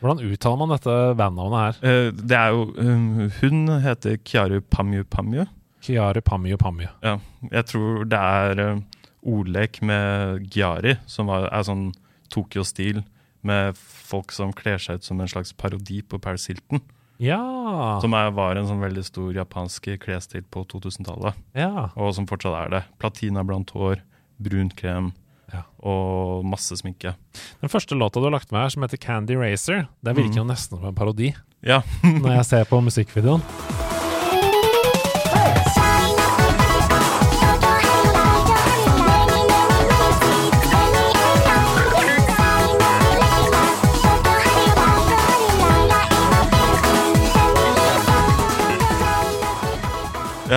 Hvordan 0.02 0.22
uttaler 0.26 0.58
man 0.58 0.72
dette 0.74 0.96
bandnavnet 1.18 1.62
her? 1.62 1.78
Uh, 1.86 2.10
Det 2.18 2.38
er 2.38 2.54
jo 2.54 3.30
Hun 3.40 3.70
heter 3.84 4.18
Kiaru 4.26 4.60
Pamyu 4.62 5.04
Pamyu. 5.06 5.46
Kiaru 5.86 6.22
Pamyu 6.26 6.58
Pamyu. 6.58 6.90
Ja, 7.06 7.20
jeg 7.52 7.66
tror 7.70 8.06
det 8.10 8.18
er 8.18 8.82
ordlek 9.28 9.82
med 9.86 10.48
Gyari, 10.54 10.98
som 11.10 11.30
var, 11.32 11.50
er 11.52 11.66
sånn 11.68 11.92
Tokyo-stil, 12.34 13.04
med 13.46 13.78
folk 13.78 14.32
som 14.36 14.54
kler 14.56 14.78
seg 14.82 15.00
ut 15.02 15.04
som 15.08 15.20
en 15.22 15.30
slags 15.30 15.54
parodi 15.54 16.02
på 16.02 16.20
Paris 16.22 16.48
Hilton. 16.50 16.82
Ja. 17.18 17.98
Som 18.02 18.14
er, 18.14 18.30
var 18.36 18.56
en 18.60 18.68
sånn 18.70 18.82
veldig 18.84 19.04
stor 19.08 19.32
japansk 19.34 19.90
klesstil 20.04 20.44
på 20.54 20.62
2000-tallet, 20.70 21.38
ja. 21.58 21.88
og 21.98 22.14
som 22.14 22.28
fortsatt 22.30 22.58
er 22.66 22.74
det. 22.76 22.84
Platina 23.02 23.42
blant 23.48 23.74
hår, 23.74 24.04
brunt 24.38 24.76
krem 24.78 25.14
Ja. 25.54 25.64
og 25.80 26.44
masse 26.46 26.76
sminke. 26.78 27.16
Den 27.64 27.72
første 27.74 27.96
låta 27.98 28.20
du 28.20 28.28
har 28.28 28.36
lagt 28.36 28.52
med 28.52 28.62
her, 28.62 28.70
som 28.70 28.84
heter 28.86 28.98
Candy 29.02 29.38
Racer, 29.40 29.88
det 30.04 30.16
virker 30.18 30.44
jo 30.44 30.48
nesten 30.50 30.78
som 30.78 30.86
en 30.92 30.96
parodi 30.98 31.34
Ja, 31.66 31.82
når 32.04 32.42
jeg 32.42 32.50
ser 32.52 32.66
på 32.70 32.82
musikkvideoen. 32.86 33.42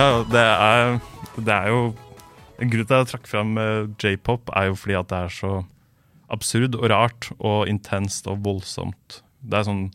Ja 0.01 0.23
det, 0.25 0.41
er, 0.41 0.95
det 1.37 1.53
er 1.53 1.69
jo 1.71 1.81
En 2.61 2.69
grunn 2.69 2.85
til 2.85 2.93
at 2.95 3.03
jeg 3.05 3.09
trakk 3.13 3.29
fram 3.29 3.55
eh, 3.57 3.87
j-pop, 4.01 4.51
er 4.53 4.69
jo 4.69 4.75
fordi 4.77 4.97
at 4.99 5.09
det 5.09 5.19
er 5.25 5.31
så 5.33 5.53
absurd 6.31 6.77
og 6.77 6.89
rart 6.91 7.31
og 7.39 7.67
intenst 7.67 8.27
og 8.29 8.43
voldsomt. 8.45 9.17
Det 9.41 9.57
er 9.57 9.65
sånn 9.67 9.87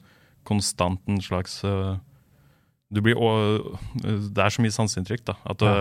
konstant 0.46 1.00
en 1.06 1.20
slags 1.22 1.60
eh, 1.64 1.94
Du 2.90 3.00
blir 3.02 3.14
Det 4.02 4.42
er 4.42 4.50
så 4.50 4.64
mye 4.64 4.74
sanseinntrykk, 4.74 5.22
da, 5.30 5.36
at 5.46 5.62
ja. 5.62 5.76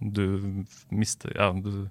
du 0.00 0.64
mister 0.88 1.36
Ja, 1.36 1.52
du 1.52 1.86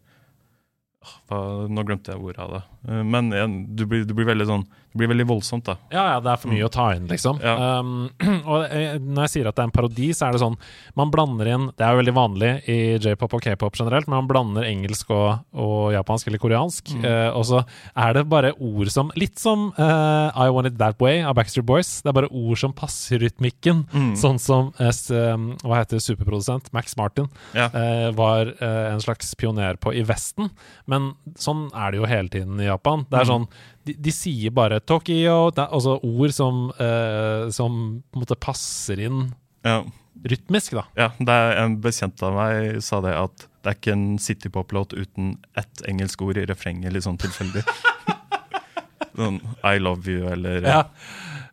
hva, 1.29 1.67
Nå 1.69 1.85
glemte 1.85 2.15
jeg 2.15 2.21
ordet 2.25 2.41
av 2.41 2.55
det. 2.55 2.63
Eh, 2.89 3.03
Men 3.05 3.29
du 3.77 3.85
blir, 3.85 4.05
du 4.09 4.17
blir 4.17 4.31
veldig 4.33 4.49
sånn 4.49 4.65
Det 4.95 5.01
blir 5.01 5.10
veldig 5.12 5.25
voldsomt, 5.27 5.65
da. 5.67 5.73
Ja, 5.91 6.03
ja, 6.13 6.19
det 6.23 6.29
er 6.31 6.38
for 6.39 6.47
mye 6.53 6.63
å 6.63 6.71
ta 6.71 6.86
inn, 6.95 7.03
liksom. 7.12 7.41
Ja. 7.43 7.55
Um, 7.81 7.89
og 8.47 8.62
eh, 8.71 8.93
når 9.03 9.25
jeg 9.25 9.31
sier 9.34 9.49
at 9.49 9.58
det 9.58 9.63
er 9.65 9.67
en 9.67 9.73
parodi, 9.75 10.05
så 10.15 10.29
er 10.29 10.38
det 10.38 10.39
sånn 10.39 10.55
Man 10.95 11.12
blander 11.12 11.49
inn 11.51 11.65
Det 11.75 11.84
er 11.84 11.91
jo 11.91 11.99
veldig 11.99 12.13
vanlig 12.15 12.51
i 12.71 12.77
j-pop 13.03 13.36
og 13.36 13.43
k-pop 13.43 13.75
generelt, 13.75 14.08
men 14.08 14.21
man 14.21 14.29
blander 14.29 14.63
engelsk 14.69 15.12
og, 15.12 15.41
og 15.51 15.91
japansk 15.97 16.29
eller 16.31 16.39
koreansk. 16.45 16.93
eh, 17.03 17.27
og 17.36 17.43
så 17.49 17.60
er 18.05 18.15
det 18.15 18.23
bare 18.31 18.53
ord 18.55 18.88
som 18.95 19.12
Litt 19.19 19.36
som 19.43 19.67
uh, 19.75 20.31
I 20.31 20.47
Want 20.55 20.71
It 20.71 20.79
That 20.79 20.95
Way 21.03 21.19
av 21.27 21.36
Backstreet 21.36 21.67
Boys. 21.67 21.91
Det 22.05 22.13
er 22.13 22.17
bare 22.21 22.31
ord 22.31 22.58
som 22.63 22.71
passer 22.77 23.19
rytmikken. 23.19 23.84
Sånn 24.15 24.39
som 24.39 24.71
s- 24.79 25.12
Hva 25.12 25.81
heter 25.81 25.99
superprodusent? 25.99 26.71
Max 26.71 26.95
Martin 26.95 27.27
Ja. 27.53 27.67
uh, 27.75 28.12
var 28.15 28.53
en 28.63 29.03
slags 29.03 29.36
pioner 29.36 29.75
på 29.75 29.91
i 29.91 30.03
Vesten. 30.08 30.49
Men 30.88 31.12
sånn 31.36 31.67
er 31.75 31.91
det 31.91 31.99
jo 31.99 32.08
hele 32.10 32.31
tiden 32.31 32.60
i 32.63 32.69
Japan. 32.71 33.03
Det 33.12 33.19
er 33.19 33.27
sånn 33.34 33.47
De, 33.85 33.93
de 33.93 34.11
sier 34.11 34.49
bare 34.55 34.79
Tokyo 34.81 35.51
Altså 35.53 35.99
ord 36.03 36.31
som, 36.33 36.71
eh, 36.79 37.49
som 37.53 38.01
på 38.11 38.17
en 38.17 38.23
måte 38.25 38.35
passer 38.41 38.99
inn 39.05 39.27
Ja. 39.65 39.83
rytmisk, 40.25 40.71
da. 40.79 40.83
Ja, 40.97 41.09
det 41.19 41.29
er 41.29 41.63
En 41.65 41.77
bekjent 41.81 42.21
av 42.23 42.33
meg 42.33 42.81
sa 42.81 43.01
det 43.01 43.13
at 43.13 43.47
det 43.65 43.71
er 43.71 43.75
ikke 43.79 43.93
en 43.93 44.17
citypop-låt 44.21 44.93
uten 44.93 45.37
ett 45.57 45.81
engelsk 45.89 46.21
ord 46.21 46.37
i 46.37 46.45
refrenget, 46.45 46.93
litt 46.93 47.03
sånn 47.03 47.17
tilfeldig. 47.17 47.63
sånn 49.17 49.39
I 49.63 49.77
love 49.81 50.05
you, 50.11 50.27
eller 50.29 50.61
Ja. 50.65 50.83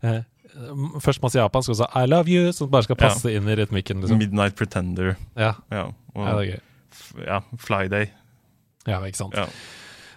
Eh, 0.03 0.21
først 1.01 1.23
masse 1.23 1.39
japansk, 1.41 1.71
og 1.73 1.79
så 1.81 1.87
I 1.97 2.05
love 2.07 2.29
you, 2.29 2.53
som 2.53 2.69
bare 2.71 2.83
skal 2.85 2.97
Ja. 3.01 3.09
passe 3.09 3.33
inn 3.33 3.49
i 3.49 3.55
rytmikken. 3.57 4.03
Liksom. 4.03 4.19
Midnight 4.19 4.55
Pretender. 4.57 5.17
Ja, 5.37 5.55
Ja, 5.71 5.85
og, 6.15 6.27
ja, 6.27 6.35
det 6.37 6.49
er 6.49 6.53
gøy. 6.53 6.61
ja 7.27 7.41
Flyday. 7.59 8.11
Ja, 8.87 9.01
ikke 9.01 9.17
sant. 9.17 9.35
Ja. 9.35 9.47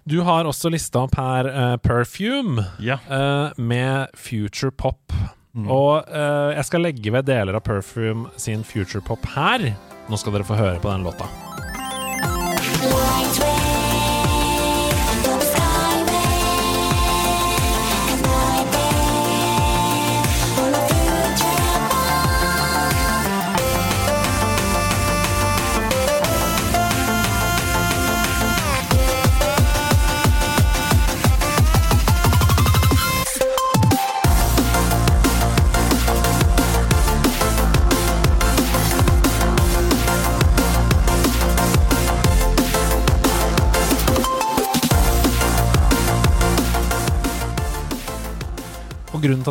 Du 0.06 0.20
har 0.22 0.46
også 0.46 0.70
lista 0.70 1.02
opp 1.02 1.16
her 1.18 1.48
uh, 1.50 1.78
Perfume 1.82 2.62
ja. 2.78 3.00
uh, 3.10 3.58
med 3.58 4.14
future 4.14 4.70
pop. 4.70 5.10
Mm. 5.58 5.66
Og 5.66 6.06
uh, 6.06 6.54
jeg 6.54 6.68
skal 6.70 6.86
legge 6.86 7.14
ved 7.16 7.26
deler 7.26 7.58
av 7.58 7.66
Perfume 7.66 8.30
sin 8.38 8.62
future 8.62 9.02
pop 9.02 9.26
her. 9.34 9.72
Nå 10.06 10.22
skal 10.22 10.38
dere 10.38 10.46
få 10.46 10.62
høre 10.62 10.78
på 10.84 10.94
den 10.94 11.10
låta. 11.10 11.26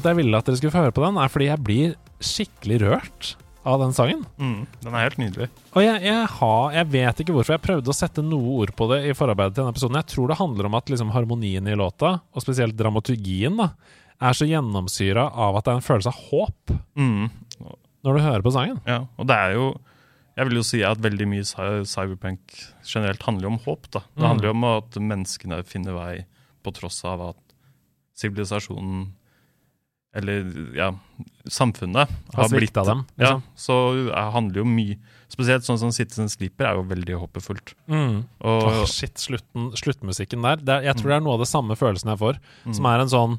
At 0.04 0.10
jeg 0.12 0.18
ville 0.20 0.36
at 0.38 0.44
dere 0.48 0.56
skulle 0.60 0.74
få 0.74 0.82
høre 0.84 0.94
på 0.96 1.02
den, 1.06 1.16
er 1.24 1.32
fordi 1.32 1.48
jeg 1.48 1.64
blir 1.64 1.94
skikkelig 2.24 2.78
rørt 2.84 3.30
av 3.64 3.80
den 3.80 3.94
sangen. 3.96 4.26
Mm, 4.36 4.66
den 4.84 4.94
er 4.94 5.06
helt 5.06 5.16
nydelig. 5.22 5.48
Og 5.72 5.80
jeg, 5.82 6.02
jeg, 6.04 6.26
har, 6.36 6.72
jeg 6.76 6.88
vet 6.92 7.20
ikke 7.24 7.32
hvorfor. 7.32 7.54
Jeg 7.56 7.64
prøvde 7.64 7.88
å 7.92 7.96
sette 7.96 8.24
noe 8.24 8.58
ord 8.60 8.74
på 8.76 8.88
det 8.92 8.98
i 9.08 9.14
forarbeidet 9.16 9.54
til 9.56 9.62
denne 9.64 9.72
episoden. 9.72 9.96
Jeg 10.02 10.10
tror 10.12 10.28
det 10.28 10.36
handler 10.40 10.68
om 10.68 10.76
at 10.76 10.92
liksom 10.92 11.14
harmonien 11.16 11.70
i 11.72 11.76
låta, 11.80 12.10
og 12.34 12.44
spesielt 12.44 12.76
dramaturgien, 12.76 13.56
da, 13.56 13.70
er 14.20 14.36
så 14.36 14.46
gjennomsyra 14.46 15.24
av 15.32 15.56
at 15.58 15.64
det 15.66 15.72
er 15.72 15.80
en 15.80 15.88
følelse 15.88 16.12
av 16.12 16.20
håp 16.28 16.74
Mm, 16.94 17.30
når 18.04 18.14
du 18.14 18.20
hører 18.22 18.44
på 18.44 18.52
sangen. 18.54 18.78
ja, 18.86 19.00
og 19.18 19.26
det 19.26 19.34
er 19.36 19.56
jo 19.56 19.74
Jeg 20.36 20.46
vil 20.48 20.56
jo 20.58 20.62
si 20.66 20.82
at 20.82 20.98
veldig 20.98 21.26
mye 21.30 21.44
cyberpunk 21.86 22.40
generelt 22.84 23.22
handler 23.22 23.46
om 23.48 23.58
håp. 23.64 23.88
da. 23.90 24.00
Det 24.14 24.22
Mm. 24.22 24.28
handler 24.28 24.46
jo 24.48 24.50
om 24.50 24.64
at 24.64 24.90
menneskene 24.98 25.64
finner 25.64 25.94
vei 25.94 26.26
på 26.64 26.72
tross 26.74 27.04
av 27.04 27.20
at 27.30 27.36
sivilisasjonen 28.18 29.12
Eller 30.14 30.44
ja, 30.78 30.92
samfunnet 31.50 32.08
Har 32.36 32.48
blitt 32.52 32.76
av 32.78 32.86
dem. 32.86 33.00
Ja, 33.18 33.34
Liksom. 33.34 33.42
så 33.58 33.76
det 34.06 34.24
handler 34.34 34.60
jo 34.62 34.64
mye 34.70 34.98
Spesielt 35.34 35.64
sånn 35.66 35.80
som 35.80 35.90
Citizen 35.90 36.28
Sleeper 36.30 36.68
er 36.68 36.76
jo 36.78 36.84
veldig 36.86 37.16
håpefullt. 37.18 37.72
Mm. 37.90 38.20
Og 38.46 38.66
oh, 38.68 38.84
shit, 38.86 39.16
slutten, 39.18 39.72
sluttmusikken 39.74 40.44
der. 40.46 40.60
Er, 40.76 40.84
jeg 40.86 40.94
tror 41.00 41.10
det 41.10 41.16
er 41.16 41.24
noe 41.24 41.34
av 41.34 41.42
det 41.42 41.48
samme 41.50 41.74
følelsen 41.74 42.12
jeg 42.12 42.20
får. 42.20 42.38
Mm. 42.68 42.74
Som 42.78 42.86
er 42.86 43.02
en 43.02 43.10
sånn 43.10 43.34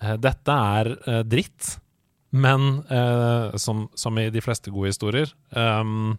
eh, 0.00 0.14
Dette 0.16 0.54
er 0.78 0.90
uh, 1.04 1.18
dritt, 1.28 1.74
men 2.32 2.78
uh, 2.88 3.52
som, 3.60 3.88
som 3.98 4.16
i 4.22 4.30
de 4.32 4.40
fleste 4.40 4.72
gode 4.72 4.94
historier 4.94 5.28
um, 5.52 6.14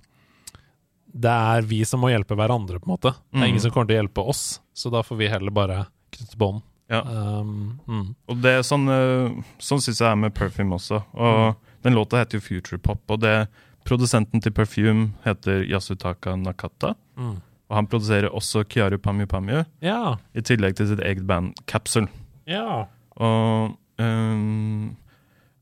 Det 1.10 1.34
er 1.34 1.66
vi 1.66 1.82
som 1.88 2.04
må 2.04 2.12
hjelpe 2.14 2.38
hverandre, 2.38 2.78
på 2.84 2.86
en 2.92 2.94
måte. 2.94 3.16
Det 3.32 3.40
er 3.40 3.42
Mm. 3.42 3.50
ingen 3.56 3.64
som 3.66 3.72
kommer 3.74 3.90
til 3.90 3.98
å 3.98 4.02
hjelpe 4.04 4.28
oss, 4.36 4.60
så 4.78 4.92
da 4.94 5.02
får 5.02 5.18
vi 5.24 5.32
heller 5.34 5.52
bare 5.56 5.86
knytte 6.14 6.38
bånd. 6.38 6.62
Ja. 6.92 7.02
Um, 7.08 7.80
mm. 7.88 8.08
Og 8.28 8.40
det 8.44 8.52
er 8.58 8.66
sånn, 8.68 8.88
uh, 8.92 9.32
sånn 9.64 9.82
syns 9.84 10.02
jeg 10.02 10.10
er 10.10 10.18
med 10.20 10.36
Perfume 10.36 10.76
også. 10.76 11.02
Og 11.16 11.68
Den 11.82 11.96
låta 11.98 12.20
heter 12.20 12.38
jo 12.38 12.46
Future 12.46 12.78
Pop, 12.78 13.02
og 13.10 13.24
det, 13.24 13.48
produsenten 13.90 14.44
til 14.44 14.54
Perfume 14.54 15.08
heter 15.24 15.64
Yasutaka 15.66 16.36
Nakata. 16.38 16.94
Mm. 17.18 17.40
Og 17.72 17.78
han 17.80 17.88
produserer 17.90 18.30
også 18.30 18.66
Kiaru 18.70 19.00
Pamyu 19.02 19.26
Pamyu, 19.26 19.64
Ja. 19.82 20.18
i 20.36 20.42
tillegg 20.42 20.76
til 20.76 20.92
sitt 20.92 21.00
eget 21.00 21.26
band 21.26 21.56
Capsule. 21.66 22.08
Ja. 22.46 22.86
Og 23.16 23.78
um, 23.98 24.98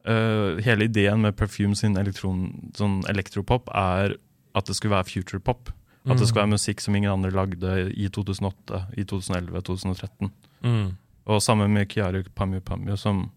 uh, 0.09 0.57
hele 0.65 0.89
ideen 0.89 1.21
med 1.21 1.37
Perfume 1.37 1.75
sin 1.75 1.95
elektron, 1.95 2.71
sånn 2.75 3.03
elektropop 3.07 3.69
er 3.69 4.17
at 4.55 4.65
det 4.65 4.75
skulle 4.75 4.97
være 4.97 5.07
future 5.07 5.39
pop. 5.39 5.69
At 6.09 6.17
det 6.17 6.27
skulle 6.27 6.41
være 6.47 6.55
musikk 6.55 6.81
som 6.81 6.95
ingen 6.95 7.11
andre 7.11 7.29
lagde 7.29 7.91
i 7.93 8.07
2008, 8.09 8.79
i 8.97 9.03
2011, 9.05 9.61
2013. 9.67 10.31
Mm. 10.63 10.97
Og 11.27 11.41
sammen 11.43 11.73
med 11.73 11.89
Kiaru 11.91 12.23
Pamyu 12.35 12.61
Pamyu, 12.61 12.95
som 12.97 13.27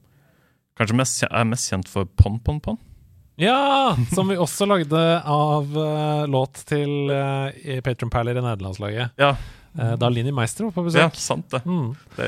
kanskje 0.79 0.97
mest, 0.97 1.25
er 1.27 1.49
mest 1.49 1.73
kjent 1.73 1.91
for 1.91 2.09
Pon 2.19 2.39
Pon 2.45 2.61
Pon. 2.61 2.79
Ja! 3.41 3.97
Som 4.13 4.29
vi 4.29 4.37
også 4.37 4.69
lagde 4.69 5.01
av 5.25 5.73
uh, 5.73 6.29
låt 6.31 6.63
til 6.69 7.11
uh, 7.11 7.81
Patron 7.85 8.13
Perler 8.13 8.39
i 8.39 8.45
nederlandslaget. 8.45 9.19
Ja, 9.21 9.35
Uh, 9.73 9.95
da 9.97 10.11
Linni 10.13 10.29
Meister 10.37 10.67
var 10.67 10.75
på 10.77 10.83
besøk. 10.85 11.01
ja 11.01 11.09
sant 11.17 11.47
det. 11.49 11.63
Mm. 11.65 11.95
det 12.19 12.27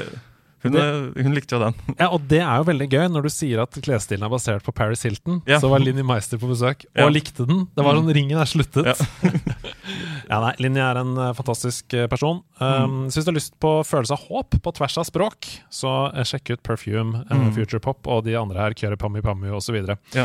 hun, 0.64 1.12
hun 1.14 1.34
likte 1.36 1.54
jo 1.54 1.60
den. 1.62 1.74
Ja, 2.00 2.08
og 2.10 2.24
det 2.30 2.40
er 2.42 2.56
jo 2.58 2.64
veldig 2.70 2.88
gøy 2.90 3.04
når 3.12 3.22
du 3.28 3.30
sier 3.30 3.60
at 3.62 3.76
klesstilen 3.84 4.24
er 4.26 4.32
basert 4.32 4.64
på 4.64 4.72
Paris 4.74 5.02
Hilton. 5.06 5.42
Ja. 5.46 5.60
Så 5.62 5.68
var 5.70 5.78
Linni 5.84 6.02
Meister 6.06 6.40
på 6.40 6.48
besøk 6.50 6.86
og 6.90 7.04
Ja. 7.04 7.08
likte 7.12 7.46
den. 7.46 7.66
Det 7.76 7.84
var 7.84 7.94
Mm. 7.94 8.00
sånn 8.04 8.14
Ringen 8.18 8.40
er 8.40 8.48
sluttet. 8.50 8.84
Ja. 8.90 8.94
Ja, 10.30 10.38
nei, 10.40 10.54
Linni 10.64 10.80
er 10.80 10.96
en 10.96 11.12
eh, 11.20 11.32
fantastisk 11.36 11.92
eh, 11.94 12.06
person. 12.08 12.40
Um, 12.58 13.10
Så 13.12 13.20
hvis 13.20 13.26
du 13.26 13.30
har 13.32 13.36
lyst 13.36 13.54
på 13.60 13.72
følelse 13.84 14.16
av 14.16 14.22
håp 14.30 14.56
på 14.64 14.72
tvers 14.78 14.96
av 14.98 15.04
språk, 15.04 15.48
så 15.70 15.90
eh, 16.16 16.24
sjekk 16.24 16.54
ut 16.56 16.62
Perfume, 16.64 17.24
eh, 17.28 17.36
Mm. 17.36 17.52
Future 17.54 17.80
Pop 17.84 18.06
og 18.08 18.24
de 18.24 18.34
andre 18.40 18.56
her, 18.64 18.72
Kjøre 18.78 18.96
Pammi 18.98 19.20
Pammi 19.20 19.50
osv. 19.52 19.76
Ja. 20.16 20.24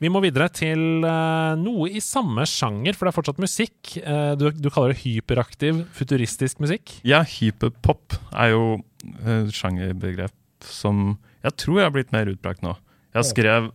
Vi 0.00 0.08
må 0.08 0.22
videre 0.24 0.48
til 0.48 1.04
uh, 1.04 1.52
noe 1.60 1.90
i 1.92 2.00
samme 2.00 2.46
sjanger, 2.48 2.96
for 2.96 3.04
det 3.04 3.12
er 3.12 3.16
fortsatt 3.18 3.42
musikk. 3.42 3.96
Uh, 4.00 4.32
du, 4.40 4.46
du 4.56 4.70
kaller 4.72 4.94
det 4.94 5.02
hyperaktiv, 5.02 5.82
futuristisk 5.96 6.62
musikk. 6.64 6.94
Ja, 7.04 7.20
hyperpop 7.28 8.16
er 8.32 8.54
jo 8.54 8.62
uh, 8.80 9.50
sjangerbegrep 9.52 10.36
som 10.64 11.18
jeg 11.44 11.56
tror 11.60 11.78
jeg 11.80 11.88
har 11.88 11.92
blitt 11.94 12.16
mer 12.16 12.28
utbrakt 12.32 12.64
nå. 12.64 12.74
Jeg 13.16 13.26
skrev, 13.28 13.70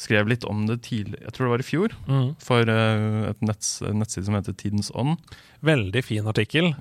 skrev 0.00 0.30
litt 0.30 0.44
om 0.48 0.62
det 0.68 0.78
tidlig, 0.86 1.18
jeg 1.20 1.34
tror 1.36 1.46
det 1.46 1.52
var 1.52 1.62
i 1.62 1.66
fjor, 1.68 1.94
for 2.42 2.70
eh, 2.72 3.26
et 3.28 3.44
netts, 3.44 3.68
nettside 3.84 4.24
som 4.26 4.38
heter 4.38 4.56
Tidens 4.56 4.88
Ånd. 4.96 5.20
Veldig 5.68 6.02
fin 6.02 6.26
artikkel. 6.32 6.72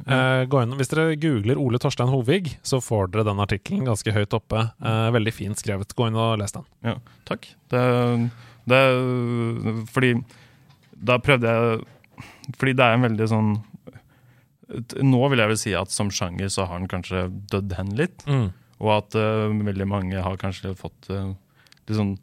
Gå 0.48 0.64
inn, 0.64 0.78
hvis 0.80 0.94
dere 0.94 1.18
googler 1.20 1.60
Ole 1.60 1.82
Torstein 1.84 2.10
Hovig, 2.14 2.56
så 2.66 2.80
får 2.82 3.12
dere 3.14 3.28
den 3.28 3.44
artikkelen 3.44 3.86
ganske 3.90 4.16
høyt 4.16 4.34
oppe. 4.38 4.64
Veldig 4.80 5.36
fint 5.36 5.60
skrevet. 5.60 5.92
Gå 5.98 6.08
inn 6.08 6.18
og 6.18 6.40
les 6.42 6.56
den. 6.56 6.66
Ja, 6.88 6.96
takk. 7.30 7.50
Det, 7.74 7.84
det 8.68 8.82
Fordi 9.94 10.12
da 10.98 11.18
prøvde 11.24 11.52
jeg 11.54 11.82
Fordi 12.58 12.74
det 12.78 12.86
er 12.86 12.96
en 12.98 13.06
veldig 13.08 13.28
sånn 13.32 13.52
Nå 15.08 15.22
vil 15.32 15.40
jeg 15.40 15.52
vel 15.54 15.60
si 15.62 15.74
at 15.80 15.94
som 15.96 16.10
sjanger 16.12 16.50
så 16.52 16.66
har 16.68 16.82
den 16.82 16.90
kanskje 16.92 17.28
dødd 17.54 17.76
hen 17.78 17.94
litt. 17.96 18.26
Og 18.84 18.90
at 18.98 19.16
uh, 19.16 19.48
veldig 19.48 19.88
mange 19.88 20.20
har 20.26 20.36
kanskje 20.42 20.74
fått 20.76 21.08
uh, 21.14 21.30
sånn 21.88 22.18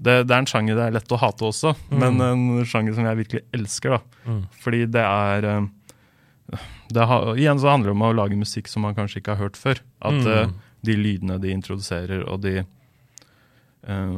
det, 0.00 0.22
det 0.28 0.32
er 0.32 0.38
en 0.44 0.46
sjanger 0.48 0.78
det 0.78 0.84
er 0.86 0.94
lett 0.94 1.12
å 1.12 1.18
hate 1.18 1.44
også, 1.44 1.72
men 1.90 2.22
en 2.22 2.44
sjanger 2.64 2.94
som 2.96 3.04
jeg 3.04 3.18
virkelig 3.18 3.42
elsker. 3.52 3.96
da. 3.98 4.20
Mm. 4.30 4.38
Fordi 4.62 4.78
det 4.94 5.02
er 5.02 5.48
eh, 5.50 6.62
det 6.94 7.06
ha, 7.10 7.18
Igjen 7.34 7.60
så 7.60 7.72
handler 7.72 7.90
det 7.90 7.96
om 7.98 8.06
å 8.06 8.12
lage 8.16 8.38
musikk 8.38 8.70
som 8.70 8.86
man 8.86 8.94
kanskje 8.96 9.20
ikke 9.20 9.34
har 9.34 9.42
hørt 9.48 9.58
før. 9.60 9.82
At 10.00 10.22
Mm. 10.22 10.30
uh, 10.30 10.70
de 10.86 10.94
lydene 10.96 11.36
de 11.42 11.50
introduserer, 11.52 12.22
og 12.24 12.40
de 12.46 12.54
eh, 12.62 14.16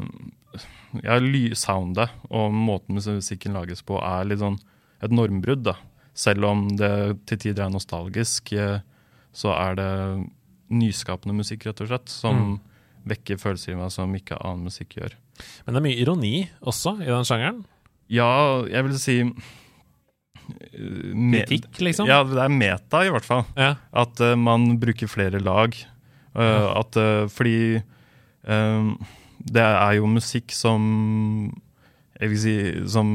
Ja, 1.03 1.16
soundet 1.57 2.11
og 2.30 2.53
måten 2.53 2.94
musikken 2.98 3.55
lages 3.57 3.82
på, 3.82 3.96
er 4.03 4.24
litt 4.28 4.40
sånn 4.42 4.59
et 5.03 5.11
normbrudd. 5.11 5.62
da. 5.64 5.74
Selv 6.14 6.44
om 6.44 6.68
det 6.76 7.24
til 7.26 7.38
tider 7.38 7.64
er 7.66 7.70
nostalgisk, 7.72 8.53
eh, 8.53 8.80
så 9.32 9.55
er 9.57 9.74
det 9.76 10.26
nyskapende 10.72 11.34
musikk, 11.36 11.64
rett 11.66 11.80
og 11.80 11.88
slett, 11.88 12.09
som 12.09 12.36
Mm. 12.36 12.61
vekker 13.09 13.36
følelser 13.40 13.72
i 13.72 13.76
meg 13.76 13.90
som 13.90 14.12
ikke 14.14 14.36
annen 14.44 14.64
musikk 14.64 14.96
gjør. 15.00 15.12
Men 15.66 15.74
det 15.74 15.80
er 15.80 15.88
mye 15.88 16.00
ironi 16.05 16.48
også 16.62 17.00
i 17.00 17.05
den 17.09 17.24
sjangeren. 17.24 17.64
Ja, 18.09 18.62
jeg 18.68 18.84
vil 18.84 18.98
si 18.98 19.20
eh, 19.20 19.32
Kritikk, 21.46 21.78
liksom. 21.80 22.07
Ja, 22.11 22.22
det 22.24 22.38
er 22.38 22.48
meta, 22.53 23.03
i 23.07 23.11
hvert 23.12 23.24
fall. 23.26 23.44
Ja. 23.57 23.74
At 23.92 24.20
uh, 24.20 24.34
man 24.36 24.78
bruker 24.82 25.09
flere 25.09 25.40
lag. 25.42 25.74
Eh, 26.34 26.68
at, 26.78 26.96
uh, 26.96 27.26
fordi 27.28 27.82
eh, 28.44 28.92
det 29.45 29.64
er 29.64 29.99
jo 29.99 30.07
musikk 30.11 30.53
som 30.55 30.82
Jeg 32.20 32.30
vil 32.30 32.38
si 32.43 32.57
som 32.93 33.09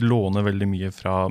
låner 0.00 0.46
veldig 0.46 0.68
mye 0.70 0.90
fra 0.94 1.24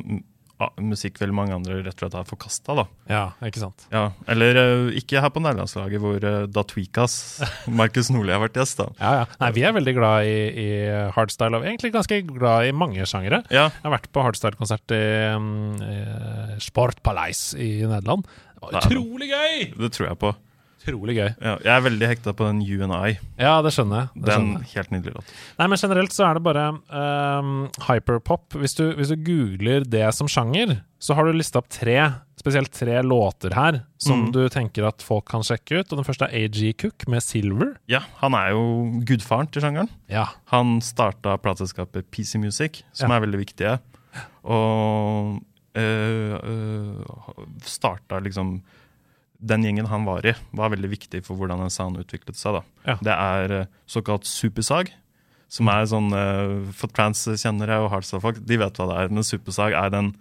musikk 0.84 1.20
veldig 1.22 1.36
mange 1.36 1.56
andre 1.56 1.78
rett 1.86 1.96
og 1.96 2.02
slett 2.04 2.16
har 2.18 2.26
forkasta. 2.28 2.76
ja, 3.08 3.22
ikke 3.48 3.62
sant. 3.62 3.86
Ja, 3.94 4.10
eller 4.28 4.60
eh, 4.60 4.98
ikke 5.00 5.22
her 5.24 5.32
på 5.32 5.40
nærlandslaget, 5.44 6.02
hvor 6.04 6.20
uh, 6.20 6.48
Da 6.52 6.64
Tweakas, 6.68 7.16
Markus 7.80 8.10
Nordli, 8.12 8.34
har 8.36 8.44
vært 8.44 8.60
gjest. 8.60 8.82
da. 8.82 8.90
Ja, 9.00 9.14
ja. 9.22 9.30
Nei, 9.40 9.52
vi 9.56 9.64
er 9.64 9.76
veldig 9.78 9.96
glad 9.96 10.28
i, 10.28 10.36
i 10.60 10.68
hardstyle, 11.16 11.62
og 11.62 11.68
egentlig 11.68 11.94
ganske 11.96 12.20
glad 12.28 12.68
i 12.68 12.76
mange 12.76 13.08
sjangere. 13.08 13.42
Ja, 13.48 13.70
Jeg 13.70 13.88
har 13.88 13.96
vært 13.96 14.12
på 14.12 14.26
hardstyle-konsert 14.26 14.96
i, 14.96 15.02
um, 15.38 15.80
i 15.80 16.60
Sportpaleis 16.68 17.54
i 17.56 17.72
Nederland. 17.86 18.28
Det 18.60 18.66
var 18.68 18.82
utrolig 18.84 19.32
gøy! 19.32 19.70
det 19.80 19.94
tror 19.96 20.10
jeg 20.12 20.20
på. 20.28 20.36
Utrolig 20.80 21.16
gøy. 21.18 21.30
Ja, 21.44 21.58
jeg 21.60 21.74
er 21.76 21.82
veldig 21.84 22.08
hekta 22.08 22.32
på 22.34 22.46
den 22.48 22.62
UNI. 22.64 23.18
Ja, 23.38 23.58
det 23.66 23.74
skjønner 23.76 24.00
jeg. 24.06 24.10
Det 24.24 24.30
er 24.32 24.38
skjønner 24.40 24.62
jeg. 24.64 24.70
helt 24.78 24.92
nydelig 24.96 25.14
låt. 25.18 25.34
Nei, 25.60 25.68
men 25.68 25.78
generelt 25.82 26.14
så 26.16 26.24
er 26.30 26.38
det 26.40 26.44
bare 26.46 26.64
um, 26.72 27.50
hyperpop. 27.90 28.56
Hvis 28.62 28.78
du, 28.80 28.86
hvis 28.96 29.12
du 29.12 29.18
googler 29.28 29.84
det 29.84 30.06
som 30.16 30.30
sjanger, 30.32 30.78
så 31.04 31.16
har 31.18 31.28
du 31.28 31.36
lista 31.36 31.60
opp 31.60 31.68
tre, 31.72 31.98
spesielt 32.40 32.72
tre 32.76 33.02
låter 33.04 33.54
her, 33.56 33.82
som 34.00 34.26
Mm. 34.28 34.32
du 34.32 34.42
tenker 34.50 34.88
at 34.88 35.04
folk 35.04 35.26
kan 35.30 35.44
sjekke 35.44 35.82
ut. 35.82 35.92
Og 35.92 36.00
den 36.00 36.08
første 36.08 36.28
er 36.32 36.48
AG 36.48 36.74
Cook 36.80 37.08
med 37.12 37.22
Silver. 37.24 37.76
Ja, 37.92 38.00
han 38.24 38.34
er 38.40 38.52
jo 38.56 38.64
gudfaren 39.08 39.52
til 39.52 39.62
sjangeren. 39.62 39.90
Ja. 40.10 40.26
Han 40.56 40.80
starta 40.82 41.36
plateselskapet 41.38 42.08
PC 42.12 42.40
Music, 42.40 42.84
som 42.94 43.12
Ja. 43.12 43.18
er 43.20 43.26
veldig 43.28 43.40
viktige. 43.46 43.80
Og 44.44 45.42
øh, 45.76 46.40
øh, 46.44 47.04
starta 47.64 48.20
liksom 48.24 48.62
Den 49.42 49.64
gjengen 49.64 49.88
han 49.88 50.04
var 50.04 50.26
i, 50.28 50.34
var 50.52 50.70
veldig 50.74 50.90
viktig 50.92 51.22
for 51.24 51.36
hvordan 51.40 51.62
en 51.64 51.70
sound 51.72 51.98
utviklet 52.02 52.36
seg. 52.36 52.58
Ja. 52.86 52.98
Det 53.02 53.14
er 53.16 53.54
øh, 53.62 53.68
såkalt 53.88 54.26
supersag, 54.28 54.90
som 55.48 55.70
er 55.72 55.86
sånn 55.88 56.12
øh, 56.14 56.72
For 56.76 56.92
trans-kjennere 56.92 57.78
og 57.82 57.88
hardstyle-folk, 57.94 58.42
de 58.46 58.58
vet 58.60 58.76
hva 58.78 58.88
det 58.92 58.98
er. 59.04 59.14
Men 59.16 59.24
supersag 59.24 59.74
er 59.80 59.90
den 59.96 60.12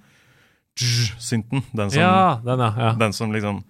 synten. 0.79 1.65
Den 1.75 1.91
som, 1.91 2.01
ja, 2.01 2.39
den, 2.45 2.61
er, 2.63 2.79
ja. 2.79 2.93
den 3.01 3.13
som 3.17 3.33
liksom 3.35 3.65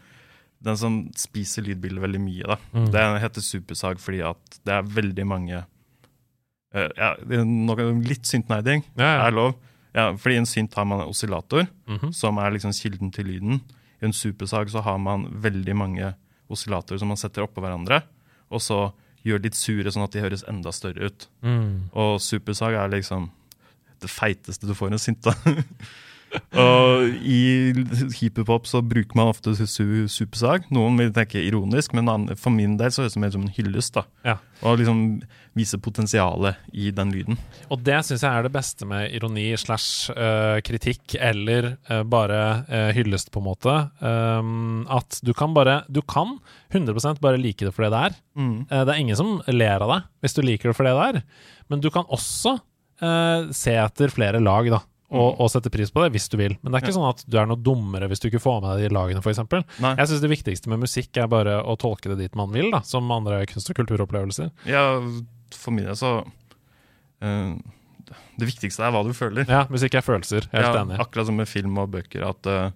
Den 0.61 0.77
som 0.77 0.99
spiser 1.17 1.63
lydbildet 1.65 2.03
veldig 2.03 2.21
mye. 2.21 2.45
da. 2.51 2.57
Mm. 2.75 2.89
Det 2.93 3.07
heter 3.23 3.45
supersag 3.47 4.01
fordi 4.03 4.21
at 4.27 4.59
det 4.67 4.75
er 4.75 4.83
veldig 4.83 5.25
mange 5.31 5.61
uh, 5.63 6.89
ja, 6.99 7.13
noe, 7.47 7.89
Litt 8.05 8.27
syntnerding 8.29 8.83
Ja, 8.99 9.07
ja. 9.15 9.27
er 9.29 9.37
lov. 9.39 9.55
Fordi 9.99 10.37
en 10.39 10.47
synt 10.47 10.75
har 10.77 10.85
man 10.87 11.01
en 11.01 11.09
oscillator, 11.11 11.65
Mhm. 11.89 12.13
som 12.15 12.37
er 12.39 12.53
liksom 12.55 12.71
kilden 12.77 13.11
til 13.11 13.25
lyden. 13.27 13.61
I 13.99 14.09
en 14.09 14.15
supersag 14.15 14.71
så 14.71 14.83
har 14.87 14.99
man 15.03 15.27
veldig 15.43 15.75
mange 15.77 16.13
oscillatorer 16.49 17.01
som 17.03 17.11
man 17.13 17.21
setter 17.21 17.45
oppå 17.45 17.63
hverandre. 17.65 18.03
Og 18.55 18.63
så 18.65 18.81
gjør 19.27 19.43
litt 19.45 19.59
sure, 19.59 19.91
sånn 19.93 20.07
at 20.07 20.15
de 20.15 20.23
høres 20.23 20.47
enda 20.49 20.73
større 20.73 21.11
ut. 21.11 21.29
Mm. 21.45 21.91
Og 21.93 22.17
supersag 22.23 22.79
er 22.79 22.93
liksom 22.95 23.29
det 23.99 24.11
feiteste 24.13 24.69
du 24.69 24.77
får 24.79 24.95
en 24.95 25.03
sint 25.03 25.27
av. 25.29 25.35
og 26.65 27.09
i 27.25 27.73
hiphop 28.19 28.69
så 28.69 28.83
bruker 28.85 29.17
man 29.19 29.31
ofte 29.33 29.55
su 29.59 30.07
supersag. 30.11 30.69
Noen 30.75 30.99
vil 31.01 31.13
tenke 31.17 31.41
ironisk, 31.43 31.95
men 31.97 32.29
for 32.37 32.55
min 32.55 32.77
del 32.81 32.93
så 32.93 33.05
høres 33.05 33.17
det 33.17 33.23
mer 33.25 33.35
som 33.35 33.47
en 33.47 33.55
hyllest. 33.57 33.95
da. 33.97 34.05
Ja. 34.27 34.37
Og 34.67 34.81
liksom 34.81 35.03
vise 35.59 35.79
potensialet 35.83 36.59
i 36.77 36.91
den 36.95 37.13
lyden. 37.15 37.39
Og 37.73 37.83
det 37.87 37.99
syns 38.07 38.25
jeg 38.25 38.31
er 38.31 38.47
det 38.47 38.55
beste 38.55 38.87
med 38.89 39.13
ironi 39.17 39.51
slash 39.59 40.13
eh, 40.15 40.59
kritikk, 40.67 41.17
eller 41.19 41.73
eh, 41.89 42.05
bare 42.09 42.41
eh, 42.69 42.91
hyllest, 42.99 43.33
på 43.35 43.43
en 43.43 43.49
måte. 43.49 43.77
At 44.99 45.19
du 45.25 45.33
kan 45.37 45.55
bare 45.57 45.83
Du 45.89 46.01
kan 46.03 46.39
100% 46.73 47.21
bare 47.21 47.41
like 47.41 47.65
det 47.65 47.75
for 47.75 47.87
det 47.87 47.93
det 47.95 48.03
er. 48.09 48.19
Eh, 48.39 48.85
det 48.85 48.95
er 48.95 49.01
ingen 49.01 49.19
som 49.19 49.39
ler 49.49 49.85
av 49.85 49.95
deg 49.95 50.09
hvis 50.23 50.37
du 50.37 50.43
liker 50.45 50.71
det 50.71 50.77
for 50.79 50.89
det 50.89 50.97
det 50.99 51.09
er. 51.09 51.23
Men 51.69 51.85
du 51.85 51.91
kan 51.95 52.09
også 52.09 52.59
se 52.99 53.75
etter 53.79 54.11
flere 54.11 54.41
lag, 54.43 54.67
da. 54.73 54.81
Og, 55.09 55.39
og 55.41 55.49
sette 55.49 55.71
pris 55.73 55.89
på 55.89 56.03
det 56.05 56.11
hvis 56.13 56.29
du 56.29 56.37
vil. 56.37 56.55
Men 56.61 56.73
det 56.73 56.79
er 56.79 56.85
ikke 56.85 56.97
sånn 56.99 57.09
at 57.09 57.23
du 57.25 57.39
er 57.41 57.47
noe 57.49 57.61
dummere 57.65 58.11
hvis 58.11 58.21
du 58.21 58.27
ikke 58.29 58.43
får 58.45 58.59
med 58.61 58.69
deg 58.69 58.91
de 58.91 58.97
lagene, 58.97 59.23
f.eks. 59.25 59.41
Jeg 59.81 60.11
syns 60.11 60.25
det 60.25 60.33
viktigste 60.35 60.73
med 60.73 60.83
musikk 60.85 61.17
er 61.17 61.31
bare 61.33 61.55
å 61.65 61.79
tolke 61.81 62.13
det 62.13 62.19
dit 62.21 62.37
man 62.37 62.53
vil, 62.53 62.69
da, 62.75 62.83
som 62.85 63.09
andre 63.15 63.41
kunst- 63.49 63.73
og 63.73 63.81
kulturopplevelser. 63.81 64.53
Ja, 64.69 64.85
for 65.57 65.73
min 65.73 65.89
del 65.89 65.97
så 65.97 66.13
uh, 67.25 67.55
Det 68.37 68.51
viktigste 68.51 68.85
er 68.85 68.93
hva 68.93 69.01
du 69.07 69.15
føler. 69.17 69.49
Ja, 69.49 69.63
musikk 69.73 69.97
er 69.97 70.05
følelser. 70.05 70.51
Helt 70.53 70.69
ja, 70.69 70.77
enig. 70.83 71.01
Akkurat 71.01 71.31
som 71.31 71.41
med 71.41 71.49
film 71.49 71.81
og 71.81 71.89
bøker, 71.97 72.29
at 72.29 72.53
uh, 72.53 72.69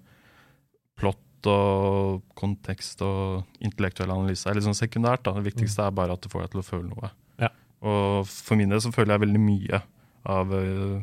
plott 0.96 1.52
og 1.52 2.22
kontekst 2.38 3.02
og 3.04 3.42
intellektuell 3.60 4.12
analyse 4.14 4.48
er 4.48 4.56
litt 4.56 4.64
sånn 4.64 4.78
sekundært. 4.78 5.26
Da. 5.26 5.36
Det 5.36 5.50
viktigste 5.52 5.84
er 5.84 5.96
bare 6.00 6.16
at 6.16 6.24
det 6.24 6.32
får 6.32 6.46
deg 6.46 6.56
til 6.56 6.64
å 6.64 6.68
føle 6.70 6.88
noe. 6.88 7.12
Ja. 7.42 7.52
Og 7.84 8.28
for 8.30 8.56
min 8.56 8.72
del 8.72 8.80
så 8.80 8.92
føler 8.94 9.18
jeg 9.18 9.26
veldig 9.26 9.48
mye 9.52 9.84
av 10.32 10.52
uh, 10.54 11.02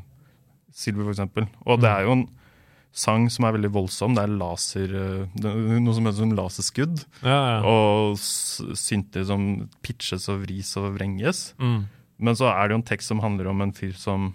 Silver, 0.76 1.07
for 1.07 1.15
eksempel. 1.15 1.47
Og 1.65 1.82
det 1.82 1.89
er 1.89 2.05
jo 2.07 2.17
en 2.17 2.28
sang 2.95 3.28
som 3.32 3.45
er 3.45 3.55
veldig 3.55 3.72
voldsom. 3.76 4.15
Det 4.17 4.24
er 4.26 4.36
laser, 4.39 4.93
uh, 4.95 5.39
det 5.39 5.49
er 5.51 5.80
noe 5.84 5.95
som 5.95 6.09
heter 6.09 6.24
som 6.24 6.36
laserskudd. 6.38 7.05
Ja, 7.24 7.39
ja. 7.53 7.57
Og 7.70 8.20
synter 8.20 9.26
som 9.30 9.47
pitches 9.86 10.30
og 10.32 10.43
vris 10.45 10.74
og 10.80 10.93
vrenges. 10.97 11.49
Mm. 11.61 11.84
Men 12.20 12.36
så 12.36 12.49
er 12.51 12.67
det 12.67 12.76
jo 12.76 12.82
en 12.82 12.88
tekst 12.89 13.11
som 13.13 13.22
handler 13.24 13.51
om 13.51 13.61
en 13.63 13.74
fyr 13.76 13.93
som 13.97 14.34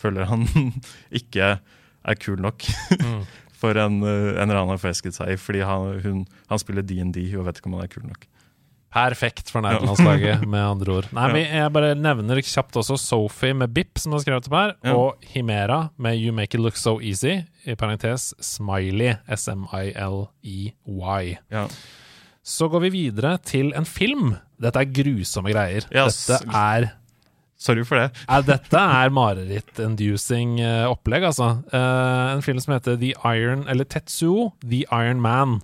føler 0.00 0.28
han 0.30 0.46
ikke 1.20 1.56
er 1.60 2.20
kul 2.20 2.40
nok 2.40 2.64
Mm. 3.00 3.24
for 3.60 3.76
en, 3.76 3.98
eh, 4.02 4.30
en 4.40 4.48
eller 4.48 4.56
annen 4.62 4.72
har 4.72 4.80
forelsket 4.80 5.12
seg 5.16 5.34
i, 5.34 5.36
fordi 5.40 5.60
han, 5.68 5.98
hun, 6.00 6.20
han 6.48 6.60
spiller 6.62 6.84
DND 6.86 7.18
og 7.36 7.44
vet 7.44 7.60
ikke 7.60 7.68
om 7.68 7.76
han 7.76 7.84
er 7.84 7.92
kul 7.92 8.06
nok. 8.08 8.24
Perfekt 8.90 9.52
for 9.52 9.62
nederlandslaget, 9.62 10.42
med 10.50 10.64
andre 10.66 10.94
ord. 10.98 11.06
Nei, 11.14 11.28
men 11.32 11.44
Jeg 11.46 11.70
bare 11.76 11.92
nevner 11.94 12.40
kjapt 12.42 12.74
også 12.80 12.96
Sophie 12.98 13.54
med 13.54 13.70
BIP, 13.76 13.98
som 14.02 14.16
har 14.16 14.24
skrevet 14.24 14.48
opp 14.50 14.56
her, 14.58 14.72
Ja. 14.82 14.94
og 14.98 15.22
Himera 15.30 15.84
med 15.96 16.18
You 16.18 16.32
Make 16.34 16.58
It 16.58 16.64
Look 16.64 16.76
So 16.76 16.96
Easy, 17.00 17.44
i 17.66 17.74
parentes 17.78 18.32
Smiley, 18.42 19.14
S-M-I-L-E-Y. 19.30 21.36
Ja. 21.50 21.66
Så 22.42 22.68
går 22.72 22.80
vi 22.88 22.90
videre 22.90 23.36
til 23.44 23.72
en 23.76 23.84
film. 23.86 24.32
Dette 24.60 24.80
er 24.80 24.88
grusomme 24.90 25.52
greier. 25.52 25.86
Yes. 25.94 26.24
Dette 26.26 26.50
er 26.56 26.90
Sorry 27.60 27.82
for 27.84 28.00
det. 28.00 28.14
Ja, 28.24 28.38
dette 28.40 28.80
er 28.80 29.10
mareritt-inducing 29.12 30.54
eh, 30.64 30.86
opplegg, 30.88 31.26
altså. 31.28 31.50
Uh, 31.74 32.30
en 32.32 32.40
film 32.40 32.56
som 32.64 32.72
heter 32.72 32.96
The 32.96 33.10
Iron 33.36 33.66
Eller 33.68 33.84
Tetsuo, 33.84 34.54
The 34.64 34.86
Iron 34.88 35.20
Man, 35.20 35.58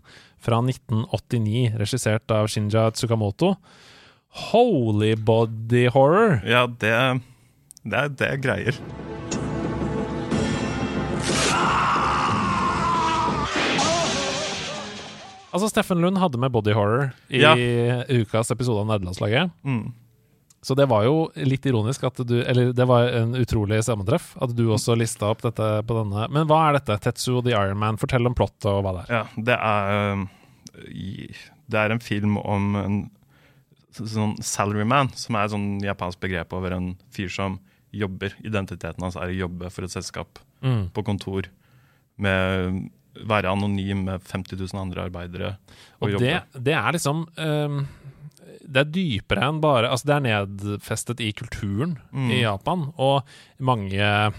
fra 0.46 0.60
1989, 0.62 1.74
regissert 1.80 2.30
av 2.34 2.46
Shinja 2.52 2.86
Tsukamoto. 2.94 3.56
Holy 4.52 5.14
body 5.16 5.86
horror! 5.94 6.38
Ja, 6.46 6.66
det, 6.68 6.94
det, 7.82 8.06
det 8.20 8.30
er 8.30 8.40
greier. 8.44 8.80
Altså, 15.54 15.70
Steffen 15.72 16.02
Lund 16.04 16.18
hadde 16.20 16.38
med 16.40 16.52
body 16.52 16.74
horror 16.76 17.12
i 17.32 17.40
Ja. 17.40 17.54
ukas 18.12 18.50
episode 18.52 18.80
av 18.82 18.86
Nederlandslaget. 18.90 19.50
Mm. 19.64 19.92
Så 20.62 20.74
det 20.74 20.88
var 20.90 21.04
jo 21.04 21.30
litt 21.36 21.64
ironisk 21.64 22.02
at 22.04 22.16
du 22.26 22.40
Eller 22.42 22.72
det 22.72 22.84
var 22.88 23.06
en 23.08 23.34
utrolig 23.38 23.78
sammentreff 23.84 24.34
at 24.42 24.50
du 24.56 24.64
også 24.74 24.96
lista 24.98 25.28
opp 25.30 25.40
dette 25.42 25.62
på 25.86 25.94
denne. 26.02 26.26
Men 26.28 26.46
hva 26.48 26.68
er 26.68 26.72
dette? 26.80 26.98
Tetsu 27.00 27.36
og 27.38 27.44
The 27.46 27.52
Iron 27.54 27.78
Man? 27.78 27.96
Fortell 27.96 28.26
om 28.26 28.34
plottet 28.34 28.66
og 28.66 28.82
hva 28.82 28.92
det 28.96 29.04
er. 29.06 29.14
Ja, 29.14 29.24
det 29.36 29.56
er 29.56 30.26
Det 30.76 31.78
er 31.80 31.90
en 31.94 32.00
film 32.04 32.36
om 32.38 32.76
en 32.76 32.98
sånn 33.96 34.36
salaryman, 34.44 35.08
som 35.16 35.36
er 35.38 35.46
et 35.46 35.54
sånn 35.54 35.68
japansk 35.84 36.20
begrep 36.20 36.52
over 36.52 36.74
en 36.76 36.90
fyr 37.14 37.30
som 37.32 37.58
jobber. 37.96 38.34
Identiteten 38.44 39.00
hans 39.02 39.16
er 39.16 39.32
å 39.32 39.38
jobbe 39.46 39.70
for 39.72 39.84
et 39.88 39.94
selskap 39.94 40.38
Mm. 40.62 40.86
på 40.96 41.02
kontor 41.04 41.44
med 42.16 42.88
være 43.28 43.50
anonym 43.52 44.04
med 44.06 44.22
50 44.24 44.56
000 44.56 44.80
andre 44.80 45.02
arbeidere 45.04 45.50
og, 46.00 46.14
Og 46.14 46.18
det, 46.20 46.42
det 46.64 46.72
er 46.74 46.92
liksom 46.96 47.26
um, 47.36 47.86
Det 48.64 48.80
er 48.80 48.88
dypere 48.90 49.44
enn 49.50 49.60
bare 49.60 49.90
Altså, 49.92 50.06
det 50.08 50.14
er 50.16 50.24
nedfestet 50.24 51.20
i 51.20 51.32
kulturen 51.36 51.98
Mm. 52.10 52.30
i 52.32 52.40
Japan, 52.40 52.86
og 52.96 53.22
mange 53.60 54.32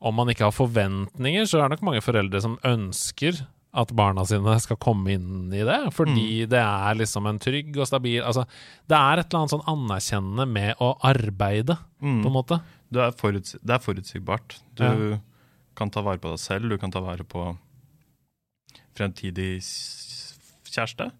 Om 0.00 0.14
man 0.14 0.28
ikke 0.28 0.44
har 0.44 0.52
forventninger, 0.52 1.46
så 1.48 1.58
er 1.64 1.68
det 1.70 1.78
nok 1.80 1.86
mange 1.88 2.04
foreldre 2.04 2.40
som 2.44 2.58
ønsker 2.62 3.40
at 3.76 3.92
barna 3.96 4.24
sine 4.26 4.54
skal 4.62 4.76
komme 4.80 5.12
inn 5.12 5.52
i 5.52 5.62
det, 5.66 5.92
fordi 5.92 6.44
Mm. 6.44 6.48
det 6.48 6.60
er 6.62 6.94
liksom 6.96 7.26
en 7.28 7.38
trygg 7.38 7.76
og 7.76 7.86
stabil 7.86 8.22
Altså, 8.22 8.46
det 8.88 8.96
er 8.96 9.18
et 9.20 9.26
eller 9.34 9.40
annet 9.44 9.54
sånn 9.54 9.68
anerkjennende 9.74 10.46
med 10.48 10.76
å 10.80 10.96
arbeide, 11.04 11.78
Mm. 12.02 12.22
på 12.22 12.26
en 12.26 12.32
måte. 12.32 12.60
Det 12.90 13.02
er 13.02 13.12
forutsi 13.12 13.58
det 13.64 13.74
er 13.74 13.78
forutsigbart. 13.84 14.58
Du 14.74 14.84
Ja. 14.84 15.18
kan 15.74 15.90
ta 15.90 16.00
vare 16.02 16.18
på 16.18 16.30
deg 16.30 16.38
selv, 16.38 16.68
du 16.68 16.78
kan 16.78 16.90
ta 16.90 17.00
vare 17.00 17.24
på 17.24 17.56
fremtidig 18.96 19.60
kjæreste. 20.64 21.10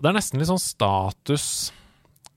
Det 0.00 0.08
er 0.10 0.12
nesten 0.16 0.38
litt 0.38 0.48
sånn 0.50 0.60
status 0.62 1.72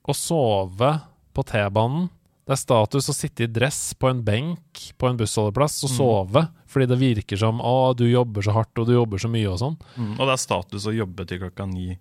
å 0.08 0.16
sove 0.16 1.02
på 1.36 1.44
T-banen. 1.46 2.10
Det 2.50 2.56
er 2.56 2.62
status 2.64 3.12
å 3.12 3.14
sitte 3.14 3.44
i 3.46 3.50
dress 3.54 3.94
på 3.94 4.10
en 4.10 4.24
benk 4.26 4.80
på 4.98 5.06
en 5.06 5.18
bussholdeplass 5.20 5.76
og 5.86 5.92
sove, 5.94 6.42
fordi 6.66 6.88
det 6.90 6.98
virker 6.98 7.38
som 7.38 7.60
'Å, 7.62 7.94
du 7.96 8.08
jobber 8.10 8.42
så 8.42 8.56
hardt, 8.56 8.74
og 8.82 8.88
du 8.90 8.94
jobber 8.96 9.22
så 9.22 9.30
mye', 9.30 9.52
og 9.52 9.60
sånn. 9.62 9.78
Mm. 9.98 10.16
Og 10.18 10.24
det 10.26 10.34
er 10.34 10.42
status 10.42 10.88
å 10.90 10.96
jobbe 10.98 11.28
til 11.30 11.40
klokka 11.44 11.68
ni, 11.70 12.00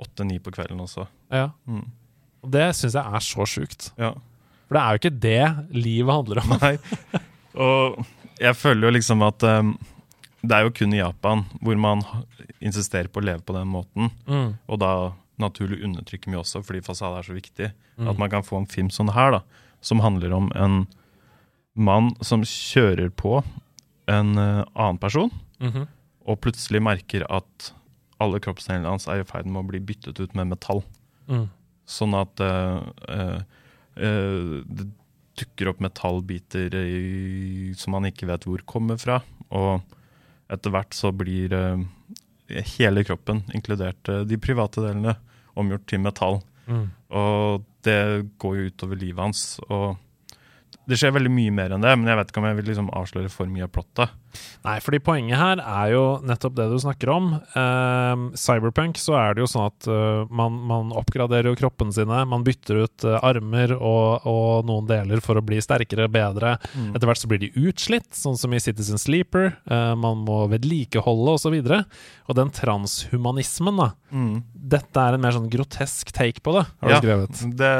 åtte-ni 0.00 0.40
på 0.42 0.50
kvelden 0.50 0.82
også. 0.82 1.06
Ja. 1.30 1.52
Mm. 1.68 1.84
Og 2.42 2.50
det 2.50 2.74
syns 2.74 2.94
jeg 2.98 3.06
er 3.06 3.22
så 3.22 3.46
sjukt. 3.46 3.92
Ja. 3.96 4.14
For 4.66 4.74
det 4.74 4.82
er 4.82 4.90
jo 4.90 4.98
ikke 4.98 5.20
det 5.20 5.74
livet 5.78 6.12
handler 6.12 6.42
om. 6.42 6.58
Nei. 6.58 6.74
Og 7.54 8.04
jeg 8.40 8.54
føler 8.58 8.88
jo 8.88 8.94
liksom 8.98 9.22
at 9.26 9.42
um, 9.46 9.78
det 10.42 10.54
er 10.58 10.66
jo 10.66 10.74
kun 10.74 10.92
i 10.94 11.00
Japan 11.00 11.44
hvor 11.62 11.78
man 11.78 12.02
insisterer 12.60 13.08
på 13.10 13.22
å 13.22 13.24
leve 13.30 13.42
på 13.46 13.54
den 13.54 13.70
måten, 13.70 14.10
Mm. 14.26 14.58
og 14.68 14.78
da 14.82 15.12
naturlig 15.38 15.84
undertrykker 15.86 16.30
mye 16.32 16.42
også, 16.42 16.64
fordi 16.66 16.82
fasade 16.82 17.18
er 17.18 17.22
så 17.22 17.34
viktig. 17.38 17.70
Mm. 17.96 18.08
At 18.10 18.18
man 18.18 18.30
kan 18.30 18.42
få 18.42 18.58
en 18.58 18.66
film 18.66 18.90
sånn 18.90 19.12
her, 19.14 19.30
da, 19.38 19.42
som 19.88 20.02
handler 20.04 20.34
om 20.36 20.50
en 20.58 20.82
mann 21.78 22.12
som 22.26 22.42
kjører 22.44 23.10
på 23.14 23.38
en 24.10 24.32
eh, 24.40 24.64
annen 24.74 25.00
person, 25.00 25.32
Mhm. 25.60 25.86
og 26.28 26.40
plutselig 26.44 26.80
merker 26.84 27.24
at 27.32 27.72
alle 28.20 28.40
kroppsdelene 28.42 28.90
hans 28.90 29.06
er 29.08 29.20
i 29.22 29.26
ferd 29.26 29.46
med 29.46 29.62
å 29.62 29.68
bli 29.68 29.80
byttet 29.80 30.18
ut 30.20 30.34
med 30.34 30.50
metall. 30.50 30.82
Mm. 31.28 31.46
Sånn 31.88 32.14
at 32.18 32.40
uh, 32.42 32.82
uh, 33.08 33.38
uh, 33.96 34.58
det 34.66 34.88
dukker 35.38 35.70
opp 35.70 35.78
metallbiter 35.84 36.74
i, 36.74 37.72
som 37.78 37.94
man 37.94 38.08
ikke 38.10 38.26
vet 38.26 38.44
hvor 38.44 38.64
kommer 38.66 38.98
fra. 38.98 39.20
Og 39.54 39.80
etter 40.50 40.74
hvert 40.74 40.96
så 40.98 41.12
blir 41.14 41.54
hele 42.74 43.04
kroppen, 43.06 43.44
inkludert 43.54 44.10
de 44.26 44.38
private 44.42 44.82
delene, 44.82 45.14
omgjort 45.54 45.86
til 45.86 46.02
metall. 46.02 46.40
Mm. 46.66 46.88
Og 47.14 47.62
det 47.88 47.98
går 48.38 48.58
jo 48.58 48.68
utover 48.70 49.00
livet 49.00 49.24
hans. 49.24 49.42
Og 49.68 49.96
det 50.88 50.96
skjer 50.96 51.12
veldig 51.12 51.32
mye 51.32 51.52
mer 51.52 51.74
enn 51.74 51.84
det, 51.84 51.92
men 52.00 52.08
jeg 52.08 52.16
vet 52.16 52.30
ikke 52.32 52.40
om 52.40 52.46
jeg 52.48 52.56
vil 52.58 52.68
liksom 52.70 52.88
avsløre 52.96 53.30
for 53.32 53.50
mye 53.52 53.66
av 53.66 53.72
plottet. 53.74 54.14
Nei, 54.64 54.76
fordi 54.84 55.00
poenget 55.04 55.40
her 55.40 55.60
er 55.60 55.92
jo 55.92 56.02
nettopp 56.26 56.54
det 56.56 56.66
du 56.70 56.76
snakker 56.80 57.10
om. 57.12 57.28
Ehm, 57.58 58.24
cyberpunk 58.38 58.98
så 59.00 59.16
er 59.20 59.36
det 59.36 59.42
jo 59.44 59.48
sånn 59.50 59.68
at 59.68 59.88
uh, 59.90 60.24
man, 60.32 60.56
man 60.68 60.92
oppgraderer 60.96 61.50
jo 61.50 61.58
kroppen 61.58 61.92
sine. 61.94 62.22
Man 62.28 62.44
bytter 62.46 62.82
ut 62.84 63.06
uh, 63.08 63.18
armer 63.24 63.74
og, 63.76 64.26
og 64.28 64.68
noen 64.68 64.88
deler 64.88 65.22
for 65.24 65.38
å 65.38 65.44
bli 65.44 65.60
sterkere, 65.64 66.08
bedre. 66.12 66.56
Etter 66.88 67.08
hvert 67.08 67.22
så 67.22 67.30
blir 67.30 67.42
de 67.44 67.52
utslitt, 67.68 68.10
sånn 68.16 68.38
som 68.40 68.54
i 68.56 68.62
Citizen 68.62 69.00
Sleeper. 69.00 69.54
Uh, 69.70 69.94
man 69.98 70.24
må 70.24 70.42
vedlikeholde 70.52 71.36
osv. 71.38 71.58
Og, 71.58 71.68
så 71.68 71.82
og 72.28 72.36
den 72.36 72.52
transhumanismen, 72.54 73.80
da. 73.80 73.90
Mm. 74.12 74.36
Dette 74.76 75.04
er 75.04 75.16
en 75.16 75.24
mer 75.24 75.36
sånn 75.36 75.50
grotesk 75.52 76.12
take 76.16 76.44
på 76.44 76.56
det, 76.56 76.68
har 76.80 76.88
du 76.88 76.96
Ja. 76.96 77.02
skrevet. 77.04 77.42
Det, 77.56 77.72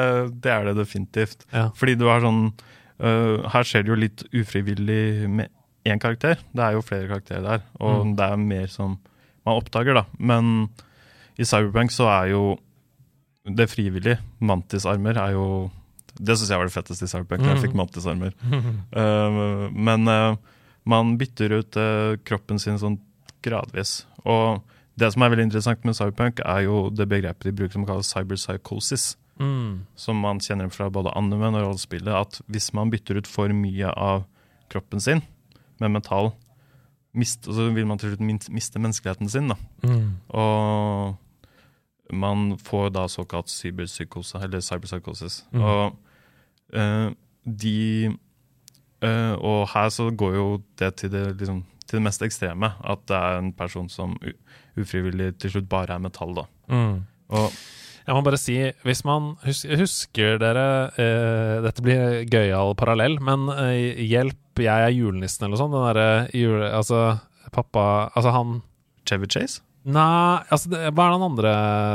det 0.44 0.52
er 0.52 0.68
det 0.68 0.80
definitivt. 0.80 1.48
Ja. 1.52 1.70
Fordi 1.76 1.96
du 2.00 2.08
har 2.08 2.24
sånn 2.24 2.50
Her 2.98 3.62
skjer 3.66 3.84
det 3.86 3.92
jo 3.92 3.98
litt 3.98 4.22
ufrivillig 4.34 5.28
med 5.30 5.48
én 5.86 6.00
karakter. 6.02 6.36
Det 6.52 6.64
er 6.64 6.72
jo 6.74 6.82
flere 6.82 7.06
karakterer 7.08 7.42
der, 7.46 7.62
og 7.80 8.06
Mm. 8.06 8.16
det 8.16 8.24
er 8.32 8.36
mer 8.36 8.66
som 8.66 8.98
man 9.46 9.56
oppdager, 9.62 9.94
da. 9.94 10.04
Men 10.18 10.68
i 11.38 11.44
Cyberpunk 11.44 11.90
så 11.94 12.08
er 12.10 12.30
jo 12.32 12.58
det 13.46 13.68
frivillige. 13.70 14.18
Mantisarmer 14.40 15.16
er 15.16 15.32
jo 15.32 15.70
Det 16.20 16.34
syns 16.36 16.50
jeg 16.50 16.58
var 16.58 16.66
det 16.66 16.74
fetteste 16.74 17.04
i 17.04 17.08
Cyberpunk. 17.08 17.42
da 17.44 17.54
Jeg 17.54 17.62
fikk 17.70 17.74
mantisarmer. 17.78 18.32
uh, 18.96 19.70
men 19.86 20.08
uh, 20.08 20.34
man 20.84 21.16
bytter 21.16 21.52
ut 21.60 21.76
uh, 21.76 22.16
kroppen 22.26 22.58
sin 22.58 22.76
sånn 22.76 22.98
gradvis. 23.40 24.04
Og 24.26 24.60
det 24.98 25.12
som 25.12 25.22
er 25.22 25.30
veldig 25.30 25.44
interessant 25.46 25.84
med 25.84 25.94
Cyberpunk, 25.94 26.40
er 26.44 26.64
jo 26.66 26.90
det 26.90 27.06
begrepet 27.08 27.44
de 27.44 27.52
bruker 27.52 27.72
som 27.72 27.86
kalles 27.86 28.10
cyberpsychosis. 28.12 29.16
Mm. 29.38 29.86
Som 29.98 30.20
man 30.24 30.40
kjenner 30.42 30.70
fra 30.74 30.88
både 30.90 31.12
anime 31.16 31.52
og 31.52 31.62
rollespillet. 31.62 32.12
At 32.14 32.40
hvis 32.50 32.72
man 32.76 32.90
bytter 32.90 33.20
ut 33.20 33.30
for 33.30 33.52
mye 33.54 33.92
av 33.94 34.26
kroppen 34.72 35.00
sin 35.00 35.22
med 35.78 35.94
metall, 35.94 36.32
mist, 37.18 37.46
så 37.46 37.70
vil 37.74 37.86
man 37.88 38.00
til 38.00 38.12
slutt 38.12 38.50
miste 38.52 38.82
menneskeligheten 38.82 39.30
sin. 39.30 39.54
Mm. 39.86 40.18
Og 40.28 41.16
man 42.12 42.58
får 42.58 42.90
da 42.96 43.06
såkalt 43.08 43.50
cyberpsykose, 43.52 44.40
eller 44.42 44.60
cyberpsychosis. 44.64 45.44
Mm. 45.52 45.62
Og 45.62 45.96
øh, 46.72 47.12
de 47.44 48.16
øh, 49.02 49.32
Og 49.32 49.68
her 49.74 49.88
så 49.88 50.10
går 50.10 50.34
jo 50.34 50.62
det 50.78 50.94
til 50.94 51.12
det, 51.12 51.36
liksom, 51.38 51.64
til 51.86 51.96
det 51.96 52.02
mest 52.02 52.22
ekstreme. 52.22 52.72
At 52.84 52.98
det 53.08 53.16
er 53.16 53.38
en 53.38 53.52
person 53.52 53.88
som 53.88 54.16
ufrivillig 54.76 55.38
til 55.38 55.50
slutt 55.50 55.68
bare 55.68 55.94
er 55.94 55.98
metall, 55.98 56.34
da. 56.34 56.42
Mm. 56.68 57.02
Og 57.28 57.50
Jeg 58.08 58.16
må 58.16 58.22
bare 58.24 58.40
si, 58.40 58.56
hvis 58.88 59.02
man 59.04 59.34
hus 59.44 59.66
Husker 59.68 60.38
dere 60.40 60.66
eh, 60.96 61.58
Dette 61.66 61.84
blir 61.84 62.22
gøyal 62.32 62.72
parallell, 62.80 63.18
men 63.20 63.50
eh, 63.52 64.00
hjelp, 64.08 64.40
jeg 64.64 64.86
er 64.88 64.94
julenissen 64.96 65.44
eller 65.44 65.54
noe 65.54 65.60
sånt. 65.60 65.76
Den 65.76 65.84
derre 65.90 66.06
jule... 66.34 66.70
Altså, 66.72 67.02
pappa 67.54 68.08
Altså, 68.16 68.32
han 68.34 68.60
Chevy 69.08 69.28
Chase? 69.30 69.60
Nei, 69.88 70.40
altså, 70.48 70.72
det, 70.72 70.80
hva 70.96 71.04
er 71.06 71.14
den 71.14 71.26
andre 71.28 71.52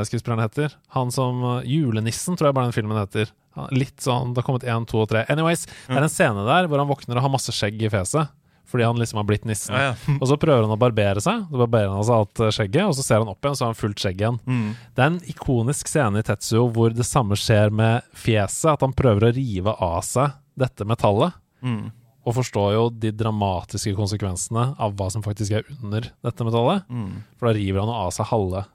skuespilleren 0.07 0.41
heter? 0.45 0.77
Han 0.95 1.11
som 1.13 1.41
Julenissen, 1.67 2.37
tror 2.37 2.49
jeg 2.49 2.57
bare 2.57 2.69
den 2.69 2.77
filmen 2.77 2.97
heter. 2.97 3.33
Litt 3.75 4.01
sånn 4.01 4.31
Det 4.33 4.41
har 4.41 4.47
kommet 4.47 4.65
én, 4.65 4.85
to 4.89 5.03
og 5.03 5.09
tre. 5.11 5.25
Anyways, 5.29 5.67
det 5.89 5.97
er 5.99 6.05
en 6.07 6.13
scene 6.13 6.45
der 6.47 6.69
hvor 6.69 6.81
han 6.81 6.89
våkner 6.89 7.19
og 7.19 7.25
har 7.27 7.33
masse 7.33 7.53
skjegg 7.53 7.81
i 7.83 7.91
fjeset. 7.93 8.31
Fordi 8.73 8.87
han 8.89 8.97
liksom 8.97 9.19
har 9.21 9.25
blitt 9.29 9.43
nissen. 9.45 9.75
Ja, 9.77 9.91
ja. 9.91 10.13
Og 10.17 10.25
så 10.25 10.37
prøver 10.41 10.65
han 10.65 10.73
å 10.73 10.79
barbere 10.81 11.21
seg. 11.21 11.43
Så 11.45 11.59
barberer 11.61 11.91
han 11.93 12.05
seg 12.07 12.15
alt 12.17 12.41
uh, 12.41 12.49
skjegget, 12.49 12.87
og 12.89 12.95
så 12.97 13.05
ser 13.05 13.21
han 13.21 13.29
opp 13.29 13.45
igjen, 13.45 13.57
så 13.59 13.67
har 13.67 13.75
han 13.75 13.77
fullt 13.77 14.01
skjegg 14.01 14.23
igjen. 14.23 14.39
Mm. 14.49 14.69
Det 14.97 15.03
er 15.03 15.11
en 15.11 15.19
ikonisk 15.29 15.91
scene 15.91 16.23
i 16.23 16.25
Tetsuo 16.25 16.63
hvor 16.73 16.95
det 16.97 17.05
samme 17.05 17.37
skjer 17.37 17.69
med 17.69 18.07
fjeset. 18.17 18.71
At 18.73 18.81
han 18.81 18.97
prøver 18.97 19.29
å 19.29 19.35
rive 19.37 19.75
av 19.77 19.99
seg 20.07 20.33
dette 20.57 20.89
metallet. 20.89 21.37
Mm. 21.61 21.91
Og 22.23 22.37
forstår 22.39 22.73
jo 22.73 22.83
de 23.03 23.11
dramatiske 23.13 23.93
konsekvensene 23.97 24.71
av 24.81 24.97
hva 24.97 25.11
som 25.13 25.21
faktisk 25.21 25.59
er 25.59 25.69
under 25.75 26.09
dette 26.25 26.49
metallet. 26.49 26.89
Mm. 26.89 27.21
For 27.37 27.51
da 27.51 27.53
river 27.59 27.83
han 27.85 27.93
av 27.93 28.09
seg 28.15 28.31
halve 28.33 28.65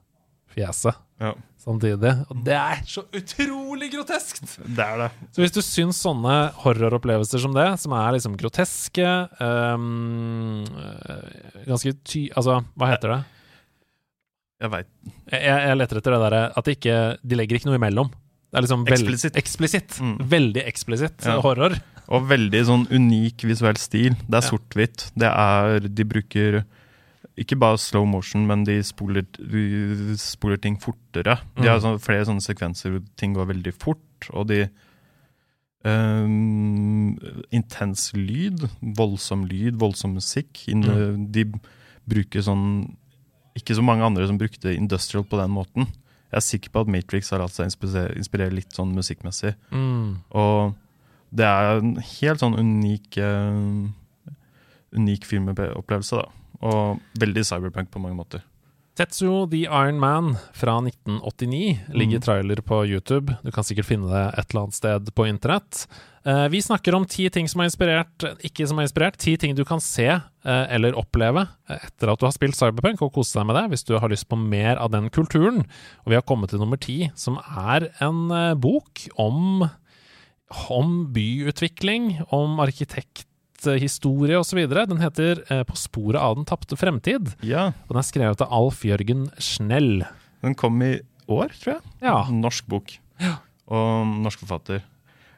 fjeset 0.54 0.94
Ja, 1.20 1.32
samtidig. 1.58 2.12
Og 2.30 2.42
det 2.46 2.54
er 2.54 2.82
så 2.86 3.02
utrolig 3.12 3.88
groteskt! 3.92 4.52
det 4.64 4.84
er 4.84 4.98
det. 5.02 5.08
Så 5.34 5.42
hvis 5.42 5.54
du 5.56 5.60
syns 5.66 5.98
sånne 6.04 6.36
horroropplevelser 6.62 7.42
som 7.42 7.52
det, 7.56 7.66
som 7.82 7.92
er 7.98 8.12
liksom 8.16 8.36
groteske 8.38 9.08
øh, 9.42 9.82
Ganske 11.68 11.92
ty... 12.06 12.28
Altså, 12.36 12.60
hva 12.78 12.92
heter 12.92 13.14
det? 13.16 13.20
Jeg 14.62 14.72
veit. 14.72 14.88
Jeg, 15.30 15.42
jeg 15.46 15.76
leter 15.78 16.00
etter 16.00 16.14
det 16.16 16.22
derre 16.24 16.40
at 16.58 16.66
de 16.66 16.72
ikke 16.74 16.94
De 17.22 17.36
legger 17.38 17.58
ikke 17.60 17.68
noe 17.70 17.78
imellom. 17.78 18.08
Det 18.48 18.58
er 18.58 18.64
liksom 18.64 18.86
Eksplisitt. 18.88 19.36
Eksplisitt. 19.38 19.98
Mm. 20.02 20.16
Veldig 20.32 20.62
eksplisitt 20.70 21.26
Ja. 21.28 21.36
horror. 21.44 21.76
Og 22.08 22.24
veldig 22.30 22.62
sånn 22.64 22.86
unik 22.88 23.44
visuell 23.44 23.76
stil. 23.76 24.14
Det 24.24 24.38
er 24.38 24.42
Ja. 24.42 24.48
sort-hvitt. 24.48 25.10
Det 25.14 25.28
er 25.28 25.80
De 25.88 26.04
bruker 26.08 26.64
ikke 27.38 27.58
bare 27.58 27.78
slow 27.78 28.04
motion, 28.06 28.46
men 28.46 28.64
de 28.66 28.80
spoler, 28.82 29.22
de 29.38 30.16
spoler 30.18 30.58
ting 30.60 30.76
fortere. 30.82 31.38
De 31.56 31.62
Mm. 31.62 31.68
har 31.68 31.80
sånn, 31.80 31.98
flere 32.02 32.24
sånne 32.26 32.42
sekvenser 32.44 32.90
hvor 32.90 33.02
ting 33.16 33.34
går 33.34 33.46
veldig 33.52 33.72
fort, 33.74 34.28
og 34.32 34.48
de 34.48 34.68
um, 35.84 37.16
Intens 37.54 38.10
lyd, 38.16 38.64
voldsom 38.98 39.44
lyd, 39.48 39.78
voldsom 39.80 40.16
musikk. 40.18 40.64
Inne, 40.72 41.16
De 41.32 41.44
bruker 42.08 42.40
sånn 42.44 42.96
Ikke 43.58 43.74
så 43.76 43.82
mange 43.82 44.04
andre 44.06 44.26
som 44.28 44.38
brukte 44.38 44.74
industrial 44.74 45.24
på 45.26 45.38
den 45.40 45.50
måten. 45.50 45.86
Jeg 46.30 46.36
er 46.38 46.44
sikker 46.44 46.70
på 46.70 46.80
at 46.84 46.90
Matrix 46.92 47.30
har 47.32 47.40
latt 47.40 47.54
seg 47.56 47.66
inspirere 47.72 48.52
litt 48.54 48.70
sånn 48.76 48.92
musikkmessig. 48.94 49.54
Mm. 49.72 50.18
Og 50.30 50.74
det 51.34 51.44
er 51.48 51.78
en 51.80 51.96
helt 51.96 52.40
sånn 52.44 52.54
unik 52.58 53.18
uh, 53.18 53.88
Unik 54.94 55.26
filmopplevelse, 55.28 56.16
da. 56.16 56.30
Og 56.62 56.98
veldig 57.20 57.44
cyberpunk 57.46 57.90
på 57.90 58.00
mange 58.02 58.16
måter. 58.18 58.42
Tetsuo 58.98 59.44
The 59.46 59.60
Iron 59.70 60.00
Man 60.02 60.32
fra 60.58 60.80
1989 60.82 61.92
ligger 61.94 62.18
Mm. 62.18 62.24
trailer 62.24 62.56
på 62.66 62.80
YouTube. 62.84 63.36
Du 63.44 63.52
kan 63.52 63.62
sikkert 63.62 63.86
finne 63.86 64.08
det 64.10 64.38
et 64.38 64.50
eller 64.50 64.62
annet 64.64 64.74
sted 64.74 65.14
på 65.14 65.28
internett. 65.28 65.86
Eh, 66.26 66.48
vi 66.48 66.58
snakker 66.58 66.96
om 66.96 67.04
ti 67.06 67.28
ting 67.30 67.46
som 67.46 67.60
er 67.60 67.68
inspirert, 67.70 68.18
ikke 68.42 68.66
som 68.66 68.76
er 68.80 68.88
inspirert. 68.88 69.16
Ti 69.16 69.36
ting 69.36 69.54
du 69.54 69.64
kan 69.64 69.78
se 69.78 70.08
eh, 70.08 70.66
eller 70.74 70.98
oppleve 70.98 71.46
etter 71.70 72.10
at 72.10 72.18
du 72.18 72.26
har 72.26 72.32
spilt 72.34 72.56
Cyberpunk, 72.58 73.00
og 73.00 73.12
kose 73.14 73.38
deg 73.38 73.46
med 73.46 73.54
det 73.54 73.70
hvis 73.70 73.84
du 73.86 73.96
har 73.96 74.08
lyst 74.10 74.26
på 74.28 74.36
mer 74.36 74.76
av 74.82 74.90
den 74.90 75.08
kulturen. 75.10 75.60
Og 76.02 76.06
vi 76.10 76.14
har 76.18 76.22
kommet 76.26 76.50
til 76.50 76.58
nummer 76.58 76.76
ti, 76.76 77.12
som 77.14 77.38
er 77.38 77.92
en 78.02 78.30
eh, 78.32 78.54
bok 78.58 79.06
om, 79.16 79.70
om 80.74 81.12
byutvikling, 81.14 82.18
om 82.34 82.58
arkitekthistorie 83.58 84.38
osv. 84.38 84.58
Den 84.68 85.00
heter 85.00 85.42
eh, 85.50 85.64
På 85.64 85.76
sporet 85.76 86.20
av 86.20 86.36
den 86.36 86.44
tapte 86.46 86.76
fremtid. 86.76 87.34
Ja, 87.42 87.72
Og 87.86 87.94
den 87.94 87.98
er 87.98 88.06
skrevet 88.06 88.40
av 88.40 88.52
Alf 88.52 88.84
Jørgen 88.84 89.30
Schnell. 89.38 90.04
den 90.42 90.54
kom 90.54 90.80
i 90.82 91.00
år, 91.26 91.50
tror 91.60 91.74
jeg. 91.74 91.82
Ja. 92.00 92.24
Norsk 92.30 92.66
bok. 92.66 92.98
Og 93.68 94.06
norsk 94.22 94.38
forfatter. 94.44 94.82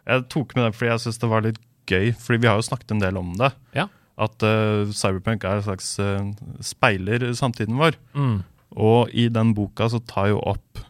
Jeg 0.07 0.29
tok 0.29 0.55
med 0.55 0.65
den 0.65 0.73
fordi 0.73 0.91
jeg 0.91 1.01
syns 1.01 1.19
det 1.19 1.31
var 1.31 1.43
litt 1.43 1.59
gøy, 1.89 2.13
fordi 2.15 2.43
vi 2.43 2.47
har 2.47 2.57
jo 2.57 2.69
snakket 2.69 2.93
en 2.93 3.01
del 3.01 3.17
om 3.17 3.33
det. 3.39 3.51
Ja. 3.75 3.89
At 4.21 4.37
uh, 4.45 4.91
cyberpunk 4.93 5.45
er 5.45 5.59
en 5.59 5.65
slags 5.65 5.99
uh, 5.99 6.31
speiler 6.61 7.33
samtiden 7.35 7.79
vår. 7.81 7.97
Mm. 8.15 8.43
Og 8.77 9.11
i 9.17 9.29
den 9.33 9.55
boka 9.57 9.89
så 9.91 9.99
tar 10.05 10.29
jo 10.31 10.39
opp 10.45 10.85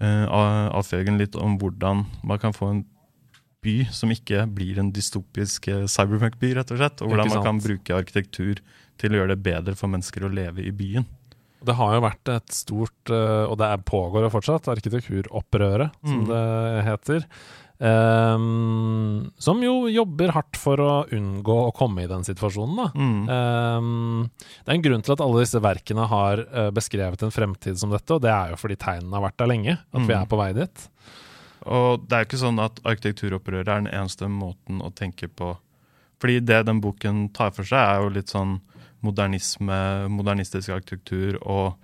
uh, 0.00 0.70
Alf 0.72 0.92
Jørgen 0.94 1.18
litt 1.18 1.36
om 1.36 1.58
hvordan 1.58 2.06
man 2.22 2.38
kan 2.40 2.54
få 2.56 2.70
en 2.70 2.84
by 3.62 3.86
som 3.94 4.10
ikke 4.10 4.42
blir 4.52 4.78
en 4.82 4.90
dystopisk 4.94 5.68
eh, 5.70 5.84
cyberpunk-by, 5.90 6.52
rett 6.58 6.72
og 6.74 6.80
slett. 6.82 7.02
Og 7.04 7.12
hvordan 7.12 7.30
man 7.30 7.44
kan 7.46 7.60
bruke 7.62 7.94
arkitektur 7.96 8.58
til 8.98 9.14
å 9.14 9.20
gjøre 9.22 9.36
det 9.36 9.42
bedre 9.46 9.74
for 9.78 9.88
mennesker 9.92 10.26
å 10.26 10.32
leve 10.34 10.64
i 10.66 10.72
byen. 10.74 11.06
Det 11.62 11.76
har 11.78 11.94
jo 11.94 12.02
vært 12.02 12.30
et 12.34 12.54
stort, 12.58 13.10
eh, 13.14 13.44
og 13.46 13.54
det 13.62 13.70
pågår 13.86 14.26
jo 14.26 14.32
fortsatt, 14.34 14.66
arkitekturopprøret, 14.72 15.94
som 16.02 16.24
Mm. 16.24 16.30
det 16.32 16.84
heter. 16.90 17.26
Um, 17.82 19.32
som 19.42 19.58
jo 19.62 19.88
jobber 19.90 20.30
hardt 20.36 20.58
for 20.60 20.78
å 20.78 20.90
unngå 21.10 21.56
å 21.68 21.72
komme 21.74 22.04
i 22.04 22.10
den 22.10 22.22
situasjonen, 22.26 22.76
da. 22.78 22.86
Mm. 22.94 23.22
Um, 23.28 24.30
det 24.62 24.70
er 24.70 24.76
en 24.76 24.84
grunn 24.86 25.02
til 25.02 25.14
at 25.16 25.22
alle 25.24 25.42
disse 25.42 25.58
verkene 25.62 26.06
har 26.10 26.42
eh, 26.44 26.70
beskrevet 26.74 27.22
en 27.26 27.34
fremtid 27.34 27.78
som 27.80 27.90
dette, 27.90 28.10
og 28.14 28.22
det 28.22 28.30
er 28.30 28.52
jo 28.52 28.60
fordi 28.60 28.78
tegnene 28.78 29.16
har 29.18 29.24
vært 29.26 29.38
der 29.42 29.50
lenge, 29.50 29.78
at 29.78 30.00
vi 30.02 30.12
Mm. 30.14 30.20
er 30.22 30.26
på 30.30 30.38
vei 30.38 30.52
dit. 30.52 30.88
Og 31.66 32.06
det 32.08 32.16
er 32.16 32.26
ikke 32.26 32.40
sånn 32.40 32.58
at 32.62 32.80
arkitekturopprøret 32.84 33.68
er 33.68 33.84
den 33.84 33.92
eneste 33.92 34.28
måten 34.28 34.80
å 34.82 34.90
tenke 34.94 35.28
på. 35.28 35.54
Fordi 36.22 36.40
det 36.40 36.64
den 36.66 36.80
boken 36.82 37.28
tar 37.34 37.50
for 37.54 37.66
seg, 37.66 37.78
er 37.82 38.02
jo 38.02 38.12
litt 38.14 38.30
sånn 38.30 38.60
modernisme, 39.02 40.08
modernistisk 40.12 40.70
arkitektur 40.70 41.38
og 41.42 41.74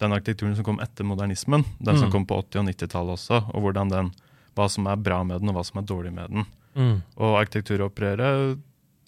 den 0.00 0.12
arkitekturen 0.16 0.56
som 0.56 0.64
kom 0.64 0.80
etter 0.80 1.04
modernismen. 1.04 1.64
Den 1.78 1.98
som 1.98 2.08
Mm. 2.08 2.12
kom 2.12 2.26
på 2.26 2.38
80- 2.42 2.60
og 2.60 2.66
90-tallet 2.66 3.12
også, 3.18 3.54
og 3.54 3.62
hvordan 3.62 3.88
den, 3.90 4.12
hva 4.56 4.68
som 4.70 4.86
er 4.86 4.96
bra 4.96 5.22
med 5.24 5.40
den, 5.40 5.48
og 5.50 5.54
hva 5.56 5.64
som 5.64 5.78
er 5.82 5.86
dårlig 5.86 6.12
med 6.12 6.30
den. 6.30 6.46
Mm. 6.74 7.02
Og 7.16 7.38
arkitekturopprøret 7.44 8.58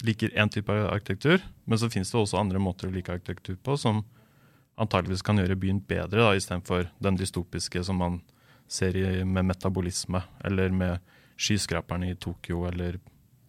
liker 0.04 0.28
én 0.36 0.50
type 0.52 0.68
arkitektur, 0.68 1.40
men 1.66 1.78
så 1.78 1.90
finnes 1.90 2.10
det 2.10 2.20
også 2.20 2.38
andre 2.38 2.58
måter 2.58 2.88
å 2.88 2.92
like 2.92 3.12
arkitektur 3.12 3.56
på, 3.56 3.78
som 3.78 4.04
antageligvis 4.78 5.22
kan 5.24 5.38
gjøre 5.38 5.56
byen 5.56 5.80
bedre, 5.80 6.20
da, 6.20 6.34
istedenfor 6.36 6.88
den 7.00 7.16
dystopiske 7.16 7.82
som 7.84 7.96
man 7.96 8.20
ser 8.68 8.96
i, 8.96 9.24
med 9.24 9.44
metabolisme, 9.52 10.22
eller 10.44 10.70
med 10.74 11.00
skyskraperne 11.38 12.10
i 12.10 12.16
Tokyo 12.18 12.64
eller 12.68 12.98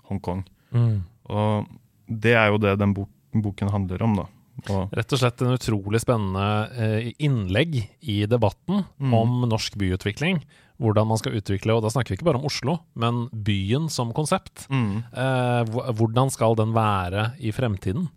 Hongkong. 0.10 0.44
Mm. 0.76 1.04
Og 1.32 1.68
det 2.08 2.34
er 2.40 2.50
jo 2.52 2.58
det 2.62 2.78
den 2.80 2.94
bok, 2.96 3.10
boken 3.34 3.70
handler 3.74 4.04
om, 4.04 4.16
da. 4.22 4.26
Og, 4.74 4.90
Rett 4.98 5.14
og 5.14 5.20
slett 5.22 5.42
en 5.46 5.54
utrolig 5.54 6.00
spennende 6.02 6.46
eh, 6.82 7.10
innlegg 7.22 7.76
i 8.10 8.24
debatten 8.26 8.86
Mm. 9.00 9.14
om 9.14 9.44
norsk 9.50 9.76
byutvikling. 9.78 10.40
Hvordan 10.82 11.08
man 11.10 11.18
skal 11.18 11.34
utvikle, 11.38 11.74
og 11.74 11.82
da 11.86 11.90
snakker 11.94 12.10
vi 12.14 12.18
ikke 12.20 12.26
bare 12.26 12.38
om 12.42 12.46
Oslo, 12.46 12.80
men 12.96 13.28
byen 13.34 13.88
som 13.90 14.12
konsept. 14.14 14.68
mm, 14.70 15.04
Eh, 15.14 15.64
hvordan 15.94 16.30
skal 16.32 16.56
den 16.56 16.74
være 16.74 17.34
i 17.40 17.52
fremtiden? 17.52 18.10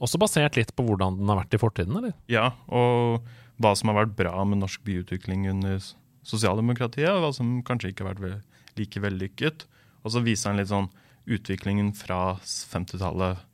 Også 0.00 0.18
basert 0.18 0.56
litt 0.56 0.74
på 0.76 0.84
hvordan 0.84 1.16
den 1.18 1.28
har 1.28 1.42
vært 1.44 1.54
i 1.54 1.58
fortiden, 1.60 1.96
eller? 1.96 2.12
ja, 2.28 2.50
og 2.68 3.22
hva 3.60 3.76
som 3.76 3.88
har 3.92 4.04
vært 4.06 4.16
bra 4.16 4.44
med 4.44 4.58
norsk 4.60 4.82
byutvikling 4.84 5.48
under 5.50 5.78
sosialdemokratiet, 6.24 7.10
og 7.12 7.34
som 7.36 7.58
kanskje 7.66 7.92
ikke 7.92 8.06
har 8.06 8.18
vært 8.18 8.78
like 8.78 9.02
vellykket. 9.02 9.66
Og 10.04 10.12
så 10.12 10.22
viser 10.24 10.52
han 10.52 10.60
litt 10.60 10.72
sånn 10.72 10.90
utviklingen 11.24 11.94
fra 11.96 12.36
50-tallet 12.44 13.50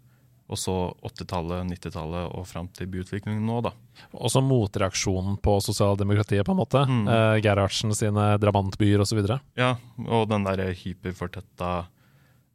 Og 0.50 0.58
så 0.58 0.72
80-tallet, 1.06 1.68
90-tallet 1.70 2.32
og 2.34 2.46
fram 2.50 2.66
til 2.74 2.88
byutviklingen 2.90 3.44
nå, 3.46 3.60
da. 3.62 3.70
Også 4.18 4.40
motreaksjonen 4.42 5.36
på 5.38 5.52
sosialdemokratiet, 5.62 6.42
på 6.42 6.56
en 6.56 6.58
måte. 6.58 6.82
Mm. 6.90 7.04
Eh, 7.06 7.34
Gerhardsen 7.44 7.94
sine 7.94 8.32
drabantbyer 8.42 9.04
osv. 9.04 9.20
Ja, 9.54 9.76
og 10.08 10.26
den 10.32 10.48
der 10.48 10.64
hyperfortetta 10.74 11.70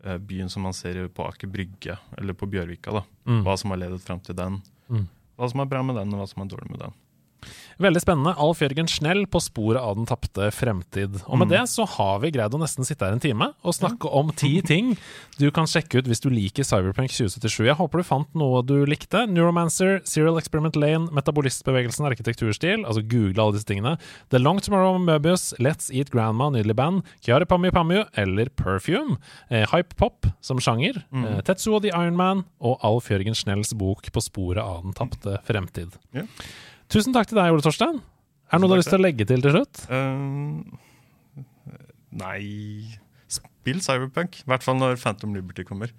eh, 0.03 0.17
byen 0.19 0.51
som 0.51 0.67
man 0.67 0.75
ser 0.75 1.05
på 1.07 1.23
Aker 1.23 1.47
Brygge, 1.47 1.95
eller 2.19 2.35
på 2.35 2.51
Bjørvika, 2.51 2.97
da. 2.99 3.05
Mm. 3.31 3.45
Hva 3.47 3.55
som 3.63 3.71
har 3.71 3.79
ledet 3.85 4.03
fram 4.03 4.19
til 4.27 4.35
den. 4.35 4.59
Mm. 4.91 5.07
Hva 5.39 5.51
som 5.53 5.63
er 5.63 5.71
bra 5.71 5.85
med 5.87 5.95
den, 6.01 6.11
og 6.11 6.19
hva 6.19 6.27
som 6.33 6.43
er 6.43 6.51
dårlig 6.51 6.73
med 6.75 6.83
den. 6.83 6.99
Veldig 7.81 8.01
spennende. 8.01 8.31
Alf 8.39 8.61
Jørgen 8.63 8.87
Schnell 8.87 9.25
på 9.27 9.41
sporet 9.43 9.81
av 9.81 9.97
den 9.97 10.05
tapte 10.07 10.47
fremtid. 10.55 11.17
Og 11.27 11.37
med 11.37 11.47
Mm. 11.47 11.51
det 11.51 11.63
så 11.69 11.85
har 11.87 12.19
vi 12.21 12.31
greid 12.31 12.53
å 12.55 12.59
nesten 12.61 12.85
sitte 12.87 13.03
her 13.05 13.11
en 13.13 13.19
time 13.19 13.53
og 13.63 13.73
snakke 13.75 14.07
om 14.11 14.31
ti 14.31 14.61
ting 14.65 14.97
du 15.37 15.49
kan 15.51 15.65
sjekke 15.65 15.99
ut 15.99 16.07
hvis 16.07 16.21
du 16.23 16.29
liker 16.29 16.63
Cyberpunk 16.63 17.11
2077. 17.11 17.65
Jeg 17.67 17.75
håper 17.75 17.97
du 17.99 18.03
fant 18.03 18.27
noe 18.33 18.61
du 18.63 18.85
likte. 18.85 19.25
Neuromancer, 19.27 19.99
Serial 20.07 20.37
Experiment 20.39 20.75
Lane, 20.75 21.09
Metabolistbevegelsen, 21.11 22.05
arkitekturstil, 22.07 22.85
altså 22.85 23.03
google 23.03 23.41
alle 23.43 23.57
disse 23.57 23.67
tingene. 23.67 23.97
The 24.29 24.39
Long 24.39 24.59
Tomorrow 24.63 24.97
Möbius, 24.97 25.53
Let's 25.59 25.91
Eat 25.93 26.11
Grandma, 26.11 26.49
nydelig 26.49 26.75
band, 26.75 27.03
Kiari 27.21 27.45
Pamyu 27.45 27.71
Pamyu 27.75 28.05
eller 28.15 28.47
Perfume. 28.55 29.17
Eh, 29.51 29.65
Hype 29.71 29.95
Pop 29.99 30.25
som 30.41 30.57
sjanger, 30.57 31.03
eh, 31.11 31.41
Tetsuo 31.41 31.81
the 31.81 31.89
Iron 31.91 32.15
Man 32.15 32.45
og 32.61 32.79
Alf 32.83 33.09
Jørgen 33.11 33.35
Schnells 33.35 33.73
bok 33.73 34.07
På 34.13 34.21
sporet 34.23 34.63
av 34.63 34.83
den 34.83 34.93
tapte 34.93 35.39
fremtid. 35.45 35.91
Ja. 36.13 36.23
Tusen 36.91 37.13
takk 37.15 37.27
til 37.31 37.39
deg, 37.39 37.51
Ole 37.53 37.63
Torstein. 37.65 37.97
Er 38.45 38.57
det 38.57 38.61
noe 38.61 38.69
du 38.69 38.75
har 38.75 38.81
lyst 38.83 38.91
til 38.93 38.99
å 39.01 39.05
legge 39.05 39.25
til 39.27 39.41
til 39.41 39.55
slutt? 39.55 39.85
Uh, 39.89 40.61
nei 42.15 42.41
Spill 43.31 43.81
Cyberpunk. 43.83 44.41
I 44.43 44.49
hvert 44.51 44.63
fall 44.65 44.77
når 44.79 44.99
Phantom 45.01 45.33
Liberty 45.35 45.65
kommer. 45.67 45.89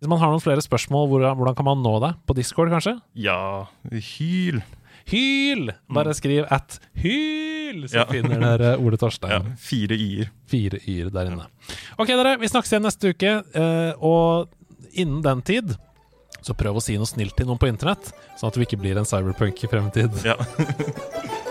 Hvis 0.00 0.08
man 0.10 0.18
har 0.20 0.32
noen 0.32 0.42
flere 0.42 0.64
spørsmål, 0.64 1.06
hvordan, 1.12 1.54
kan 1.56 1.68
man 1.68 1.82
nå 1.84 1.92
deg? 2.02 2.16
På 2.28 2.34
Discord, 2.36 2.72
kanskje? 2.72 2.96
Ja, 3.16 3.66
hyl! 3.92 4.62
Hyl! 5.12 5.68
Bare 5.92 6.14
skriv 6.16 6.46
at 6.52 6.78
hyl, 7.02 7.84
så 7.92 8.00
Ja. 8.02 8.04
finner 8.08 8.40
dere 8.40 8.74
Ole 8.82 8.96
Ja, 8.96 9.02
Torstein. 9.04 9.52
fire 9.60 9.96
y-er. 10.00 10.30
Fire 10.48 10.80
y-er 10.88 11.10
der 11.12 11.30
inne. 11.30 11.46
Ok, 12.00 12.08
dere. 12.08 12.38
Vi 12.40 12.48
snakkes 12.48 12.72
igjen 12.72 12.86
neste 12.88 13.12
uke. 13.12 13.34
eh, 13.54 13.92
og 14.00 14.48
innen 14.96 15.20
den 15.22 15.42
tid 15.44 15.76
så 16.44 16.56
prøv 16.56 16.76
å 16.78 16.84
si 16.84 16.98
noe 17.00 17.08
snilt 17.08 17.36
til 17.38 17.48
noen 17.48 17.60
på 17.60 17.70
internett, 17.70 18.12
sånn 18.36 18.50
at 18.50 18.58
du 18.58 18.64
ikke 18.64 18.80
blir 18.80 19.00
en 19.00 19.08
cyberpunk 19.08 19.64
i 19.64 19.70
fremtid. 19.70 20.20
Ja. 20.26 20.36